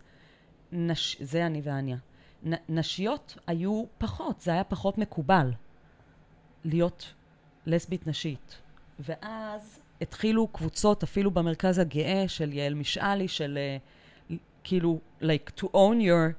[0.73, 1.17] נש...
[1.21, 1.97] זה אני ואניה.
[2.47, 2.53] נ...
[2.69, 5.53] נשיות היו פחות, זה היה פחות מקובל
[6.65, 7.15] להיות
[7.67, 8.59] לסבית נשית.
[9.01, 13.59] ואז התחילו קבוצות, אפילו במרכז הגאה של יעל משאלי, של
[14.29, 14.35] uh,
[14.65, 16.33] כאילו, like to own your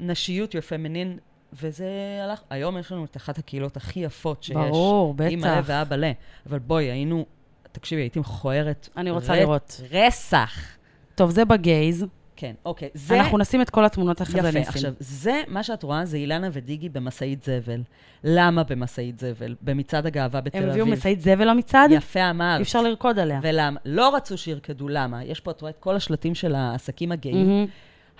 [0.00, 1.20] נשיות, your feminine,
[1.62, 1.86] וזה
[2.24, 4.56] הלך, היום יש לנו את אחת הקהילות הכי יפות שיש.
[4.56, 5.30] ברור, בטח.
[5.30, 6.04] אימא ואבא ל.
[6.48, 7.26] אבל בואי, היינו,
[7.72, 8.88] תקשיבי, הייתי מכוערת.
[8.96, 9.80] אני רוצה ר- לראות.
[9.90, 10.76] רסח.
[11.14, 12.06] טוב, זה בגייז.
[12.36, 12.88] כן, אוקיי.
[12.94, 13.20] זה...
[13.20, 14.68] אנחנו נשים את כל התמונות אחרי זה יפה.
[14.68, 17.80] עכשיו, זה, מה שאת רואה, זה אילנה ודיגי במשאית זבל.
[18.24, 19.54] למה במשאית זבל?
[19.62, 20.80] במצעד הגאווה בתל הם אביב.
[20.82, 21.90] הביאו משאית זבל למצעד?
[21.90, 22.60] יפה אמרת.
[22.60, 23.40] אפשר לרקוד עליה.
[23.42, 23.80] ולמה?
[23.84, 25.24] לא רצו שירקדו, למה?
[25.24, 27.66] יש פה, את רואה את כל השלטים של העסקים הגאים, מהמם.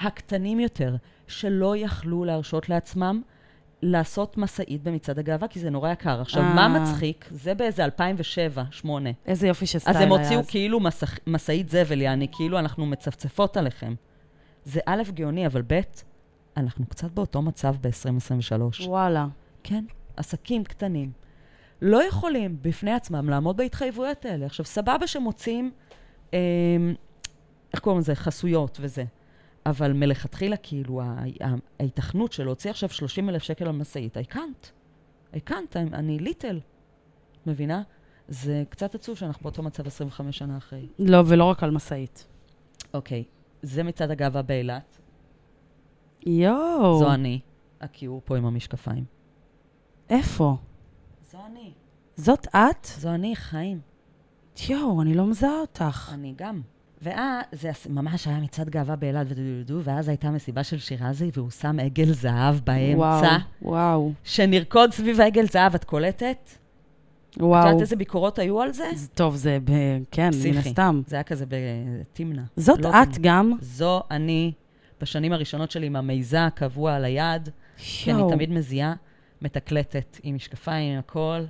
[0.01, 0.95] הקטנים יותר.
[1.27, 3.23] שלא יכלו להרשות לעצמם
[3.83, 6.21] לעשות משאית במצעד הגאווה, כי זה נורא יקר.
[6.21, 6.55] עכשיו, אה.
[6.55, 7.29] מה מצחיק?
[7.31, 8.89] זה באיזה 2007-2008.
[9.27, 10.21] איזה יופי של סטייל אז היה הם אז.
[10.21, 10.81] הוציאו כאילו
[11.27, 13.95] משאית זבל, יעני, כאילו אנחנו מצפצפות עליכם.
[14.65, 15.81] זה א', גאוני, אבל ב',
[16.57, 18.87] אנחנו קצת באותו מצב ב-2023.
[18.87, 19.27] וואלה.
[19.63, 19.85] כן,
[20.17, 21.13] עסקים קטנים.
[21.83, 24.47] לא יכולים בפני עצמם לעמוד בהתחייבויות האלה.
[24.47, 25.71] עכשיו, סבבה שמוצאים,
[26.35, 26.39] אה,
[27.73, 28.15] איך קוראים לזה?
[28.15, 29.05] חסויות וזה.
[29.67, 31.03] אבל מלכתחילה, כאילו,
[31.81, 34.67] ההיתכנות של להוציא עכשיו 30 אלף שקל על משאית, I can't.
[35.35, 36.61] I can't, I'm- אני ליטל.
[37.47, 37.83] מבינה?
[38.29, 40.89] זה קצת עצוב שאנחנו באותו מצב 25 שנה אחרי.
[40.99, 42.27] לא, ולא רק על משאית.
[42.95, 43.25] אוקיי,
[43.63, 44.99] זה מצעד הגאווה באילת.
[46.27, 46.99] יואו.
[46.99, 47.41] זו אני,
[47.81, 49.05] הכיעור פה עם המשקפיים.
[50.11, 50.57] איפה?
[51.31, 51.73] זו אני.
[52.17, 52.85] זאת את?
[52.85, 53.81] זו אני, חיים.
[54.69, 56.11] יואו, אני לא מזהה אותך.
[56.15, 56.61] אני גם.
[57.05, 61.77] ואז, זה ממש היה מצעד גאווה באילת ודודודו, ואז הייתה מסיבה של שירזי, והוא שם
[61.81, 62.97] עגל זהב באמצע.
[62.97, 66.37] וואו, וואו, שנרקוד סביב העגל זהב, את קולטת?
[67.31, 67.67] את וואו.
[67.67, 68.85] יודעת איזה ביקורות היו על זה?
[69.15, 69.73] טוב, זה ב...
[70.11, 70.57] כן, מן.
[70.57, 71.03] הסתם.
[71.07, 72.43] זה היה כזה בתמנע.
[72.57, 73.19] זאת לא את תמנע.
[73.21, 73.53] גם?
[73.61, 74.53] זו אני,
[75.01, 78.23] בשנים הראשונות שלי עם המזיעה הקבוע על היד, כי אני.
[78.31, 78.95] תמיד מזיעה,
[79.43, 81.41] מתקלטת, עם משקפיים, עם הכל.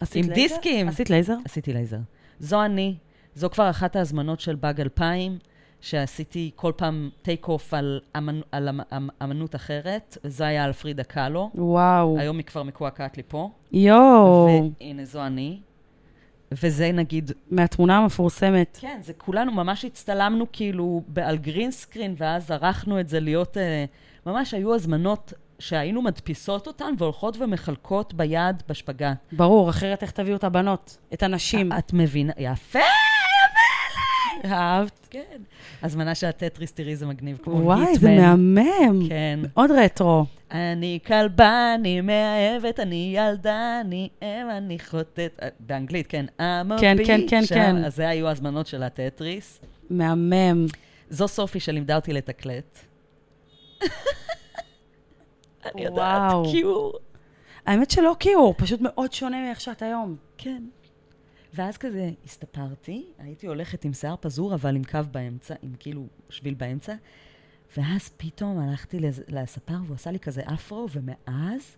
[0.00, 0.54] עשית עם לייזר?
[0.54, 0.88] דיסקים.
[0.88, 1.36] עשית לייזר?
[1.44, 1.98] עשיתי לייזר.
[2.40, 2.94] זו אני,
[3.34, 5.38] זו כבר אחת ההזמנות של באג 2000,
[5.80, 8.40] שעשיתי כל פעם take-off על, אמנ...
[8.52, 8.80] על אמ...
[8.80, 9.08] אמ...
[9.22, 11.50] אמנות אחרת, וזה היה על פרידה קאלו.
[11.54, 12.18] וואו.
[12.18, 13.50] היום היא כבר מקועקעת לי פה.
[13.72, 14.70] יואו.
[14.80, 15.60] והנה, זו אני.
[16.52, 18.78] וזה נגיד, מהתמונה המפורסמת.
[18.80, 23.56] כן, זה כולנו ממש הצטלמנו כאילו ב- על גרין סקרין, ואז ערכנו את זה להיות,
[23.56, 23.84] אה,
[24.26, 29.16] ממש היו הזמנות שהיינו מדפיסות אותן והולכות ומחלקות ביד בשפגאט.
[29.32, 30.96] ברור, אחרת איך תביאו את הבנות?
[31.14, 31.72] את הנשים.
[31.72, 32.78] את מבינה, יפה.
[34.44, 35.06] אהבת?
[35.10, 35.42] כן.
[35.82, 37.38] הזמנה של הטטריס, תראי, זה מגניב.
[37.42, 38.54] כמו וואי, זה היטמן.
[38.54, 39.08] מהמם.
[39.08, 39.40] כן.
[39.42, 40.24] מאוד רטרו.
[40.50, 45.40] אני כלבה, אני מאהבת, אני ילדה, אני אם, אני חוטאת.
[45.60, 46.26] באנגלית, כן.
[46.38, 47.20] I'm a כן, כן.
[47.28, 47.84] כן, כן.
[47.84, 49.60] אז זה היו הזמנות של הטטריס.
[49.90, 50.66] מהמם.
[51.10, 52.78] זו סופי שלימדה אותי לתקלט.
[55.64, 56.32] אני יודעת.
[56.50, 56.92] כיעור.
[57.66, 60.16] האמת שלא כיעור, פשוט מאוד שונה מאיך שאת היום.
[60.38, 60.62] כן.
[61.54, 66.54] ואז כזה הסתפרתי, הייתי הולכת עם שיער פזור, אבל עם קו באמצע, עם כאילו שביל
[66.54, 66.94] באמצע,
[67.76, 68.98] ואז פתאום הלכתי
[69.28, 71.76] לספר והוא עשה לי כזה אפרו, ומאז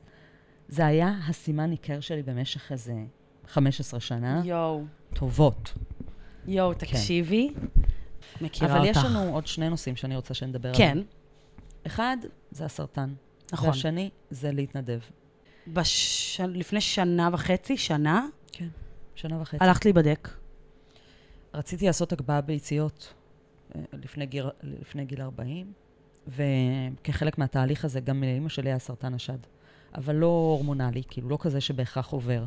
[0.69, 2.95] זה היה הסימן ניכר שלי במשך איזה
[3.49, 4.85] 15 שנה, יואו.
[5.15, 5.75] טובות.
[6.47, 7.55] יואו, תקשיבי.
[8.41, 8.99] מכירה אבל אותך.
[8.99, 10.99] יש לנו עוד שני נושאים שאני רוצה שנדבר עליהם.
[10.99, 11.03] כן,
[11.87, 12.17] אחד,
[12.51, 13.15] זה הסרטן.
[13.53, 13.69] נכון.
[13.69, 15.01] והשני, זה להתנדב.
[15.67, 16.41] בש...
[16.41, 18.36] לפני שנה וחצי, שנה, כן.
[19.17, 19.65] שנה וחצי.
[19.65, 20.29] הלכת להיבדק.
[21.55, 23.15] רציתי לעשות הגבהה ביציות
[23.75, 25.73] אה, לפני גיל, לפני גיל 40,
[26.29, 29.39] וכחלק מהתהליך הזה גם לאימא שלי היה סרטן השד,
[29.95, 32.45] אבל לא הורמונלי, כאילו לא כזה שבהכרח עובר.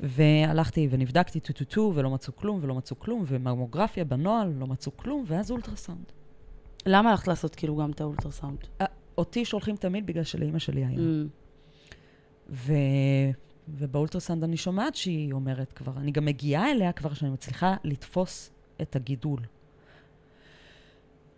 [0.00, 5.50] והלכתי ונבדקתי טו-טו-טו, ולא מצאו כלום, ולא מצאו כלום, וממוגרפיה בנוהל, לא מצאו כלום, ואז
[5.50, 6.12] אולטרסאונד.
[6.86, 8.58] למה הלכת לעשות כאילו גם את האולטרסאונד?
[8.80, 8.86] אה,
[9.18, 10.98] אותי שולחים תמיד בגלל שלאימא שלי היה.
[10.98, 12.60] Mm.
[13.68, 18.50] ובאולטרסאונד אני שומעת שהיא אומרת כבר, אני גם מגיעה אליה כבר שאני מצליחה לתפוס
[18.82, 19.40] את הגידול.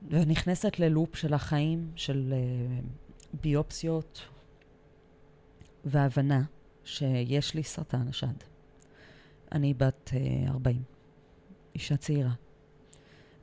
[0.08, 2.36] ונכנסת ללופ של החיים, של uh,
[3.40, 4.20] ביופסיות,
[5.84, 6.42] והבנה
[6.84, 8.34] שיש לי סרטן השד.
[9.52, 10.10] אני בת
[10.46, 10.82] uh, 40,
[11.74, 12.32] אישה צעירה,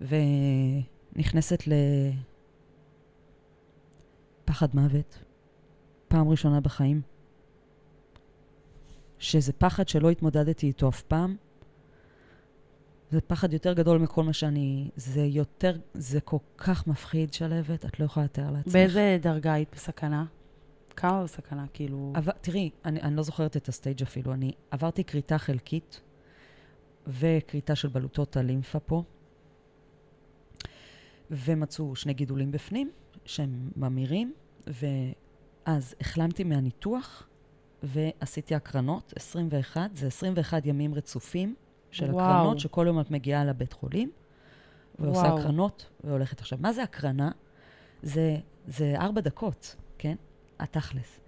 [0.01, 1.63] ונכנסת
[4.43, 5.23] לפחד מוות,
[6.07, 7.01] פעם ראשונה בחיים.
[9.26, 11.36] שזה פחד שלא התמודדתי איתו אף פעם.
[13.11, 14.89] זה פחד יותר גדול מכל מה שאני...
[14.95, 15.78] זה יותר...
[15.93, 18.73] זה כל כך מפחיד, שלוות, את לא יכולה לתאר לעצמך.
[18.73, 20.26] באיזה דרגה היית בסכנה?
[20.95, 22.13] כמה בסכנה, כאילו?
[22.15, 24.34] אבל, תראי, אני, אני לא זוכרת את הסטייג' אפילו.
[24.34, 26.01] אני עברתי כריתה חלקית
[27.07, 29.03] וכריתה של בלוטות הלימפה פה,
[31.32, 32.91] ומצאו שני גידולים בפנים
[33.26, 34.34] שהם ממירים,
[34.67, 37.28] ואז החלמתי מהניתוח
[37.86, 41.55] ועשיתי הקרנות, 21, זה 21 ימים רצופים
[41.91, 42.25] של וואו.
[42.25, 44.11] הקרנות, שכל יום את מגיעה לבית חולים
[44.99, 45.39] ועושה וואו.
[45.39, 46.39] הקרנות והולכת.
[46.39, 47.31] עכשיו, מה זה הקרנה?
[48.01, 50.15] זה, זה ארבע דקות, כן?
[50.59, 51.19] התכלס.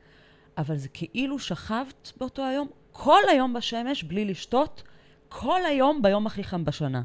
[0.57, 4.83] אבל זה כאילו שכבת באותו היום, כל היום בשמש, בלי לשתות,
[5.29, 7.01] כל היום ביום הכי חם בשנה.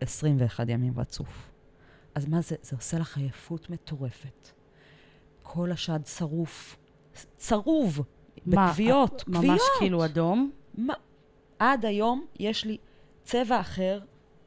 [0.00, 1.50] 21 ימים רצוף.
[2.14, 2.56] אז מה זה?
[2.62, 4.48] זה עושה לך עייפות מטורפת.
[5.42, 6.76] כל השד שרוף.
[7.36, 8.00] צרוב.
[8.46, 9.24] בכוויות.
[9.26, 9.60] ממש כוויות.
[9.78, 10.50] כאילו אדום?
[10.74, 10.94] מה?
[11.58, 12.76] עד היום יש לי
[13.24, 14.00] צבע אחר.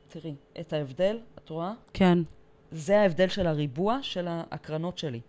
[0.08, 1.74] תראי, את ההבדל, את רואה?
[1.94, 2.18] כן.
[2.72, 5.22] זה ההבדל של הריבוע של ההקרנות שלי.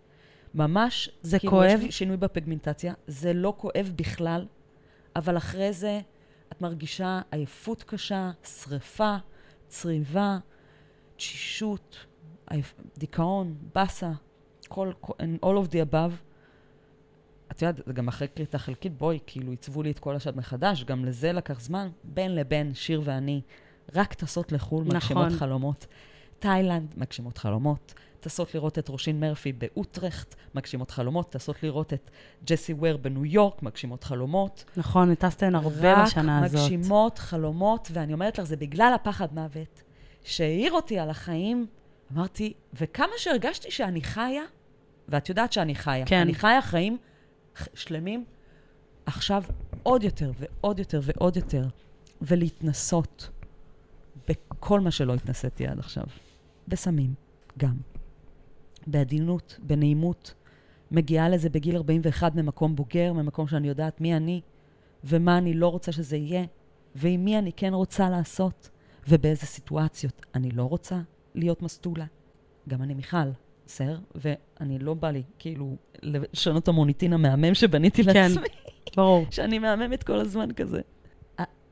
[0.53, 1.69] ממש, זה כאילו כואב?
[1.77, 4.45] יש לי שינוי בפיגמנטציה, זה לא כואב בכלל,
[5.15, 5.99] אבל אחרי זה
[6.51, 9.15] את מרגישה עייפות קשה, שריפה,
[9.67, 10.37] צריבה,
[11.15, 12.05] תשישות.
[12.97, 14.11] דיכאון, באסה,
[14.67, 14.91] כל,
[15.45, 16.30] all of the above.
[17.51, 20.83] את יודעת, זה גם אחרי כריתה חלקית, בואי, כאילו, עיצבו לי את כל השד מחדש,
[20.83, 21.89] גם לזה לקח זמן.
[22.03, 23.41] בין לבין, שיר ואני,
[23.95, 24.95] רק טסות לחו"ל, נכון.
[24.95, 25.87] מגשימות חלומות.
[26.39, 27.93] תאילנד, מגשימות חלומות.
[28.19, 31.31] טסות לראות את רושין מרפי באוטרכט, מגשימות חלומות.
[31.31, 32.11] טסות לראות את
[32.45, 34.63] ג'סי וויר בניו יורק, מגשימות חלומות.
[34.77, 36.59] נכון, הטסתן הרבה בשנה הזאת.
[36.59, 39.83] רק מגשימות חלומות, ואני אומרת לך, זה בגלל הפחד מוות
[40.23, 41.67] שהעיר אותי על החיים.
[42.13, 44.43] אמרתי, וכמה שהרגשתי שאני חיה,
[45.09, 46.19] ואת יודעת שאני חיה, כן.
[46.19, 46.97] אני חיה חיים
[47.73, 48.25] שלמים,
[49.05, 49.43] עכשיו
[49.83, 51.67] עוד יותר ועוד יותר ועוד יותר,
[52.21, 53.29] ולהתנסות
[54.27, 56.03] בכל מה שלא התנסיתי עד עכשיו.
[56.67, 57.13] בסמים,
[57.57, 57.77] גם.
[58.87, 60.33] בעדינות, בנעימות.
[60.91, 64.41] מגיעה לזה בגיל 41 ממקום בוגר, ממקום שאני יודעת מי אני,
[65.03, 66.45] ומה אני לא רוצה שזה יהיה,
[66.95, 68.69] ועם מי אני כן רוצה לעשות,
[69.07, 71.01] ובאיזה סיטואציות אני לא רוצה
[71.35, 72.05] להיות מסטולה.
[72.69, 73.17] גם אני מיכל,
[73.71, 78.13] סר, ואני לא בא לי, כאילו, לשנות את המוניטין המהמם שבניתי כן.
[78.13, 78.47] לעצמי.
[78.95, 79.25] ברור.
[79.31, 80.81] שאני מהממת כל הזמן כזה.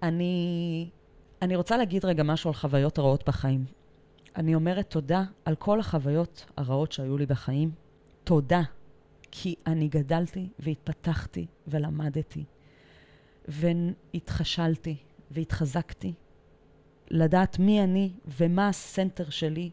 [0.04, 0.89] אני,
[1.41, 3.66] אני רוצה להגיד רגע משהו על חוויות רעות בחיים.
[4.36, 7.72] אני אומרת תודה על כל החוויות הרעות שהיו לי בחיים.
[8.24, 8.62] תודה,
[9.32, 12.43] כי אני גדלתי והתפתחתי ולמדתי,
[13.47, 14.95] והתחשלתי
[15.32, 16.14] והתחזקתי.
[17.12, 19.70] לדעת מי אני ומה הסנטר שלי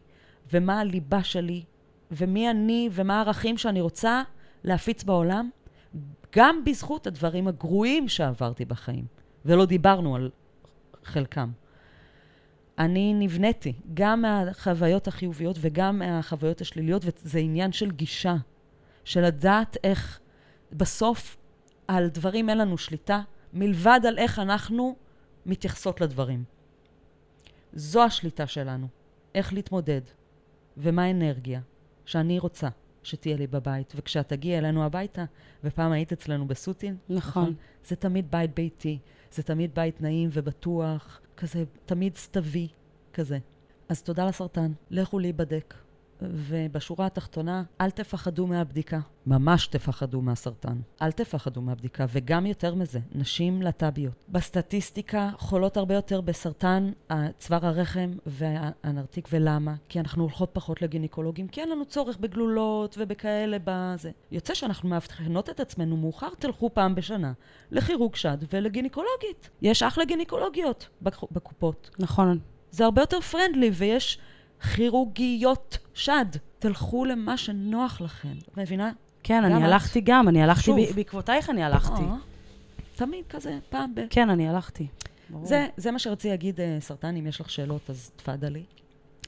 [0.53, 1.63] ומה הליבה שלי
[2.11, 4.23] ומי אני ומה הערכים שאני רוצה
[4.63, 5.49] להפיץ בעולם,
[6.35, 9.05] גם בזכות הדברים הגרועים שעברתי בחיים,
[9.45, 10.31] ולא דיברנו על
[11.03, 11.51] חלקם.
[12.79, 18.35] אני נבניתי גם מהחוויות החיוביות וגם מהחוויות השליליות, וזה עניין של גישה,
[19.03, 20.19] של לדעת איך
[20.71, 21.37] בסוף
[21.87, 23.21] על דברים אין לנו שליטה,
[23.53, 24.95] מלבד על איך אנחנו
[25.45, 26.43] מתייחסות לדברים.
[27.73, 28.87] זו השליטה שלנו,
[29.35, 30.01] איך להתמודד,
[30.77, 31.61] ומה האנרגיה
[32.07, 32.67] שאני רוצה
[33.03, 33.93] שתהיה לי בבית.
[33.95, 35.25] וכשאת תגיעי אלינו הביתה,
[35.63, 37.53] ופעם היית אצלנו בסוטין, נכון.
[37.85, 38.99] זה תמיד בית ביתי,
[39.31, 42.67] זה תמיד בית נעים ובטוח, כזה, תמיד סתווי,
[43.13, 43.37] כזה.
[43.89, 45.73] אז תודה לסרטן, לכו להיבדק.
[46.21, 48.99] ובשורה התחתונה, אל תפחדו מהבדיקה.
[49.27, 50.77] ממש תפחדו מהסרטן.
[51.01, 54.13] אל תפחדו מהבדיקה, וגם יותר מזה, נשים לטביות.
[54.29, 56.91] בסטטיסטיקה חולות הרבה יותר בסרטן
[57.37, 59.75] צוואר הרחם והנרתיק, ולמה?
[59.89, 64.11] כי אנחנו הולכות פחות לגינקולוגים, כי אין לנו צורך בגלולות ובכאלה בזה.
[64.31, 67.33] יוצא שאנחנו מאבחנות את עצמנו מאוחר, תלכו פעם בשנה
[67.71, 69.49] לכירוג שד ולגינקולוגית.
[69.61, 71.89] יש אחלה גינקולוגיות בק- בקופות.
[71.99, 72.39] נכון.
[72.71, 74.19] זה הרבה יותר פרנדלי, ויש
[74.75, 76.25] כירורגיות שד.
[76.59, 78.33] תלכו למה שנוח לכם.
[78.57, 78.91] מבינה?
[79.23, 79.65] כן, אני.
[79.65, 82.01] הלכתי גם, אני הלכתי, בעקבותייך אני הלכתי.
[82.01, 82.15] אה,
[82.95, 84.01] תמיד כזה, פעם ב...
[84.09, 84.87] כן, אני הלכתי.
[85.43, 88.63] זה, זה מה שרציתי להגיד, אה, סרטן, אם יש לך שאלות, אז תפאדלי.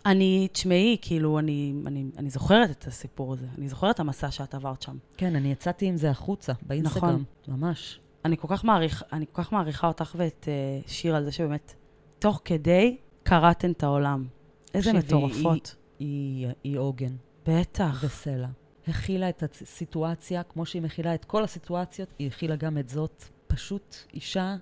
[0.05, 3.45] אני, תשמעי, כאילו, אני, אני, אני זוכרת את הסיפור הזה.
[3.57, 4.97] אני זוכרת את המסע שאת עברת שם.
[5.17, 7.09] כן, אני יצאתי עם זה החוצה, באינסטגרם.
[7.09, 7.23] נכון.
[7.47, 7.99] ממש.
[8.25, 10.47] אני כל כך מעריך, אני כל כך מעריכה אותך ואת
[10.85, 11.73] uh, שיר על זה שבאמת,
[12.19, 14.25] תוך כדי, קרעתן את העולם.
[14.73, 15.75] איזה מטורפות.
[15.99, 17.15] היא, עוגן
[17.47, 18.03] בטח.
[18.03, 18.47] וסלע.
[18.87, 23.23] הכילה את הסיטואציה, כמו שהיא מכילה את כל הסיטואציות, היא הכילה גם את זאת.
[23.47, 24.55] פשוט אישה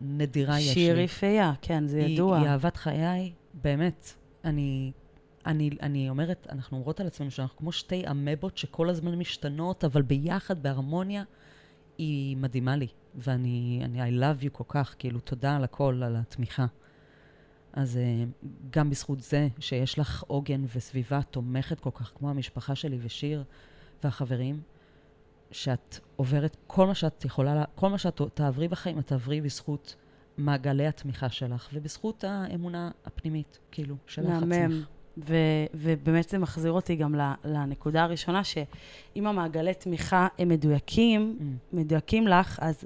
[0.00, 0.74] נדירה יש לי.
[0.74, 2.38] שיר יפייה, כן, זה היא, ידוע.
[2.38, 4.14] היא אהבת חיי, באמת.
[4.44, 4.92] אני,
[5.46, 10.02] אני, אני אומרת, אנחנו אומרות על עצמנו שאנחנו כמו שתי אמבות שכל הזמן משתנות, אבל
[10.02, 11.22] ביחד, בהרמוניה,
[11.98, 12.86] היא מדהימה לי.
[13.14, 16.66] ואני, אני, I love you כל כך, כאילו, תודה על הכל, על התמיכה.
[17.78, 18.24] אז אה,
[18.70, 23.44] גם בזכות זה שיש לך עוגן וסביבה תומכת כל כך, כמו המשפחה שלי ושיר
[24.04, 24.60] והחברים,
[25.50, 29.94] שאת עוברת כל מה שאת יכולה, לה- כל מה שאת תעברי בחיים, את תעברי בזכות
[30.38, 34.52] מעגלי התמיכה שלך, ובזכות האמונה הפנימית, כאילו, שלך מהמם.
[34.52, 34.86] עצמך.
[35.18, 35.34] ו-
[35.74, 37.14] ובאמת זה מחזיר אותי גם
[37.44, 42.84] לנקודה הראשונה, שאם המעגלי תמיכה הם מדויקים, Mm, מדויקים לך, אז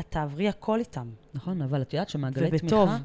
[0.00, 1.08] את תעברי הכל איתם.
[1.34, 2.88] נכון, אבל את יודעת שמעגלי ובטוב.
[2.88, 2.98] תמיכה,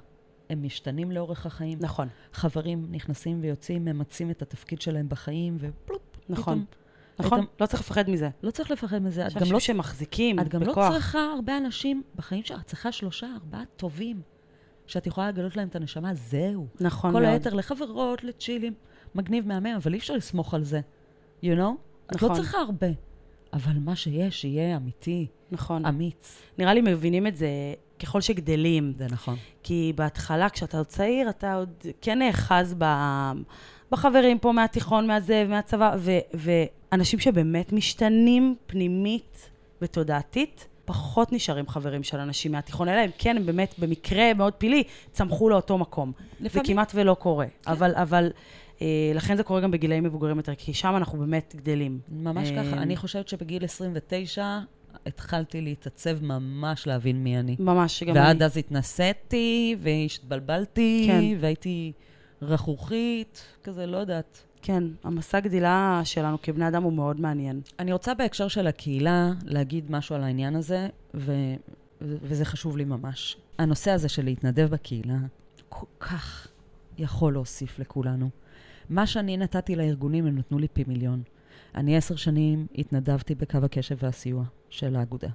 [0.49, 1.77] הם משתנים לאורך החיים.
[1.81, 6.43] נכון, חברים נכנסים ויוצאים, ממצים את התפקיד שלהם בחיים, ופלופ, נכון.
[6.53, 6.65] פתאום.
[7.19, 7.39] נכון?
[7.39, 8.29] היית- לא צריך לפחד מזה.
[8.43, 9.27] לא צריך לפחד מזה.
[9.27, 10.91] את גם לא שמחזיקים את גם לא בכוח.
[10.91, 14.21] צריכה הרבה אנשים בחיים שלך, את צריכה שלושה, ארבעה טובים,
[14.87, 16.67] שאת יכולה לגלות להם את הנשמה, זהו.
[16.79, 17.33] נכון כל מאוד.
[17.33, 18.73] היתר לחברות, לצ'ילים,
[19.15, 20.81] מגניב מהמם, אבל אי אפשר לסמוך על זה,
[21.41, 21.47] you know?
[21.47, 21.51] את
[22.21, 22.33] לא נכון.
[22.35, 22.87] צריכה הרבה.
[23.53, 25.85] אבל מה שיש, יהיה אמיתי, נכון.
[25.85, 26.41] אמיץ.
[26.57, 27.47] נראה לי מבינים את זה
[27.99, 28.93] ככל שגדלים.
[28.97, 29.35] זה נכון.
[29.63, 31.69] כי בהתחלה, כשאתה עוד צעיר, אתה עוד
[32.01, 32.85] כן נאחז ב...
[33.91, 39.49] בחברים פה מהתיכון, מהזה, מהצבא, ו- ואנשים שבאמת משתנים פנימית
[39.81, 44.83] ותודעתית, פחות נשארים חברים של אנשים מהתיכון, אלא אם כן, הם באמת, במקרה מאוד פילי,
[45.11, 46.11] צמחו לאותו מקום.
[46.39, 46.65] לפעמים.
[46.65, 47.45] זה כמעט ולא קורה.
[47.45, 47.71] כן.
[47.71, 48.29] אבל, אבל
[48.81, 51.99] אה, לכן זה קורה גם בגילאים מבוגרים יותר, כי שם אנחנו באמת גדלים.
[52.09, 52.81] ממש אה, ככה.
[52.81, 54.59] אני חושבת שבגיל 29
[55.05, 57.55] התחלתי להתעצב ממש להבין מי אני.
[57.59, 58.45] ממש, גם ועד אני.
[58.45, 61.23] אז התנסיתי, והתבלבלתי, כן.
[61.39, 61.91] והייתי
[62.41, 64.43] רכרוכית, כזה, לא יודעת.
[64.61, 67.61] כן, המסע גדילה שלנו כבני אדם הוא מאוד מעניין.
[67.79, 70.87] אני רוצה בהקשר של הקהילה להגיד משהו על העניין הזה.
[71.13, 71.55] ו-
[72.01, 73.37] וזה חשוב לי ממש.
[73.59, 75.17] הנושא הזה של להתנדב בקהילה,
[75.69, 76.47] כל כך
[76.97, 78.29] יכול להוסיף לכולנו.
[78.89, 81.21] מה שאני נתתי לארגונים, הם נתנו לי פי מיליון.
[81.75, 85.29] אני עשר שנים התנדבתי בקו הקשב והסיוע של האגודה.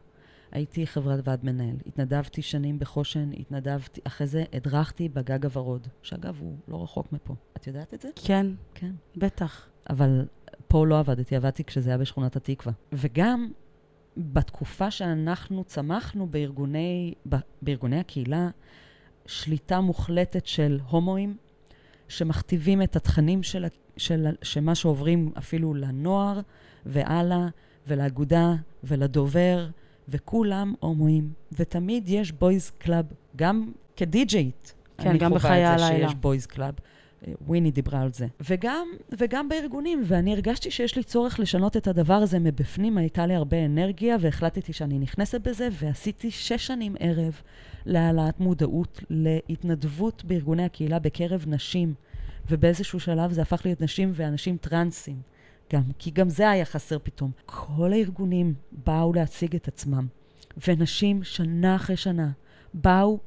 [0.52, 6.56] הייתי חברת ועד מנהל, התנדבתי שנים בחושן, התנדבתי, אחרי זה הדרכתי בגג הוורוד, שאגב, הוא
[6.68, 7.34] לא רחוק מפה.
[7.56, 8.09] את יודעת את זה?
[8.24, 8.90] כן, כן.
[9.16, 9.68] בטח.
[9.90, 10.26] אבל
[10.68, 12.72] פה לא עבדתי, עבדתי כשזה היה בשכונת התקווה.
[12.92, 13.50] וגם
[14.16, 17.14] בתקופה שאנחנו צמחנו בארגוני,
[17.62, 18.48] בארגוני הקהילה,
[19.26, 21.36] שליטה מוחלטת של הומואים,
[22.09, 23.64] שמכתיבים את התכנים של,
[23.96, 26.40] של, של מה שעוברים אפילו לנוער,
[26.86, 27.48] והלאה,
[27.86, 28.54] ולאגודה,
[28.84, 29.68] ולדובר,
[30.09, 31.32] וכולם הומואים.
[31.52, 33.05] ותמיד יש boys club,
[33.36, 34.74] גם כדי-ג'יית.
[34.98, 36.09] כן, אני גם חווה בחיי את זה הלילה.
[36.09, 36.74] שיש boys club.
[37.46, 38.26] וויני דיברה על זה.
[38.40, 38.86] וגם,
[39.18, 43.64] וגם בארגונים, ואני הרגשתי שיש לי צורך לשנות את הדבר הזה מבפנים, הייתה לי הרבה
[43.64, 47.40] אנרגיה, והחלטתי שאני נכנסת בזה, ועשיתי שש שנים ערב
[47.86, 51.94] להעלאת מודעות להתנדבות בארגוני הקהילה בקרב נשים,
[52.50, 55.16] ובאיזשהו שלב זה הפך להיות נשים ואנשים טרנסים.
[55.73, 57.31] גם, כי גם זה היה חסר פתאום.
[57.47, 60.07] כל הארגונים באו להציג את עצמם,
[60.69, 62.31] ונשים שנה אחרי שנה
[62.74, 63.19] באו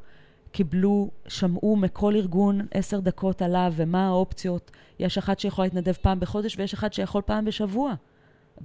[0.52, 4.72] קיבלו, שמעו מכל ארגון עשר דקות עליו ומה האופציות.
[5.00, 7.94] יש אחת שיכולה להתנדב פעם בחודש ויש אחד שיכול פעם בשבוע.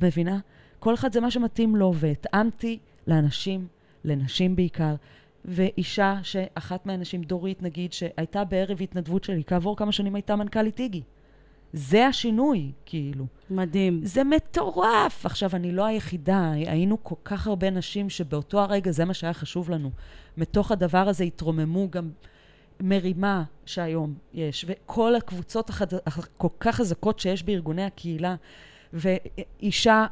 [0.02, 0.38] מבינה?
[0.78, 3.66] כל אחד זה מה שמתאים לו, והתאמתי לאנשים,
[4.04, 4.94] לנשים בעיקר.
[5.44, 11.02] ואישה שאחת מהנשים, דורית נגיד, שהייתה בערב התנדבות שלי, כעבור כמה שנים הייתה מנכ"לית איגי.
[11.72, 13.26] זה השינוי, כאילו.
[13.50, 14.00] מדהים.
[14.04, 15.26] זה מטורף.
[15.26, 19.70] עכשיו, אני לא היחידה, היינו כל כך הרבה נשים שבאותו הרגע זה מה שהיה חשוב
[19.70, 19.90] לנו.
[20.36, 22.10] מתוך הדבר הזה התרוממו גם
[22.80, 25.86] מרימה שהיום יש, וכל הקבוצות החד...
[26.06, 28.34] הכל כך חזקות שיש בארגוני הקהילה,
[28.92, 30.06] ואישה,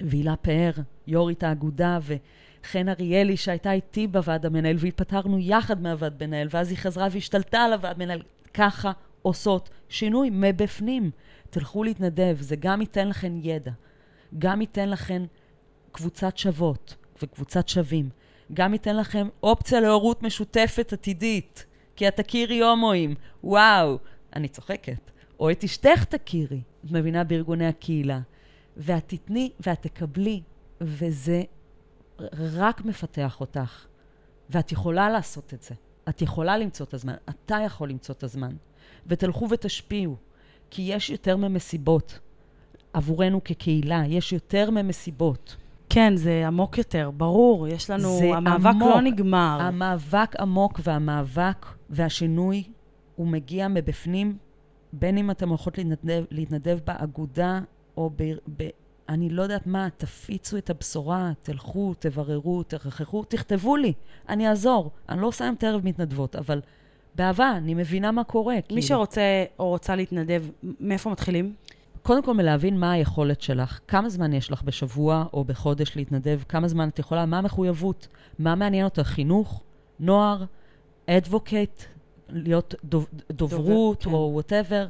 [0.00, 0.70] והילה פאר,
[1.06, 7.08] יו"רית האגודה, וחן אריאלי שהייתה איתי בוועד המנהל, והתפטרנו יחד מהוועד מנהל, ואז היא חזרה
[7.10, 8.22] והשתלטה על הוועד מנהל.
[8.54, 8.92] ככה
[9.26, 11.10] עושות שינוי מבפנים.
[11.50, 13.70] תלכו להתנדב, זה גם ייתן לכן ידע,
[14.38, 15.22] גם ייתן לכן
[15.92, 18.08] קבוצת שוות וקבוצת שווים,
[18.52, 21.66] גם ייתן לכם אופציה להורות משותפת עתידית,
[21.96, 23.98] כי את תכירי הומואים, וואו,
[24.36, 25.10] אני צוחקת.
[25.40, 28.20] או את אשתך תכירי, את מבינה, בארגוני הקהילה.
[28.76, 30.42] ואת תתני ואת תקבלי,
[30.80, 31.42] וזה
[32.32, 33.86] רק מפתח אותך.
[34.50, 35.74] ואת יכולה לעשות את זה.
[36.08, 38.56] את יכולה למצוא את הזמן, אתה יכול למצוא את הזמן.
[39.06, 40.16] ותלכו ותשפיעו,
[40.70, 42.18] כי יש יותר ממסיבות.
[42.92, 45.56] עבורנו כקהילה, יש יותר ממסיבות.
[45.88, 47.68] כן, זה עמוק יותר, ברור.
[47.68, 48.18] יש לנו...
[48.18, 48.90] זה המאבק עמוק.
[48.94, 49.58] לא נגמר.
[49.60, 52.62] המאבק עמוק והמאבק והשינוי,
[53.16, 54.36] הוא מגיע מבפנים,
[54.92, 57.60] בין אם אתם הולכות להתנדב, להתנדב באגודה
[57.96, 58.22] או ב,
[58.56, 58.68] ב...
[59.08, 63.92] אני לא יודעת מה, תפיצו את הבשורה, תלכו, תבררו, תרחחו, תכתבו לי,
[64.28, 64.90] אני אעזור.
[65.08, 66.60] אני לא עושה היום את הערב מתנדבות, אבל
[67.16, 68.54] באהבה, אני מבינה מה קורה.
[68.54, 68.82] מי כאילו.
[68.82, 71.54] שרוצה או רוצה להתנדב, מאיפה מתחילים?
[72.02, 76.68] קודם כל מלהבין מה היכולת שלך, כמה זמן יש לך בשבוע או בחודש להתנדב, כמה
[76.68, 79.62] זמן את יכולה, מה המחויבות, מה מעניין אותך, חינוך,
[80.00, 80.44] נוער,
[81.06, 81.82] advocate,
[82.28, 84.10] להיות דוב, דוברות כן.
[84.10, 84.86] או whatever,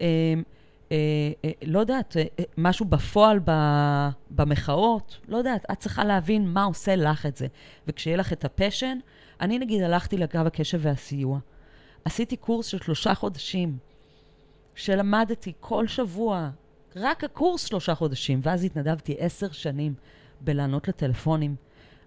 [0.00, 0.06] אה,
[0.92, 0.96] אה,
[1.44, 3.50] אה, לא יודעת, אה, אה, משהו בפועל ב,
[4.30, 7.46] במחאות, לא יודעת, את צריכה להבין מה עושה לך את זה.
[7.86, 8.98] וכשיהיה לך את ה passion,
[9.40, 11.38] אני נגיד הלכתי לקו הקשב והסיוע.
[12.04, 13.78] עשיתי קורס של שלושה חודשים.
[14.74, 16.50] שלמדתי כל שבוע,
[16.96, 19.94] רק הקורס שלושה חודשים, ואז התנדבתי עשר שנים
[20.40, 21.56] בלענות לטלפונים.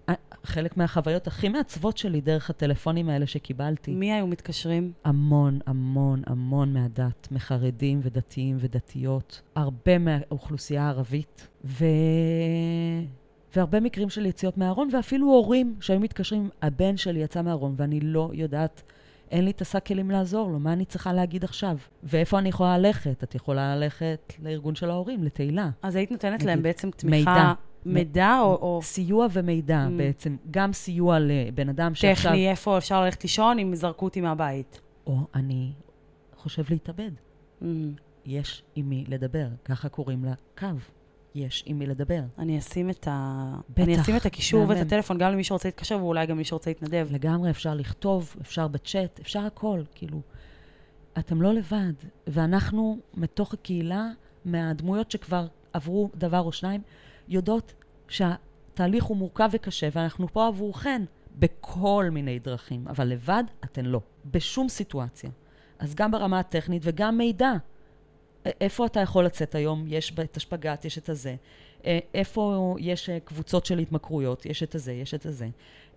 [0.08, 0.12] ה-
[0.44, 3.94] חלק מהחוויות הכי מעצבות שלי דרך הטלפונים האלה שקיבלתי.
[3.94, 4.92] מי היו מתקשרים?
[5.04, 11.84] המון, המון, המון מהדת, מחרדים ודתיים ודתיות, הרבה מהאוכלוסייה הערבית, ו...
[13.56, 18.30] והרבה מקרים של יציאות מהארון, ואפילו הורים שהיו מתקשרים, הבן שלי יצא מהארון ואני לא
[18.32, 18.82] יודעת,
[19.30, 21.76] אין לי את השק כלים לעזור לו, מה אני צריכה להגיד עכשיו?
[22.02, 23.24] ואיפה אני יכולה ללכת?
[23.24, 25.70] את יכולה ללכת לארגון של ההורים, לתהילה.
[25.82, 27.34] אז היית נותנת להם בעצם תמיכה...
[27.34, 27.52] מידע.
[27.86, 29.98] מידע או, או סיוע ומידע Mm.
[29.98, 32.30] בעצם, גם סיוע לבן אדם שעכשיו...
[32.32, 34.80] טכני, איפה אפשר ללכת לישון אם זרקו אותי מהבית.
[35.06, 35.72] או אני
[36.36, 37.10] חושב להתאבד.
[37.62, 37.64] Mm.
[38.24, 39.48] יש עם מי לדבר.
[39.64, 40.66] ככה קוראים לה קו.
[41.34, 42.20] יש עם מי לדבר.
[42.38, 43.54] אני אשים את ה...
[43.70, 44.76] בטח, אני אשים את הקישור ואת.
[44.78, 47.08] הטלפון גם למי שרוצה להתקשר, ואולי גם למי שרוצה להתנדב.
[47.10, 50.20] לגמרי אפשר לכתוב, אפשר בצ'אט, אפשר הכל, כאילו.
[51.18, 51.92] אתם לא לבד.
[52.26, 54.08] ואנחנו, מתוך הקהילה,
[54.44, 56.80] מהדמויות שכבר עברו דבר או שניים,
[57.28, 57.74] יודעות
[58.08, 61.02] שהתהליך הוא מורכב וקשה, ואנחנו פה עבורכן
[61.38, 64.00] בכל מיני דרכים, אבל לבד אתן לא,
[64.30, 65.30] בשום סיטואציה.
[65.78, 67.52] אז גם ברמה הטכנית וגם מידע.
[68.60, 69.84] איפה אתה יכול לצאת היום?
[69.88, 71.36] יש את השפגאט, יש את הזה.
[71.86, 74.46] א- איפה יש אה, קבוצות של התמכרויות?
[74.46, 75.48] יש את הזה, יש את הזה.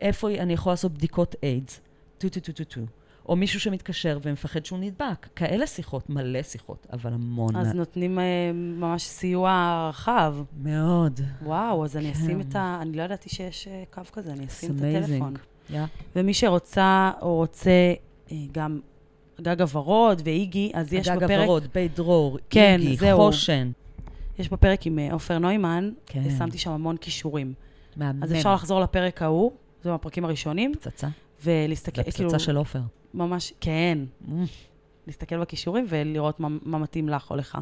[0.01, 1.81] איפה אני יכול לעשות בדיקות איידס?
[2.17, 2.81] טו טו טו טו טו.
[3.29, 5.27] או מישהו שמתקשר ומפחד שהוא נדבק.
[5.35, 7.55] כאלה שיחות, מלא שיחות, אבל המון.
[7.55, 8.23] אז נותנים אה,
[8.53, 10.35] ממש סיוע רחב.
[10.57, 11.19] מאוד.
[11.41, 12.19] וואו, אז אני כן.
[12.23, 12.79] אשים את ה...
[12.81, 15.03] אני לא ידעתי שיש אה, קו כזה, אני It's אשים את amazing.
[15.05, 15.33] הטלפון.
[15.69, 15.73] Yeah.
[16.15, 17.71] ומי שרוצה או רוצה
[18.31, 18.79] אה, גם
[19.41, 21.39] גג הוורוד ואיגי, אז יש הגג בפרק...
[21.39, 23.17] הוורוד, בית דרור, כן, איגי, זהו.
[23.17, 23.71] חושן.
[24.39, 26.37] יש בפרק עם אה, עופר נוימן, כן.
[26.37, 27.53] שמתי שם המון כישורים.
[27.95, 28.23] מהמם.
[28.23, 29.51] אז אפשר לחזור לפרק ההוא,
[29.83, 31.07] זה מהפרקים הראשונים, פצצה.
[31.43, 32.79] ולהסתכל, זה כאילו, פצצה של עופר.
[33.13, 33.97] ממש, כן,
[34.27, 34.31] Mm,
[35.07, 37.57] להסתכל בכישורים ולראות מה, מה מתאים לך או לך.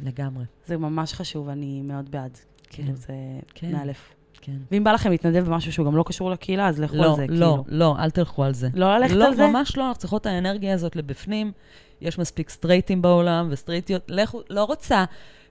[0.00, 0.44] לגמרי.
[0.66, 2.38] זה ממש חשוב, אני מאוד בעד.
[2.68, 3.14] כן, כאילו, זה
[3.54, 3.72] כן.
[3.72, 4.14] מאלף.
[4.48, 4.56] כן.
[4.72, 7.26] ואם בא לכם להתנדב במשהו שהוא גם לא קשור לקהילה, אז לכו לא, על זה,
[7.28, 7.64] לא, כאילו.
[7.68, 8.68] לא, אל תלכו על זה.
[8.74, 9.46] לא ללכת לא, על זה?
[9.46, 11.52] ממש לא, אנחנו צריכות את האנרגיה הזאת לבפנים.
[12.00, 14.02] יש מספיק סטרייטים בעולם וסטרייטיות.
[14.08, 15.04] לכו, לא רוצה.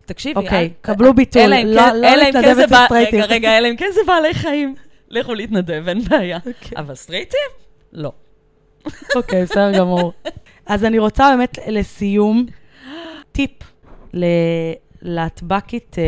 [0.06, 3.20] תקשיבי, אוקיי, אל- קבלו ביטול, אלא אם לא- כן- לא כן להתנדב אצל סטרייטים.
[3.22, 4.76] רגע, רגע, אלא אם כן זה בעלי חיים.
[5.10, 6.38] לכו להתנדב, אין בעיה.
[6.38, 6.78] אוקיי.
[6.78, 7.50] אבל סטרייטים?
[7.94, 8.12] לא.
[9.16, 10.14] אוקיי, בסדר גמור.
[10.66, 12.46] אז אני רוצה באמת לסיום,
[13.32, 13.52] טיפ
[14.14, 14.26] ל-
[15.02, 16.04] להטבקית אה,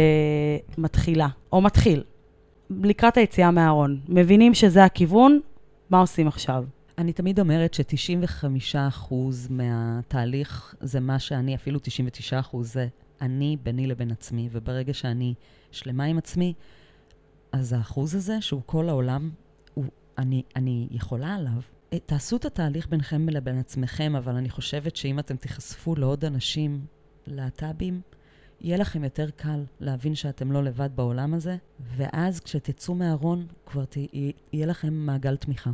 [0.77, 2.03] מתחילה, או מתחיל,
[2.69, 3.99] לקראת היציאה מהארון.
[4.09, 5.39] מבינים שזה הכיוון,
[5.89, 6.65] מה עושים עכשיו?
[6.97, 9.13] אני תמיד אומרת ש-95%
[9.49, 11.79] מהתהליך זה מה שאני, אפילו
[12.51, 12.87] 99% זה
[13.21, 15.33] אני ביני לבין עצמי, וברגע שאני
[15.71, 16.53] שלמה עם עצמי,
[17.51, 19.29] אז האחוז הזה, שהוא כל העולם,
[19.73, 19.85] הוא,
[20.17, 21.61] אני, אני יכולה עליו.
[21.93, 26.85] אה, תעשו את התהליך ביניכם לבין עצמכם, אבל אני חושבת שאם אתם תיחשפו לעוד אנשים,
[27.27, 28.01] להט"בים,
[28.61, 31.55] יהיה לכם יותר קל להבין שאתם לא לבד בעולם הזה,
[31.97, 33.97] ואז כשתצאו מהארון, כבר ת,
[34.53, 35.71] יהיה לכם מעגל תמיכה.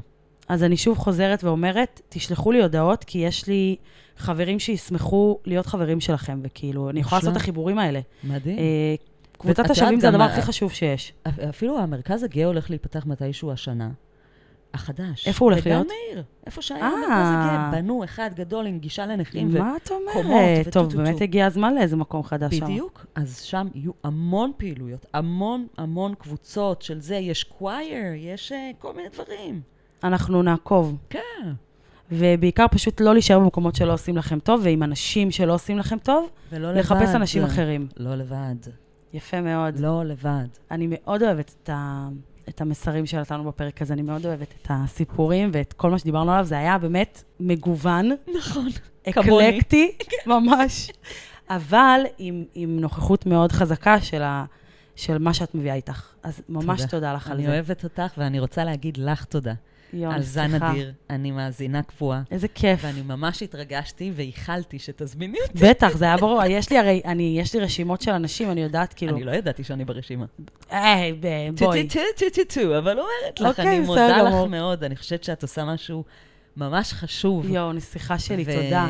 [0.48, 3.76] אז אני שוב חוזרת ואומרת, תשלחו לי הודעות, כי יש לי
[4.18, 7.20] חברים שישמחו להיות חברים שלכם, וכאילו, אני יכולה.
[7.20, 8.00] לעשות את החיבורים האלה.
[8.24, 8.58] מדהים.
[8.58, 8.96] אה,
[9.38, 11.14] קבוצת השווים זה הדבר הכי חשוב שיש.
[11.50, 13.90] אפילו המרכז הגאה הולך להיפתח מתישהו השנה.
[14.76, 15.28] החדש.
[15.28, 15.86] איפה הוא הולך להיות?
[15.86, 16.24] בגן מאיר.
[16.46, 16.88] איפה שהיה אה.
[16.88, 17.70] המרכז הגאה.
[17.72, 19.50] בנו אחד גדול עם גישה לנכים.
[19.52, 20.68] ו- מה את אומרת?
[20.72, 20.96] טוב.
[20.96, 22.66] באמת הגיע הזמן לאיזה מקום חדש שם.
[22.66, 23.06] בדיוק.
[23.16, 27.16] אז שם יהיו המון פעילויות, המון המון קבוצות של זה.
[27.16, 29.62] יש קווייר, יש אה, כל מיני דברים.
[30.04, 30.98] אנחנו נעקוב.
[31.10, 31.52] כן.
[32.12, 36.30] ובעיקר פשוט לא להישאר במקומות שלא עושים לכם טוב, ועם אנשים שלא עושים לכם טוב,
[36.52, 36.80] ולא לבד.
[36.80, 37.88] לחפש אנשים אחרים.
[37.98, 38.56] לא לבד.
[39.14, 39.80] יפה מאוד.
[39.80, 40.48] לא לבד.
[40.72, 42.08] אני מאוד אוהבת את, ה...
[42.50, 46.46] את המסרים שנתנו בפרק הזה, אני מאוד אוהבת את הסיפורים ואת כל מה שדיברנו עליו,
[46.46, 48.68] זה היה באמת מגוון, נכון.
[49.10, 49.92] אקלקטי,
[50.28, 50.92] ממש,
[51.50, 54.46] אבל עם, עם נוכחות מאוד חזקה של, ה...
[54.96, 56.14] של מה שאת מביאה איתך.
[56.24, 57.52] אז ממש תודה, תודה לך על אני זה.
[57.52, 59.54] אוהבת אותך, ואני רוצה להגיד לך תודה.
[59.94, 60.72] יואו, על זן סליחה.
[60.72, 60.94] אדיר.
[61.10, 62.22] אני מאזינה קבועה.
[62.32, 62.80] איזה כיף.
[62.84, 65.66] ואני ממש התרגשתי וייחלתי שתזמיני אותי.
[65.70, 66.42] בטח, זה היה ברור.
[66.50, 69.64] יש לי הרי, אני, יש לי רשימות של אנשים, אני יודעת, כאילו, אני לא ידעתי
[69.64, 70.26] שאני ברשימה.
[70.70, 71.14] היי,
[71.60, 71.88] בואי.
[71.88, 74.34] טו טו טו טו אבל אומרת לך, אוקיי, אני מודה לך.
[74.50, 76.04] מאוד, אני חושבת שאת עושה משהו
[76.58, 77.50] ממש חשוב.
[77.50, 78.88] יואו, נסיכה שלי, ו- תודה.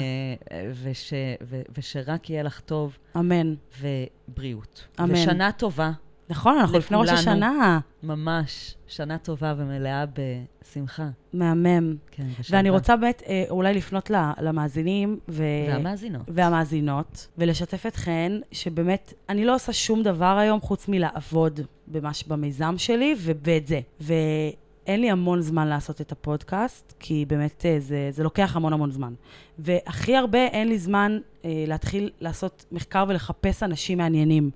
[0.83, 1.13] וש-
[1.43, 3.53] ו- ושרק יהיה לך טוב, אמן.
[3.81, 4.87] ובריאות.
[4.99, 5.11] אמן.
[5.13, 5.91] ושנה טובה,
[6.29, 7.09] נכון, אנחנו לפני ראש.
[7.09, 7.79] השנה.
[8.03, 11.09] ממש, שנה טובה ומלאה בשמחה.
[11.33, 11.95] מהמם.
[12.11, 12.57] כן, ושלווה.
[12.59, 15.43] ואני רוצה באמת אה, אולי לפנות למאזינים ו...
[15.67, 16.21] והמאזינות.
[16.27, 22.23] והמאזינות, ולשתף אתכן שבאמת, אני לא עושה שום דבר היום חוץ מלעבוד במש...
[22.23, 23.79] במיזם שלי ובאת זה.
[23.99, 28.91] ואין לי המון זמן לעשות את הפודקאסט, כי באמת אה, זה, זה לוקח המון המון
[28.91, 29.13] זמן.
[29.59, 34.49] והכי הרבה אין לי זמן אה, להתחיל לעשות מחקר ולחפש אנשים מעניינים.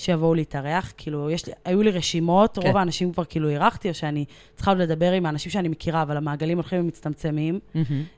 [0.00, 2.66] שיבואו להתארח, כאילו, יש לי, היו לי רשימות, כן.
[2.66, 4.24] רוב האנשים כבר כאילו אירחתי, או שאני
[4.56, 7.58] צריכה עוד לדבר עם האנשים שאני מכירה, אבל המעגלים הולכים ומצטמצמים.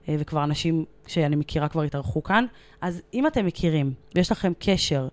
[0.08, 2.44] אה, וכבר אנשים שאני מכירה כבר התארחו כאן.
[2.80, 5.08] אז אם אתם מכירים ויש לכם קשר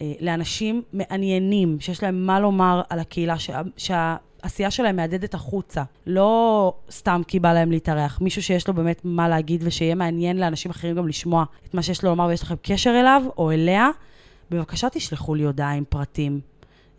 [0.00, 6.74] אה, לאנשים מעניינים, שיש להם מה לומר על הקהילה, שה, שהעשייה שלהם מהדהדת החוצה, לא
[6.90, 10.96] סתם כי בא להם להתארח, מישהו שיש לו באמת מה להגיד ושיהיה מעניין לאנשים אחרים
[10.96, 13.88] גם לשמוע את מה שיש לו לומר ויש לכם קשר אליו או אליה,
[14.52, 16.40] בבקשה תשלחו לי הודעה עם פרטים.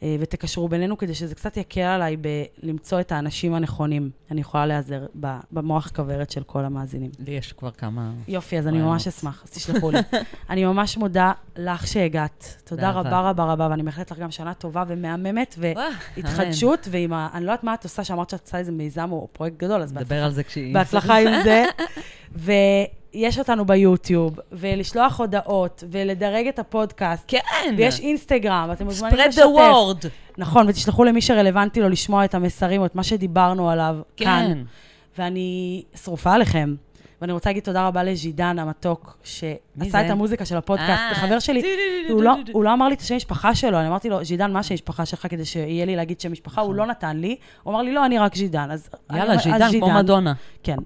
[0.03, 4.09] אה, ותקשרו בינינו כדי שזה קצת יקל עליי בלמצוא את האנשים הנכונים.
[4.31, 5.05] אני יכולה להיעזר
[5.51, 7.11] במוח כוורת של כל המאזינים.
[7.19, 8.11] לי יש כבר כמה...
[8.27, 8.81] יופי, אז אני.
[8.81, 9.99] ממש אשמח, אז תשלחו לי.
[10.49, 12.61] אני ממש מודה לך שהגעת.
[12.63, 12.91] תודה.
[12.91, 17.29] רבה רבה רבה, ואני מאחלת לך גם שנה טובה ומהממת, והתחדשות, ועם ה...
[17.33, 19.93] אני לא יודעת מה את עושה, שאמרת שאת עושה איזה מיזם או פרויקט גדול, אז
[19.93, 20.25] נדבר בהצלחה.
[20.25, 20.73] על זה כשהיא...
[20.73, 21.63] בהצלחה עם זה.
[23.13, 27.23] ויש אותנו ביוטיוב, ולשלוח הודעות, ולדרג את הפודקאסט.
[27.27, 27.75] כן.
[27.77, 29.41] ויש אינסטגרם, ואתם מוזמנים spread לשתף.
[29.41, 30.07] the word.
[30.37, 34.53] נכון, ותשלחו למי שרלוונטי לו לשמוע את המסרים או את מה שדיברנו עליו כאן.
[34.53, 34.57] כן.
[35.17, 36.75] ואני שרופה עליכם.
[37.21, 40.05] ואני רוצה להגיד תודה רבה לז'ידן המתוק, שעשה?
[40.05, 40.89] את המוזיקה של הפודקאסט.
[40.89, 41.61] אה, זה חבר שלי,
[42.09, 44.59] הוא לא, הוא לא אמר לי את השם משפחה שלו, אני אמרתי לו, ז'ידן, מה
[44.59, 46.61] השם משפחה שלך כדי שיהיה לי להגיד שם משפחה?
[46.61, 48.69] הוא לא נתן לי, הוא אמר לי, לא, אני רק ז'ידן.
[49.13, 50.33] יאללה, ז'ידן, כמו מדונה.
[50.63, 50.77] כן.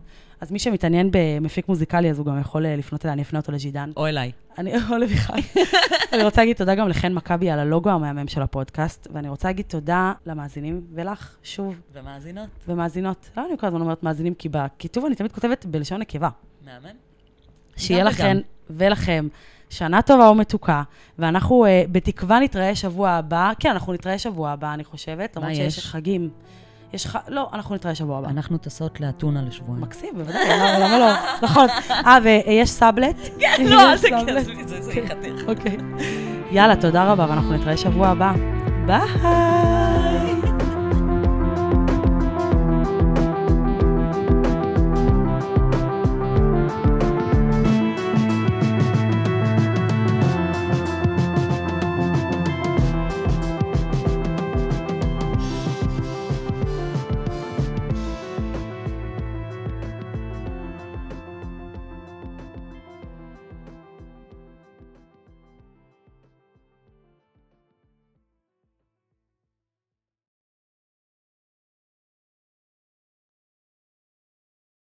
[0.42, 3.52] אז מי שמתעניין במפיק מוזיקלי, אז הוא גם יכול אה, לפנות אליי, אני אפנה אותו
[3.52, 3.92] לז'ידן.
[3.98, 4.32] או אליי.
[4.58, 5.34] אני או לביחד.
[6.14, 9.66] אני רוצה להגיד תודה גם לחן מכבי על הלוגו המהמם של הפודקאסט, ואני רוצה להגיד
[9.66, 12.50] תודה למאזינים ולך, שוב, ומאזינות.
[12.68, 13.30] ומאזינות.
[13.38, 16.30] לא, אני כל הזמן אומרת מאזינים, כי בכיתוב אני תמיד כותבת בלשון נקבה.
[16.66, 16.96] מהמם.
[17.78, 18.38] שיהיה לכן.
[18.70, 19.28] ולכם
[19.70, 20.84] שנה טובה ומתוקה,
[21.20, 23.52] ואנחנו uh, בתקווה נתראה שבוע הבא.
[23.60, 25.86] כן, אנחנו נתראה שבוע הבא, אני חושבת, למרות שיש יש?
[25.86, 26.30] חגים.
[26.94, 27.16] יש ח...
[27.28, 28.30] לא, אנחנו נתראה שבוע הבא.
[28.30, 29.84] אנחנו טסות לאתונה לשבועיים.
[29.84, 31.14] מקסים, בוודאי, למה למה לא?
[31.48, 31.68] נכון.
[31.90, 33.16] אה, ויש סאבלט?
[33.40, 33.94] כן, לא, אל?
[33.94, 35.00] עזבי, זה כן.
[35.02, 35.48] ייחתך.
[35.48, 35.78] אוקיי.
[36.52, 38.34] יאללה, תודה רבה, ואנחנו נתראה שבוע הבא.
[38.86, 40.47] ביי!